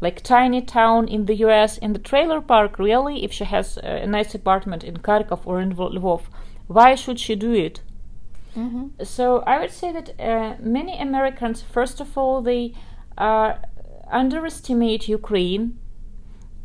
Like 0.00 0.22
tiny 0.22 0.62
town 0.62 1.08
in 1.08 1.26
the 1.26 1.34
US, 1.46 1.76
in 1.78 1.92
the 1.92 1.98
trailer 1.98 2.40
park, 2.40 2.78
really, 2.78 3.24
if 3.24 3.32
she 3.32 3.44
has 3.44 3.76
a 3.78 4.06
nice 4.06 4.34
apartment 4.34 4.84
in 4.84 4.98
Kharkov 4.98 5.40
or 5.44 5.60
in 5.60 5.74
Lvov, 5.74 6.22
why 6.68 6.94
should 6.94 7.18
she 7.18 7.34
do 7.34 7.52
it? 7.52 7.82
Mm-hmm. 8.56 9.02
So 9.02 9.40
I 9.40 9.58
would 9.58 9.72
say 9.72 9.90
that 9.92 10.20
uh, 10.20 10.54
many 10.60 10.96
Americans, 10.96 11.62
first 11.62 12.00
of 12.00 12.16
all, 12.16 12.42
they 12.42 12.74
uh, 13.18 13.54
underestimate 14.08 15.08
Ukraine, 15.08 15.78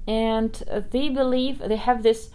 and 0.08 0.54
they 0.92 1.10
believe 1.10 1.60
they 1.60 1.78
have 1.78 2.04
this 2.04 2.30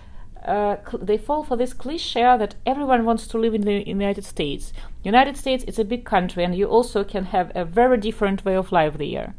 uh, 0.44 0.76
cl- 0.88 1.04
they 1.04 1.18
fall 1.18 1.42
for 1.42 1.56
this 1.56 1.72
cliche 1.72 2.22
that 2.22 2.54
everyone 2.66 3.04
wants 3.04 3.26
to 3.28 3.38
live 3.38 3.54
in 3.54 3.62
the 3.62 3.86
United 3.86 4.24
States. 4.24 4.72
United 5.02 5.36
States 5.36 5.64
is 5.64 5.78
a 5.78 5.84
big 5.84 6.04
country, 6.04 6.44
and 6.44 6.54
you 6.54 6.66
also 6.66 7.04
can 7.04 7.26
have 7.26 7.50
a 7.54 7.64
very 7.64 7.98
different 7.98 8.44
way 8.44 8.54
of 8.54 8.72
life 8.72 8.98
there. 8.98 9.34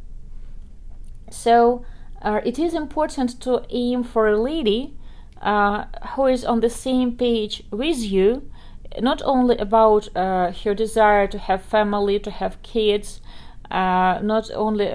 So 1.30 1.86
uh, 2.22 2.42
it 2.46 2.58
is 2.60 2.74
important 2.74 3.40
to 3.42 3.64
aim 3.70 4.04
for 4.04 4.28
a 4.28 4.40
lady 4.40 4.98
uh, 5.42 5.86
who 6.16 6.26
is 6.26 6.46
on 6.46 6.62
the 6.62 6.70
same 6.70 7.16
page 7.16 7.64
with 7.72 8.00
you, 8.00 8.50
not 9.00 9.22
only 9.26 9.58
about 9.58 10.16
uh, 10.16 10.52
her 10.52 10.74
desire 10.74 11.28
to 11.28 11.38
have 11.38 11.62
family, 11.62 12.20
to 12.20 12.32
have 12.32 12.62
kids, 12.64 13.22
uh, 13.70 14.20
not 14.22 14.50
only 14.52 14.88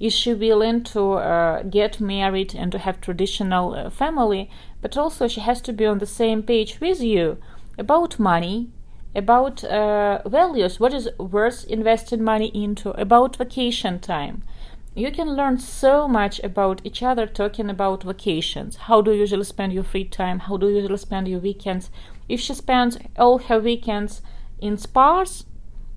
is 0.00 0.12
she 0.12 0.34
willing 0.34 0.82
to 0.82 1.12
uh, 1.14 1.62
get 1.62 2.00
married 2.00 2.54
and 2.54 2.72
to 2.72 2.78
have 2.78 3.00
traditional 3.00 3.74
uh, 3.74 3.90
family, 3.90 4.50
but 4.80 4.96
also 4.96 5.28
she 5.28 5.40
has 5.40 5.60
to 5.62 5.72
be 5.72 5.86
on 5.86 5.98
the 5.98 6.06
same 6.06 6.42
page 6.42 6.80
with 6.80 7.00
you 7.00 7.38
about 7.78 8.18
money, 8.18 8.70
about 9.14 9.62
uh, 9.64 10.20
values, 10.26 10.80
what 10.80 10.92
is 10.92 11.08
worth 11.18 11.64
investing 11.64 12.22
money 12.22 12.48
into, 12.48 12.90
about 13.00 13.36
vacation 13.36 14.00
time. 14.00 14.42
You 14.96 15.10
can 15.10 15.34
learn 15.34 15.58
so 15.58 16.06
much 16.06 16.40
about 16.44 16.80
each 16.84 17.02
other 17.02 17.26
talking 17.26 17.68
about 17.68 18.04
vacations. 18.04 18.76
How 18.76 19.00
do 19.00 19.12
you 19.12 19.20
usually 19.20 19.44
spend 19.44 19.72
your 19.72 19.82
free 19.82 20.04
time? 20.04 20.40
How 20.40 20.56
do 20.56 20.68
you 20.68 20.76
usually 20.76 20.98
spend 20.98 21.26
your 21.26 21.40
weekends? 21.40 21.90
If 22.28 22.40
she 22.40 22.54
spends 22.54 22.98
all 23.18 23.38
her 23.38 23.58
weekends 23.58 24.22
in 24.60 24.76
spas, 24.78 25.46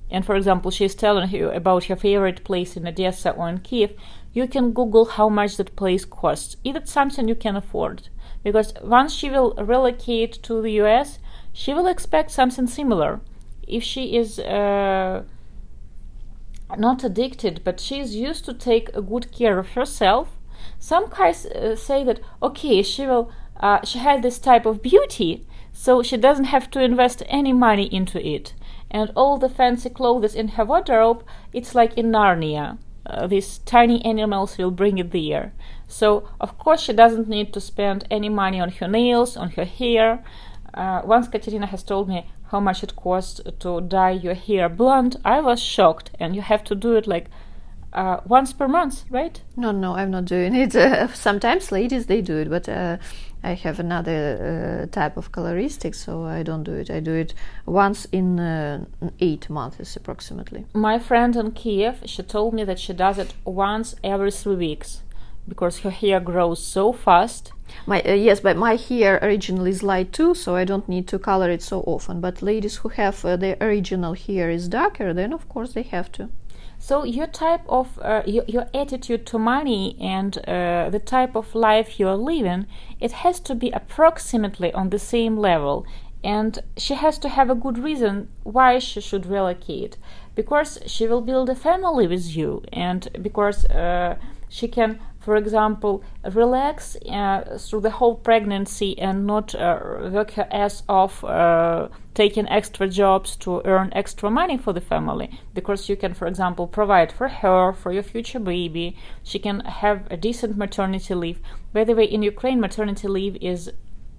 and 0.09 0.25
for 0.25 0.35
example, 0.35 0.71
she's 0.71 0.95
telling 0.95 1.29
you 1.29 1.49
about 1.49 1.85
her 1.85 1.95
favorite 1.95 2.43
place 2.43 2.77
in 2.77 2.87
Odessa 2.87 3.31
or 3.31 3.49
in 3.49 3.59
Kiev, 3.59 3.93
you 4.33 4.47
can 4.47 4.71
Google 4.71 5.05
how 5.05 5.27
much 5.29 5.57
that 5.57 5.75
place 5.75 6.05
costs. 6.05 6.55
If 6.63 6.75
it's 6.75 6.91
something 6.91 7.27
you 7.27 7.35
can 7.35 7.55
afford. 7.55 8.09
Because 8.43 8.73
once 8.81 9.13
she 9.13 9.29
will 9.29 9.53
relocate 9.57 10.41
to 10.43 10.61
the 10.61 10.71
US, 10.81 11.19
she 11.51 11.73
will 11.73 11.87
expect 11.87 12.31
something 12.31 12.67
similar. 12.67 13.19
If 13.67 13.83
she 13.83 14.15
is 14.15 14.39
uh, 14.39 15.23
not 16.77 17.03
addicted, 17.03 17.61
but 17.65 17.79
she 17.81 17.99
is 17.99 18.15
used 18.15 18.45
to 18.45 18.53
take 18.53 18.93
good 18.93 19.31
care 19.33 19.59
of 19.59 19.69
herself, 19.69 20.37
some 20.79 21.09
guys 21.09 21.45
uh, 21.47 21.75
say 21.75 22.03
that 22.05 22.21
okay, 22.41 22.81
she 22.81 23.05
will, 23.05 23.29
uh, 23.59 23.83
she 23.83 23.99
has 23.99 24.21
this 24.21 24.39
type 24.39 24.65
of 24.65 24.81
beauty, 24.81 25.45
so 25.73 26.01
she 26.01 26.15
doesn't 26.15 26.45
have 26.45 26.71
to 26.71 26.81
invest 26.81 27.23
any 27.27 27.51
money 27.51 27.93
into 27.93 28.25
it 28.25 28.53
and 28.89 29.11
all 29.15 29.37
the 29.37 29.49
fancy 29.49 29.89
clothes 29.89 30.35
in 30.35 30.49
her 30.49 30.65
wardrobe, 30.65 31.23
it's 31.53 31.75
like 31.75 31.97
in 31.97 32.11
Narnia. 32.11 32.77
Uh, 33.05 33.27
these 33.27 33.59
tiny 33.59 34.03
animals 34.03 34.57
will 34.57 34.71
bring 34.71 34.97
it 34.97 35.11
there. 35.11 35.53
So, 35.87 36.29
of 36.41 36.57
course, 36.57 36.81
she 36.81 36.93
doesn't 36.93 37.29
need 37.29 37.53
to 37.53 37.61
spend 37.61 38.05
any 38.11 38.29
money 38.29 38.59
on 38.59 38.69
her 38.69 38.87
nails, 38.87 39.37
on 39.37 39.51
her 39.51 39.65
hair. 39.65 40.23
Uh, 40.73 41.01
once 41.05 41.27
Katerina 41.27 41.67
has 41.67 41.83
told 41.83 42.09
me 42.09 42.29
how 42.51 42.59
much 42.59 42.83
it 42.83 42.95
costs 42.95 43.41
to 43.59 43.81
dye 43.81 44.11
your 44.11 44.33
hair 44.33 44.67
blonde, 44.69 45.17
I 45.23 45.39
was 45.39 45.61
shocked, 45.61 46.11
and 46.19 46.35
you 46.35 46.41
have 46.41 46.63
to 46.65 46.75
do 46.75 46.95
it 46.95 47.07
like 47.07 47.29
uh, 47.93 48.19
once 48.25 48.53
per 48.53 48.67
month, 48.67 49.05
right? 49.09 49.41
No, 49.55 49.71
no, 49.71 49.95
I'm 49.95 50.11
not 50.11 50.25
doing 50.25 50.53
it. 50.55 50.73
Sometimes 51.15 51.71
ladies 51.71 52.05
they 52.05 52.21
do 52.21 52.37
it, 52.37 52.49
but 52.49 52.67
uh, 52.67 52.97
I 53.47 53.53
have 53.53 53.79
another 53.79 54.21
uh, 54.43 54.85
type 54.91 55.15
of 55.15 55.31
coloristic, 55.31 55.95
so 55.95 56.25
I 56.25 56.43
don't 56.43 56.63
do 56.63 56.73
it. 56.73 56.89
I 56.89 56.99
do 56.99 57.13
it 57.13 57.33
once 57.65 58.05
in 58.11 58.39
uh, 58.41 58.83
eight 59.21 59.49
months 59.49 59.95
approximately. 59.95 60.65
My 60.73 60.99
friend 60.99 61.33
in 61.33 61.51
Kiev, 61.51 61.95
she 62.05 62.23
told 62.23 62.53
me 62.53 62.65
that 62.65 62.77
she 62.77 62.91
does 62.91 63.17
it 63.17 63.33
once 63.45 63.95
every 64.03 64.31
three 64.31 64.57
weeks 64.57 65.01
because 65.47 65.79
her 65.79 65.91
hair 65.91 66.19
grows 66.19 66.61
so 66.61 66.91
fast. 66.91 67.53
My 67.85 68.01
uh, 68.01 68.11
yes, 68.11 68.41
but 68.41 68.57
my 68.57 68.75
hair 68.75 69.17
originally 69.21 69.71
is 69.71 69.81
light 69.81 70.11
too, 70.11 70.35
so 70.35 70.55
I 70.57 70.65
don't 70.65 70.89
need 70.89 71.07
to 71.07 71.17
color 71.17 71.49
it 71.49 71.61
so 71.61 71.79
often. 71.87 72.19
But 72.19 72.41
ladies 72.41 72.75
who 72.77 72.89
have 72.89 73.23
uh, 73.23 73.37
their 73.37 73.55
original 73.61 74.13
hair 74.13 74.49
is 74.49 74.67
darker, 74.67 75.13
then 75.13 75.31
of 75.31 75.47
course 75.47 75.71
they 75.71 75.83
have 75.83 76.11
to. 76.13 76.29
So 76.87 77.03
your 77.03 77.27
type 77.27 77.63
of 77.67 77.99
uh, 78.01 78.23
your, 78.25 78.45
your 78.47 78.67
attitude 78.73 79.25
to 79.25 79.37
money 79.37 79.97
and 79.99 80.37
uh, 80.47 80.89
the 80.89 81.01
type 81.03 81.35
of 81.35 81.53
life 81.53 81.99
you 81.99 82.07
are 82.07 82.15
living, 82.15 82.65
it 83.01 83.11
has 83.11 83.41
to 83.41 83.55
be 83.55 83.71
approximately 83.71 84.71
on 84.71 84.89
the 84.89 84.97
same 84.97 85.35
level. 85.35 85.85
And 86.23 86.59
she 86.77 86.93
has 86.93 87.19
to 87.19 87.27
have 87.27 87.49
a 87.49 87.55
good 87.55 87.77
reason 87.77 88.29
why 88.43 88.79
she 88.79 89.01
should 89.01 89.25
relocate, 89.25 89.97
because 90.33 90.79
she 90.85 91.07
will 91.07 91.19
build 91.19 91.49
a 91.49 91.55
family 91.55 92.07
with 92.07 92.33
you, 92.33 92.63
and 92.71 93.09
because 93.21 93.65
uh, 93.65 94.15
she 94.47 94.69
can 94.69 94.99
for 95.27 95.35
example, 95.35 96.01
relax 96.31 96.95
uh, 97.11 97.57
through 97.59 97.81
the 97.81 97.89
whole 97.89 98.15
pregnancy 98.15 98.97
and 98.97 99.27
not 99.27 99.53
uh, 99.55 100.09
work 100.09 100.31
her 100.31 100.47
ass 100.49 100.83
off 100.87 101.21
uh, 101.25 101.89
taking 102.13 102.47
extra 102.47 102.87
jobs 102.87 103.35
to 103.35 103.61
earn 103.65 103.91
extra 103.91 104.31
money 104.31 104.57
for 104.57 104.71
the 104.71 104.79
family 104.79 105.37
because 105.53 105.89
you 105.89 105.97
can, 105.97 106.13
for 106.13 106.27
example, 106.27 106.65
provide 106.65 107.11
for 107.11 107.27
her, 107.27 107.73
for 107.73 107.91
your 107.91 108.03
future 108.03 108.39
baby. 108.39 108.95
She 109.21 109.37
can 109.37 109.59
have 109.65 110.07
a 110.09 110.15
decent 110.15 110.55
maternity 110.55 111.13
leave. 111.13 111.41
By 111.73 111.83
the 111.83 111.93
way, 111.93 112.05
in 112.05 112.23
Ukraine, 112.23 112.61
maternity 112.61 113.09
leave 113.09 113.35
is 113.41 113.69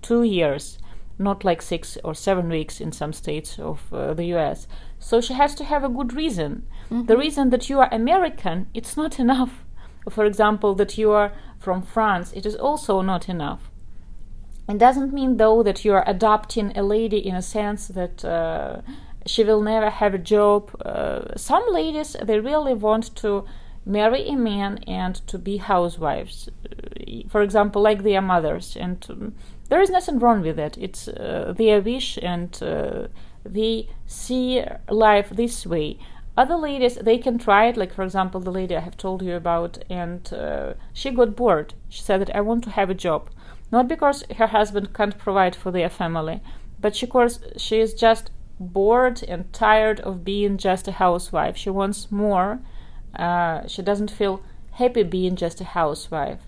two 0.03 0.25
years 0.25 0.79
not 1.21 1.43
like 1.43 1.61
six 1.63 1.99
or 2.05 2.15
seven 2.15 2.49
weeks 2.49 2.81
in 2.81 2.93
some 2.93 3.13
states 3.13 3.59
of 3.59 3.93
uh, 3.93 4.15
the 4.15 4.27
US. 4.37 4.69
So 4.99 5.21
she 5.21 5.33
has 5.33 5.55
to 5.57 5.65
have 5.65 5.83
a 5.83 5.89
good 5.89 6.13
reason. 6.13 6.67
Mm-hmm. 6.91 7.07
The 7.07 7.17
reason 7.17 7.51
that 7.51 7.69
you 7.69 7.81
are 7.81 7.89
American, 7.91 8.69
it's 8.73 8.97
not 8.97 9.19
enough 9.27 9.65
for 10.11 10.25
example, 10.25 10.75
that 10.77 10.99
you 10.99 11.13
are 11.13 11.33
from 11.59 11.83
France, 11.83 12.33
it 12.33 12.47
is 12.47 12.55
also 12.55 13.01
not 13.03 13.29
enough. 13.29 13.71
It 14.69 14.79
doesn't 14.79 15.15
mean, 15.15 15.39
though, 15.39 15.63
that 15.63 15.85
you 15.85 15.95
are 15.95 16.05
adopting 16.07 16.77
a 16.77 16.83
lady 16.83 17.19
in 17.19 17.35
a 17.35 17.43
sense 17.43 17.89
that 17.89 18.25
uh, 18.25 18.83
she 19.27 19.43
will 19.45 19.63
never 19.63 19.91
have 19.91 20.15
a 20.15 20.19
job. 20.19 20.71
Uh, 20.85 21.37
some 21.37 21.65
ladies, 21.71 22.17
they 22.23 22.39
really 22.39 22.75
want 22.75 23.15
to 23.17 23.45
marry 23.87 24.29
a 24.29 24.37
man 24.37 24.79
and 24.87 25.15
to 25.27 25.39
be 25.39 25.57
housewives, 25.57 26.51
for 27.29 27.41
example, 27.41 27.81
like 27.81 28.03
their 28.03 28.21
mothers. 28.21 28.77
And 28.77 29.05
um, 29.09 29.35
there 29.71 29.81
is 29.81 29.91
nothing 29.91 30.19
wrong 30.19 30.43
with 30.43 30.57
that. 30.57 30.77
It's 30.77 31.09
uh, 31.09 31.55
their 31.57 31.81
wish 31.81 32.19
and 32.23 32.63
uh, 32.63 33.09
they 33.45 33.89
see 34.07 34.63
life 34.91 35.31
this 35.31 35.67
way 35.67 35.99
other 36.39 36.57
ladies 36.57 36.95
they 36.95 37.19
can 37.19 37.37
try 37.37 37.67
it 37.67 37.77
like 37.77 37.93
for 37.93 38.05
example 38.05 38.41
the 38.41 38.53
lady 38.53 38.77
i 38.77 38.81
have 38.81 38.97
told 38.97 39.23
you 39.23 39.35
about 39.35 39.79
and 39.91 40.33
uh, 40.33 40.73
she 40.93 41.11
got 41.11 41.35
bored. 41.35 41.75
She 41.89 42.01
said 42.01 42.21
that 42.21 42.35
i 42.35 42.41
want 42.41 42.63
to 42.65 42.71
have 42.71 42.91
a 42.91 42.95
job. 43.07 43.29
Not 43.73 43.89
because 43.89 44.25
her 44.37 44.47
husband 44.47 44.95
can't 44.95 45.19
provide 45.19 45.57
for 45.57 45.73
their 45.73 45.91
family 45.91 46.41
but 46.81 46.95
she 46.95 47.09
course 47.09 47.41
she 47.57 47.81
is 47.81 47.93
just 47.93 48.31
bored 48.61 49.23
and 49.25 49.53
tired 49.53 49.99
of 50.01 50.25
being 50.25 50.59
just 50.59 50.87
a 50.87 50.93
housewife. 50.93 51.57
She 51.57 51.71
wants 51.71 52.13
more 52.13 52.61
uh, 53.17 53.67
she 53.67 53.83
doesn't 53.83 54.11
feel 54.11 54.41
happy 54.73 55.03
being 55.03 55.35
just 55.35 55.61
a 55.61 55.65
housewife. 55.65 56.43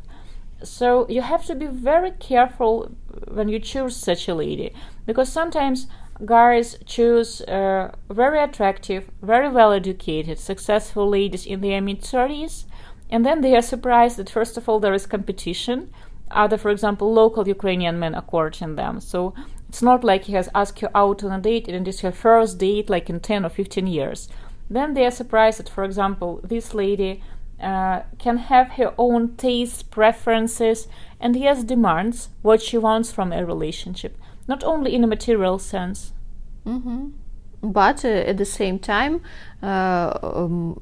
So 0.63 1.09
you 1.09 1.23
have 1.23 1.45
to 1.47 1.55
be 1.57 1.67
very 1.67 2.13
careful 2.13 2.95
when 3.27 3.49
you 3.49 3.59
choose 3.59 3.97
such 3.97 4.29
a 4.29 4.35
lady 4.35 4.73
because 5.05 5.33
sometimes 5.33 5.89
guys 6.25 6.77
choose 6.85 7.41
uh, 7.43 7.93
very 8.09 8.43
attractive, 8.43 9.11
very 9.23 9.49
well 9.49 9.73
educated, 9.73 10.39
successful 10.39 11.09
ladies 11.09 11.47
in 11.47 11.61
their 11.61 11.81
mid 11.81 12.03
30s, 12.03 12.65
and 13.11 13.25
then 13.25 13.41
they 13.41 13.57
are 13.57 13.63
surprised 13.63 14.17
that, 14.19 14.31
first 14.31 14.57
of 14.57 14.69
all, 14.69 14.81
there 14.81 14.95
is 14.95 15.07
competition. 15.07 15.91
Other, 16.31 16.57
for 16.57 16.71
example, 16.71 17.13
local 17.13 17.49
Ukrainian 17.49 17.99
men 17.99 18.15
are 18.15 18.23
courting 18.23 18.77
them. 18.77 19.01
So 19.01 19.35
it's 19.69 19.83
not 19.83 20.05
like 20.05 20.25
he 20.25 20.35
has 20.35 20.49
asked 20.55 20.81
you 20.81 20.89
out 20.95 21.25
on 21.25 21.33
a 21.33 21.41
date 21.41 21.67
and 21.67 21.87
it 21.87 21.91
is 21.91 22.01
her 22.01 22.13
first 22.13 22.59
date, 22.59 22.89
like 22.89 23.11
in 23.11 23.19
10 23.19 23.45
or 23.45 23.49
15 23.49 23.87
years. 23.87 24.29
Then 24.69 24.95
they 24.95 25.05
are 25.07 25.11
surprised 25.11 25.59
that, 25.59 25.69
for 25.69 25.83
example, 25.83 26.41
this 26.45 26.73
lady 26.73 27.21
uh, 27.61 28.03
can 28.19 28.39
have 28.39 28.73
her 28.73 28.95
own 28.97 29.37
tastes, 29.37 29.83
preferences, 29.83 30.87
and 31.19 31.35
yes, 31.35 31.65
demands 31.65 32.29
what 32.43 32.63
she 32.63 32.79
wants 32.79 33.11
from 33.11 33.33
a 33.33 33.45
relationship 33.45 34.17
not 34.49 34.65
only 34.65 34.95
in 34.95 35.05
a 35.05 35.07
material 35.07 35.59
sense. 35.59 36.13
Mm-hmm. 36.67 37.09
But 37.63 38.05
uh, 38.05 38.09
at 38.09 38.39
the 38.39 38.45
same 38.45 38.79
time, 38.79 39.21
uh, 39.63 40.19
um, 40.23 40.81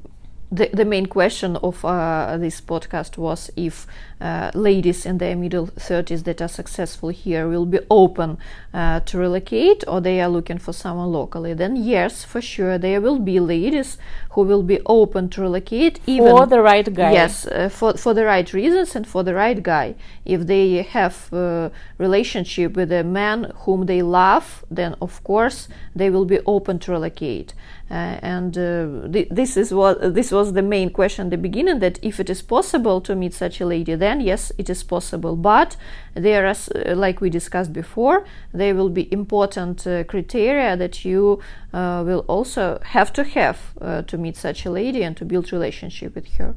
the, 0.51 0.69
the 0.73 0.85
main 0.85 1.05
question 1.05 1.57
of 1.57 1.83
uh, 1.85 2.37
this 2.37 2.59
podcast 2.59 3.17
was 3.17 3.51
if 3.55 3.85
uh, 4.19 4.49
ladies 4.55 5.05
in 5.05 5.19
their 5.19 5.35
middle 5.35 5.67
30s 5.67 6.23
that 6.23 6.41
are 6.41 6.47
successful 6.47 7.09
here 7.09 7.47
will 7.47 7.65
be 7.65 7.79
open 7.91 8.37
uh, 8.73 8.99
to 9.01 9.17
relocate 9.17 9.83
or 9.87 10.01
they 10.01 10.19
are 10.19 10.29
looking 10.29 10.57
for 10.57 10.73
someone 10.73 11.11
locally 11.11 11.53
then 11.53 11.75
yes 11.75 12.23
for 12.23 12.41
sure 12.41 12.77
there 12.79 12.99
will 12.99 13.19
be 13.19 13.39
ladies 13.39 13.97
who 14.29 14.41
will 14.43 14.61
be 14.61 14.79
open 14.85 15.27
to 15.29 15.41
relocate 15.41 15.99
even 16.05 16.27
for 16.29 16.45
the 16.45 16.61
right 16.61 16.93
guy. 16.93 17.11
Yes 17.11 17.47
uh, 17.47 17.69
for, 17.69 17.97
for 17.97 18.13
the 18.13 18.25
right 18.25 18.51
reasons 18.53 18.95
and 18.95 19.07
for 19.07 19.23
the 19.23 19.33
right 19.33 19.61
guy. 19.61 19.95
If 20.23 20.45
they 20.45 20.83
have 20.83 21.33
a 21.33 21.71
relationship 21.97 22.75
with 22.75 22.91
a 22.91 23.03
man 23.03 23.51
whom 23.63 23.87
they 23.87 24.01
love 24.01 24.63
then 24.69 24.95
of 25.01 25.23
course 25.23 25.67
they 25.95 26.09
will 26.09 26.25
be 26.25 26.39
open 26.45 26.79
to 26.79 26.91
relocate. 26.91 27.53
Uh, 27.91 28.19
and 28.21 28.55
uh, 28.55 29.07
th- 29.11 29.29
this 29.31 29.57
is 29.57 29.73
what 29.73 30.13
this 30.13 30.31
was 30.31 30.53
the 30.53 30.61
main 30.61 30.91
question 30.91 31.25
at 31.25 31.31
the 31.31 31.37
beginning 31.37 31.79
that 31.79 31.97
if 32.03 32.19
it 32.19 32.29
is 32.29 32.39
possible 32.43 33.01
to 33.01 33.15
meet 33.15 33.33
such 33.33 33.59
a 33.59 33.65
lady 33.65 33.95
then 33.95 34.21
yes 34.21 34.51
it 34.59 34.69
is 34.69 34.83
possible. 34.83 35.35
But 35.35 35.75
there 36.13 36.45
are 36.45 36.55
uh, 36.75 36.95
like 36.95 37.19
we 37.19 37.31
discussed 37.31 37.73
before 37.73 38.25
there 38.53 38.75
will 38.75 38.89
be 38.89 39.11
important 39.11 39.87
uh, 39.87 40.03
criteria 40.03 40.77
that 40.77 41.03
you 41.03 41.39
uh, 41.73 42.03
will 42.05 42.25
also 42.27 42.79
have 42.83 43.13
to 43.13 43.23
have 43.23 43.73
uh, 43.81 44.01
to 44.03 44.17
meet 44.17 44.35
such 44.35 44.65
a 44.65 44.71
lady 44.71 45.03
and 45.03 45.15
to 45.17 45.25
build 45.25 45.51
relationship 45.51 46.15
with 46.15 46.27
her 46.35 46.55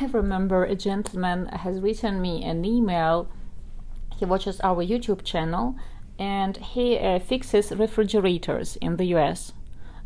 i 0.00 0.06
remember 0.06 0.64
a 0.64 0.74
gentleman 0.74 1.46
has 1.46 1.80
written 1.80 2.20
me 2.20 2.42
an 2.44 2.64
email 2.64 3.28
he 4.16 4.24
watches 4.24 4.60
our 4.60 4.84
youtube 4.84 5.22
channel 5.24 5.74
and 6.18 6.56
he 6.58 6.98
fixes 7.26 7.72
refrigerators 7.72 8.76
in 8.76 8.96
the 8.96 9.06
us 9.06 9.52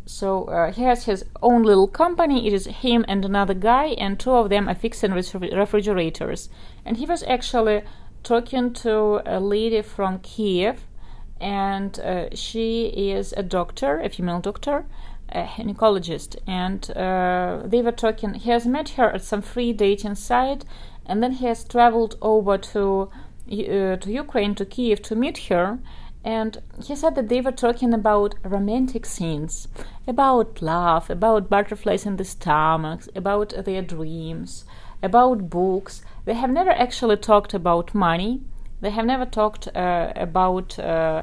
So 0.06 0.44
uh, 0.44 0.70
he 0.70 0.82
has 0.82 1.04
his 1.04 1.24
own 1.42 1.64
little 1.64 1.88
company. 1.88 2.46
It 2.46 2.52
is 2.52 2.66
him 2.66 3.04
and 3.08 3.24
another 3.24 3.54
guy, 3.54 3.86
and 3.98 4.18
two 4.18 4.30
of 4.30 4.50
them 4.50 4.68
are 4.68 4.74
fixing 4.74 5.12
refrigerators. 5.12 6.48
And 6.84 6.96
he 6.96 7.06
was 7.06 7.24
actually 7.24 7.82
talking 8.22 8.72
to 8.74 9.20
a 9.26 9.40
lady 9.40 9.82
from 9.82 10.20
Kiev, 10.20 10.86
and 11.40 11.98
uh, 12.00 12.34
she 12.34 12.86
is 12.86 13.34
a 13.36 13.42
doctor, 13.42 14.00
a 14.00 14.08
female 14.08 14.40
doctor, 14.40 14.86
a 15.28 15.44
gynecologist. 15.44 16.36
And 16.46 16.90
uh, 16.96 17.62
they 17.64 17.82
were 17.82 17.92
talking. 17.92 18.34
He 18.34 18.50
has 18.50 18.66
met 18.66 18.90
her 18.90 19.10
at 19.10 19.22
some 19.22 19.42
free 19.42 19.72
dating 19.72 20.14
site, 20.16 20.64
and 21.04 21.22
then 21.22 21.32
he 21.32 21.46
has 21.46 21.64
traveled 21.64 22.16
over 22.22 22.58
to 22.58 23.10
uh, 23.50 23.96
to 23.96 24.10
Ukraine 24.10 24.54
to 24.56 24.64
Kiev 24.64 25.02
to 25.02 25.14
meet 25.14 25.38
her 25.48 25.78
and 26.26 26.60
he 26.84 26.96
said 26.96 27.14
that 27.14 27.28
they 27.28 27.40
were 27.40 27.52
talking 27.52 27.94
about 27.94 28.34
romantic 28.42 29.06
scenes, 29.06 29.68
about 30.08 30.60
love, 30.60 31.08
about 31.08 31.48
butterflies 31.48 32.04
in 32.04 32.16
the 32.16 32.24
stomach, 32.24 33.02
about 33.14 33.54
their 33.64 33.80
dreams, 33.80 34.64
about 35.04 35.48
books. 35.48 36.02
They 36.24 36.34
have 36.34 36.50
never 36.50 36.70
actually 36.70 37.18
talked 37.18 37.54
about 37.54 37.94
money. 37.94 38.40
They 38.80 38.90
have 38.90 39.06
never 39.06 39.24
talked 39.24 39.68
uh, 39.68 40.12
about 40.16 40.78
uh, 40.78 41.22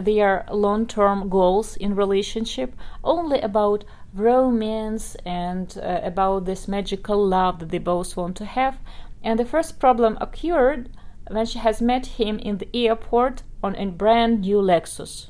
their 0.00 0.46
long-term 0.50 1.28
goals 1.28 1.76
in 1.76 1.94
relationship. 1.96 2.74
Only 3.02 3.40
about 3.40 3.84
romance 4.14 5.16
and 5.24 5.76
uh, 5.82 6.00
about 6.02 6.44
this 6.44 6.68
magical 6.68 7.26
love 7.26 7.58
that 7.58 7.70
they 7.70 7.78
both 7.78 8.16
want 8.16 8.36
to 8.36 8.44
have. 8.44 8.78
And 9.22 9.38
the 9.38 9.44
first 9.44 9.80
problem 9.80 10.16
occurred 10.20 10.90
when 11.28 11.46
she 11.46 11.58
has 11.58 11.82
met 11.82 12.06
him 12.06 12.38
in 12.38 12.58
the 12.58 12.68
airport 12.72 13.42
on 13.62 13.74
a 13.76 13.86
brand 13.86 14.42
new 14.42 14.58
Lexus. 14.58 15.28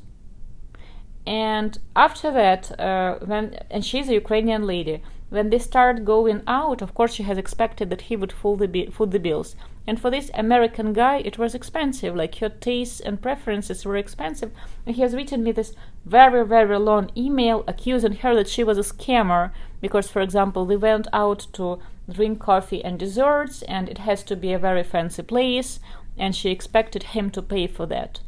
And 1.25 1.77
after 1.95 2.31
that, 2.31 2.79
uh, 2.79 3.17
when 3.25 3.55
and 3.69 3.83
she's 3.83 4.07
a 4.07 4.13
Ukrainian 4.13 4.65
lady, 4.65 5.01
when 5.29 5.49
they 5.49 5.59
started 5.59 6.05
going 6.05 6.41
out, 6.47 6.81
of 6.81 6.93
course, 6.93 7.13
she 7.13 7.23
has 7.23 7.37
expected 7.37 7.89
that 7.89 8.03
he 8.03 8.15
would 8.15 8.31
foot 8.31 8.59
the, 8.59 8.85
foot 8.87 9.11
the 9.11 9.19
bills. 9.19 9.55
And 9.85 9.99
for 9.99 10.09
this 10.09 10.31
American 10.33 10.93
guy, 10.93 11.17
it 11.17 11.37
was 11.37 11.53
expensive. 11.53 12.15
Like 12.15 12.35
her 12.35 12.49
tastes 12.49 12.99
and 12.99 13.21
preferences 13.21 13.85
were 13.85 13.97
expensive. 13.97 14.51
And 14.85 14.95
he 14.95 15.01
has 15.01 15.15
written 15.15 15.43
me 15.43 15.51
this 15.51 15.73
very, 16.05 16.45
very 16.45 16.77
long 16.79 17.11
email 17.15 17.63
accusing 17.67 18.13
her 18.17 18.35
that 18.35 18.47
she 18.47 18.63
was 18.63 18.77
a 18.77 18.81
scammer 18.81 19.51
because, 19.81 20.09
for 20.09 20.21
example, 20.21 20.65
they 20.65 20.77
went 20.77 21.07
out 21.11 21.47
to 21.53 21.79
drink 22.09 22.39
coffee 22.39 22.83
and 22.83 22.97
desserts, 22.97 23.61
and 23.63 23.89
it 23.89 23.97
has 23.99 24.23
to 24.23 24.35
be 24.35 24.53
a 24.53 24.59
very 24.59 24.83
fancy 24.83 25.21
place, 25.21 25.79
and 26.17 26.35
she 26.35 26.49
expected 26.49 27.03
him 27.03 27.29
to 27.31 27.41
pay 27.41 27.67
for 27.67 27.85
that 27.85 28.21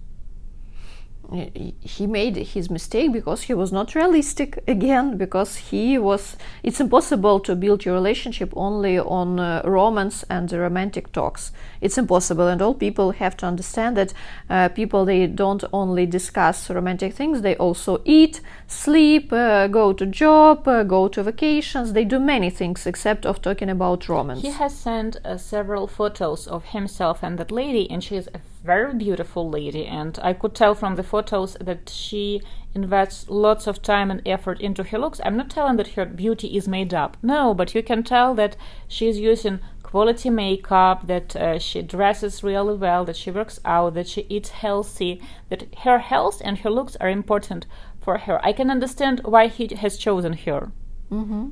he 1.31 2.07
made 2.07 2.35
his 2.35 2.69
mistake 2.69 3.11
because 3.11 3.43
he 3.43 3.53
was 3.53 3.71
not 3.71 3.93
realistic 3.93 4.63
again 4.67 5.17
because 5.17 5.57
he 5.57 5.97
was 5.97 6.37
it's 6.63 6.79
impossible 6.79 7.39
to 7.39 7.55
build 7.55 7.85
your 7.85 7.93
relationship 7.93 8.51
only 8.55 8.97
on 8.97 9.39
uh, 9.39 9.61
romance 9.63 10.23
and 10.29 10.51
romantic 10.51 11.11
talks. 11.11 11.51
It's 11.81 11.97
impossible 11.97 12.47
and 12.47 12.61
all 12.61 12.73
people 12.73 13.11
have 13.11 13.37
to 13.37 13.45
understand 13.45 13.95
that 13.97 14.13
uh, 14.49 14.69
people 14.69 15.05
they 15.05 15.27
don't 15.27 15.63
only 15.71 16.05
discuss 16.05 16.69
romantic 16.69 17.13
things 17.13 17.41
they 17.41 17.55
also 17.57 18.01
eat 18.05 18.41
sleep 18.67 19.31
uh, 19.31 19.67
go 19.67 19.93
to 19.93 20.05
job 20.05 20.67
uh, 20.67 20.83
go 20.83 21.07
to 21.07 21.21
vacations 21.21 21.93
they 21.93 22.05
do 22.05 22.19
many 22.19 22.49
things 22.49 22.87
except 22.87 23.25
of 23.25 23.41
talking 23.41 23.69
about 23.69 24.09
romance. 24.09 24.41
He 24.41 24.51
has 24.51 24.75
sent 24.75 25.17
uh, 25.23 25.37
several 25.37 25.85
photos 25.87 26.47
of 26.47 26.65
himself 26.65 27.21
and 27.21 27.37
that 27.37 27.51
lady 27.51 27.89
and 27.91 28.03
she 28.03 28.15
is 28.15 28.27
very 28.63 28.93
beautiful 28.93 29.49
lady, 29.49 29.85
and 29.85 30.19
I 30.21 30.33
could 30.33 30.53
tell 30.53 30.75
from 30.75 30.95
the 30.95 31.03
photos 31.03 31.55
that 31.61 31.89
she 31.89 32.41
invests 32.75 33.29
lots 33.29 33.67
of 33.67 33.81
time 33.81 34.11
and 34.11 34.21
effort 34.25 34.61
into 34.61 34.83
her 34.83 34.99
looks. 34.99 35.21
I'm 35.23 35.37
not 35.37 35.49
telling 35.49 35.77
that 35.77 35.89
her 35.89 36.05
beauty 36.05 36.55
is 36.55 36.67
made 36.67 36.93
up, 36.93 37.17
no, 37.23 37.53
but 37.53 37.73
you 37.73 37.81
can 37.81 38.03
tell 38.03 38.33
that 38.35 38.55
she's 38.87 39.19
using 39.19 39.59
quality 39.81 40.29
makeup, 40.29 41.07
that 41.07 41.35
uh, 41.35 41.57
she 41.57 41.81
dresses 41.81 42.43
really 42.43 42.75
well, 42.75 43.05
that 43.05 43.15
she 43.15 43.31
works 43.31 43.59
out, 43.65 43.95
that 43.95 44.07
she 44.07 44.25
eats 44.29 44.49
healthy, 44.49 45.21
that 45.49 45.73
her 45.79 45.99
health 45.99 46.41
and 46.45 46.59
her 46.59 46.69
looks 46.69 46.95
are 46.97 47.09
important 47.09 47.65
for 47.99 48.19
her. 48.19 48.45
I 48.45 48.53
can 48.53 48.69
understand 48.69 49.21
why 49.25 49.47
he 49.47 49.73
has 49.75 49.97
chosen 49.97 50.33
her. 50.33 50.71
Mm-hmm. 51.11 51.49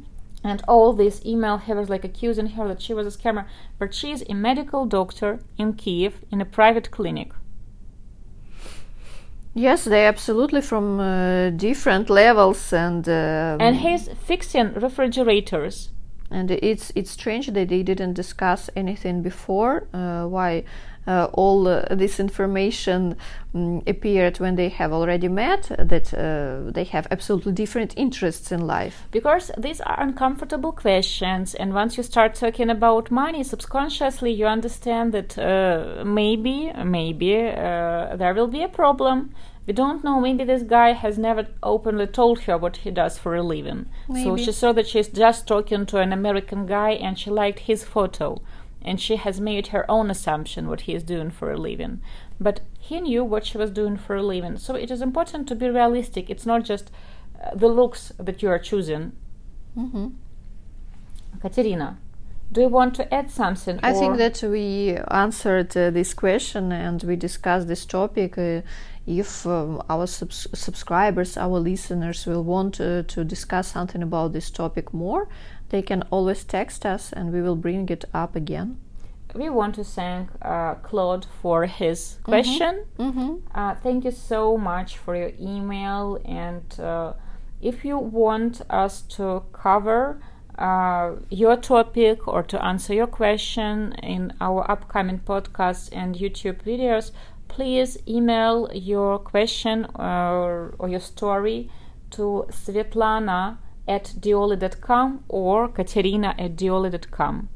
And 0.48 0.64
all 0.66 0.94
this 0.94 1.22
email, 1.26 1.58
he 1.58 1.74
was 1.74 1.90
like 1.90 2.06
accusing 2.06 2.48
her 2.48 2.66
that 2.70 2.82
she 2.82 2.94
was 2.94 3.06
a 3.06 3.18
scammer, 3.18 3.46
but 3.78 3.94
she 3.94 4.12
is 4.14 4.24
a 4.30 4.34
medical 4.34 4.86
doctor 4.86 5.40
in 5.58 5.74
Kiev 5.74 6.22
in 6.32 6.40
a 6.40 6.46
private 6.46 6.90
clinic. 6.90 7.34
Yes, 9.54 9.84
they 9.84 10.06
absolutely 10.06 10.62
from 10.62 11.02
uh, 11.02 11.50
different 11.50 12.10
levels 12.10 12.72
and. 12.72 13.06
Um, 13.10 13.60
and 13.60 13.76
he's 13.76 14.08
fixing 14.26 14.74
refrigerators. 14.76 15.90
And 16.32 16.50
it's 16.52 16.94
it's 16.96 17.12
strange 17.12 17.48
that 17.48 17.68
they 17.68 17.84
didn't 17.84 18.14
discuss 18.14 18.70
anything 18.74 19.22
before. 19.22 19.88
Uh, 19.94 20.28
why 20.28 20.64
uh, 21.08 21.30
all 21.34 21.68
uh, 21.68 21.84
this 21.90 22.20
information 22.20 23.16
um, 23.56 23.82
appeared 23.88 24.40
when 24.40 24.56
they 24.56 24.70
have 24.70 24.92
already 24.92 25.30
met, 25.30 25.72
that 25.80 26.14
uh, 26.14 26.70
they 26.72 26.84
have 26.84 27.08
absolutely 27.10 27.54
different 27.54 27.94
interests 27.98 28.52
in 28.52 28.68
life. 28.68 29.08
Because 29.12 29.50
these 29.58 29.80
are 29.82 30.00
uncomfortable 30.02 30.74
questions, 30.74 31.56
and 31.56 31.74
once 31.74 31.98
you 31.98 32.04
start 32.04 32.36
talking 32.36 32.70
about 32.70 33.10
money, 33.10 33.44
subconsciously 33.44 34.32
you 34.32 34.46
understand 34.46 35.14
that 35.14 35.38
uh, 35.40 36.04
maybe, 36.04 36.72
maybe 36.84 37.38
uh, 37.38 38.16
there 38.16 38.34
will 38.34 38.48
be 38.48 38.64
a 38.64 38.70
problem. 38.70 39.34
We 39.66 39.74
don't 39.74 40.02
know. 40.02 40.22
Maybe 40.22 40.46
this 40.46 40.64
guy 40.64 40.94
has 40.94 41.18
never 41.18 41.48
openly 41.62 42.08
told 42.08 42.40
her 42.42 42.58
what 42.58 42.78
he 42.78 42.92
does 42.92 43.18
for 43.20 43.36
a 43.36 43.44
living. 43.44 43.88
Maybe. 44.08 44.24
So 44.24 44.38
she 44.38 44.52
saw 44.54 44.72
that 44.72 44.88
she's 44.88 45.10
just 45.10 45.46
talking 45.46 45.86
to 45.88 45.98
an 45.98 46.14
American 46.14 46.66
guy 46.66 46.92
and 46.92 47.20
she 47.20 47.30
liked 47.30 47.60
his 47.60 47.84
photo 47.84 48.42
and 48.82 49.00
she 49.02 49.16
has 49.18 49.40
made 49.40 49.68
her 49.68 49.90
own 49.90 50.10
assumption 50.10 50.68
what 50.68 50.82
he 50.82 50.94
is 50.94 51.04
doing 51.04 51.30
for 51.30 51.52
a 51.52 51.58
living. 51.58 52.02
But 52.40 52.62
he 52.80 53.02
knew 53.02 53.24
what 53.24 53.46
she 53.46 53.58
was 53.58 53.72
doing 53.72 53.98
for 53.98 54.16
a 54.16 54.24
living. 54.24 54.58
So 54.58 54.76
it 54.76 54.92
is 54.92 55.02
important 55.02 55.48
to 55.48 55.56
be 55.56 55.70
realistic. 55.70 56.30
It's 56.30 56.46
not 56.46 56.64
just 56.64 56.92
uh, 57.44 57.56
the 57.56 57.68
looks 57.68 58.14
that 58.18 58.42
you 58.42 58.50
are 58.50 58.60
choosing. 58.60 59.14
Mm-hmm. 59.78 60.08
Katerina, 61.42 61.98
do 62.52 62.62
you 62.62 62.70
want 62.70 62.96
to 62.96 63.14
add 63.14 63.30
something? 63.30 63.80
I 63.84 63.94
think 63.94 64.18
that 64.18 64.42
we 64.42 64.98
answered 65.12 65.76
uh, 65.76 65.90
this 65.90 66.14
question 66.14 66.72
and 66.72 67.04
we 67.04 67.16
discussed 67.16 67.68
this 67.68 67.86
topic. 67.86 68.38
Uh, 68.38 68.62
if 69.06 69.46
um, 69.46 69.82
our 69.90 70.06
subs- 70.06 70.48
subscribers, 70.54 71.38
our 71.38 71.60
listeners 71.60 72.26
will 72.26 72.44
want 72.44 72.80
uh, 72.80 73.04
to 73.04 73.24
discuss 73.24 73.70
something 73.70 74.04
about 74.04 74.34
this 74.34 74.50
topic 74.50 74.94
more, 74.94 75.28
they 75.70 75.82
can 75.82 76.04
always 76.10 76.44
text 76.44 76.86
us 76.86 77.12
and 77.12 77.34
we 77.34 77.42
will 77.42 77.56
bring 77.56 77.90
it 77.90 78.06
up 78.14 78.36
again. 78.36 78.78
We 79.34 79.50
want 79.50 79.76
to 79.76 79.84
thank 79.84 80.30
uh, 80.42 80.76
Claude 80.76 81.28
for 81.42 81.66
his 81.66 82.00
mm-hmm. 82.00 82.32
question. 82.32 82.86
Mm-hmm. 82.98 83.20
Mm-hmm. 83.20 83.60
Uh, 83.60 83.76
thank 83.76 84.06
you 84.06 84.12
so 84.12 84.58
much 84.58 84.98
for 84.98 85.16
your 85.16 85.32
email. 85.40 86.20
And 86.26 86.80
uh, 86.80 87.14
if 87.62 87.84
you 87.84 87.98
want 87.98 88.62
us 88.70 89.02
to 89.18 89.44
cover 89.52 90.22
uh, 90.58 91.16
your 91.30 91.58
topic 91.58 92.28
or 92.28 92.42
to 92.44 92.64
answer 92.64 92.94
your 92.94 93.08
question 93.08 93.94
in 94.02 94.34
our 94.40 94.70
upcoming 94.72 95.20
podcasts 95.20 95.90
and 95.92 96.16
YouTube 96.16 96.64
videos, 96.64 97.12
please 97.48 97.98
email 98.08 98.70
your 98.74 99.20
question 99.20 99.86
or, 99.96 100.74
or 100.80 100.88
your 100.88 101.00
story 101.00 101.70
to 102.12 102.46
Svetlana 102.50 103.58
at 103.88 104.14
dioli.com 104.20 105.24
or 105.30 105.68
Katerina 105.68 106.36
at 106.38 106.56
dioli.com. 106.56 107.50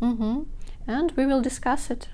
Mm-hmm. 0.00 0.42
And 0.86 1.12
we 1.12 1.26
will 1.26 1.40
discuss 1.40 1.90
it. 1.90 2.08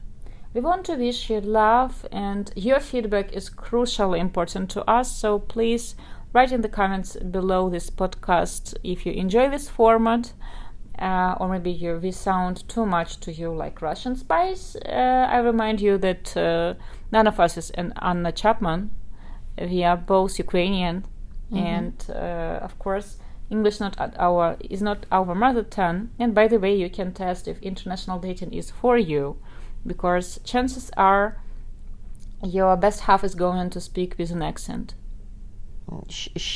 We 0.54 0.60
want 0.60 0.86
to 0.86 0.94
wish 0.94 1.28
you 1.30 1.40
love, 1.40 2.06
and 2.10 2.50
your 2.56 2.80
feedback 2.80 3.32
is 3.32 3.50
crucially 3.50 4.18
important 4.18 4.70
to 4.70 4.90
us. 4.90 5.14
So 5.14 5.38
please 5.38 5.94
write 6.32 6.52
in 6.52 6.62
the 6.62 6.68
comments 6.68 7.16
below 7.16 7.68
this 7.68 7.90
podcast 7.90 8.74
if 8.82 9.04
you 9.04 9.12
enjoy 9.12 9.50
this 9.50 9.68
format. 9.68 10.32
Uh, 10.98 11.36
or 11.38 11.48
maybe 11.48 11.70
you, 11.70 12.00
we 12.02 12.10
sound 12.10 12.68
too 12.68 12.84
much 12.84 13.20
to 13.20 13.32
you 13.32 13.54
like 13.54 13.80
Russian 13.80 14.16
spies. 14.16 14.76
Uh, 14.84 15.28
I 15.30 15.38
remind 15.38 15.80
you 15.80 15.96
that 15.98 16.36
uh, 16.36 16.74
none 17.12 17.28
of 17.28 17.38
us 17.38 17.56
is 17.56 17.70
an 17.70 17.92
Anna 18.02 18.32
Chapman. 18.32 18.90
We 19.60 19.84
are 19.84 19.96
both 19.96 20.38
Ukrainian, 20.38 21.04
mm-hmm. 21.52 21.56
and 21.56 22.06
uh, 22.08 22.64
of 22.64 22.78
course, 22.78 23.18
English 23.50 23.80
not 23.80 23.96
our 24.18 24.56
is 24.60 24.82
not 24.82 25.06
our 25.10 25.34
mother 25.34 25.62
tongue. 25.62 26.10
And 26.18 26.34
by 26.34 26.48
the 26.48 26.58
way, 26.58 26.74
you 26.76 26.90
can 26.90 27.12
test 27.12 27.48
if 27.48 27.58
international 27.62 28.18
dating 28.18 28.52
is 28.52 28.70
for 28.70 28.98
you, 28.98 29.36
because 29.86 30.40
chances 30.44 30.90
are 30.96 31.38
your 32.44 32.76
best 32.76 33.00
half 33.00 33.24
is 33.24 33.34
going 33.34 33.70
to 33.70 33.80
speak 33.80 34.16
with 34.18 34.30
an 34.30 34.42
accent. 34.42 34.94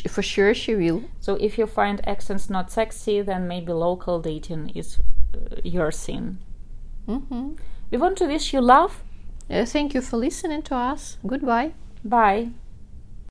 for 0.08 0.22
sure, 0.22 0.54
she 0.54 0.74
will. 0.74 1.04
So 1.20 1.36
if 1.36 1.56
you 1.56 1.66
find 1.66 2.06
accents 2.06 2.50
not 2.50 2.70
sexy, 2.70 3.22
then 3.22 3.48
maybe 3.48 3.72
local 3.72 4.20
dating 4.20 4.70
is 4.74 4.98
uh, 5.34 5.56
your 5.64 5.90
scene. 5.90 6.38
Mm-hmm. 7.08 7.54
We 7.90 7.98
want 7.98 8.18
to 8.18 8.26
wish 8.26 8.52
you 8.52 8.60
love. 8.60 9.02
Uh, 9.50 9.64
thank 9.64 9.94
you 9.94 10.02
for 10.02 10.18
listening 10.18 10.62
to 10.62 10.76
us. 10.76 11.16
Goodbye. 11.26 11.72
Bye. 12.04 12.50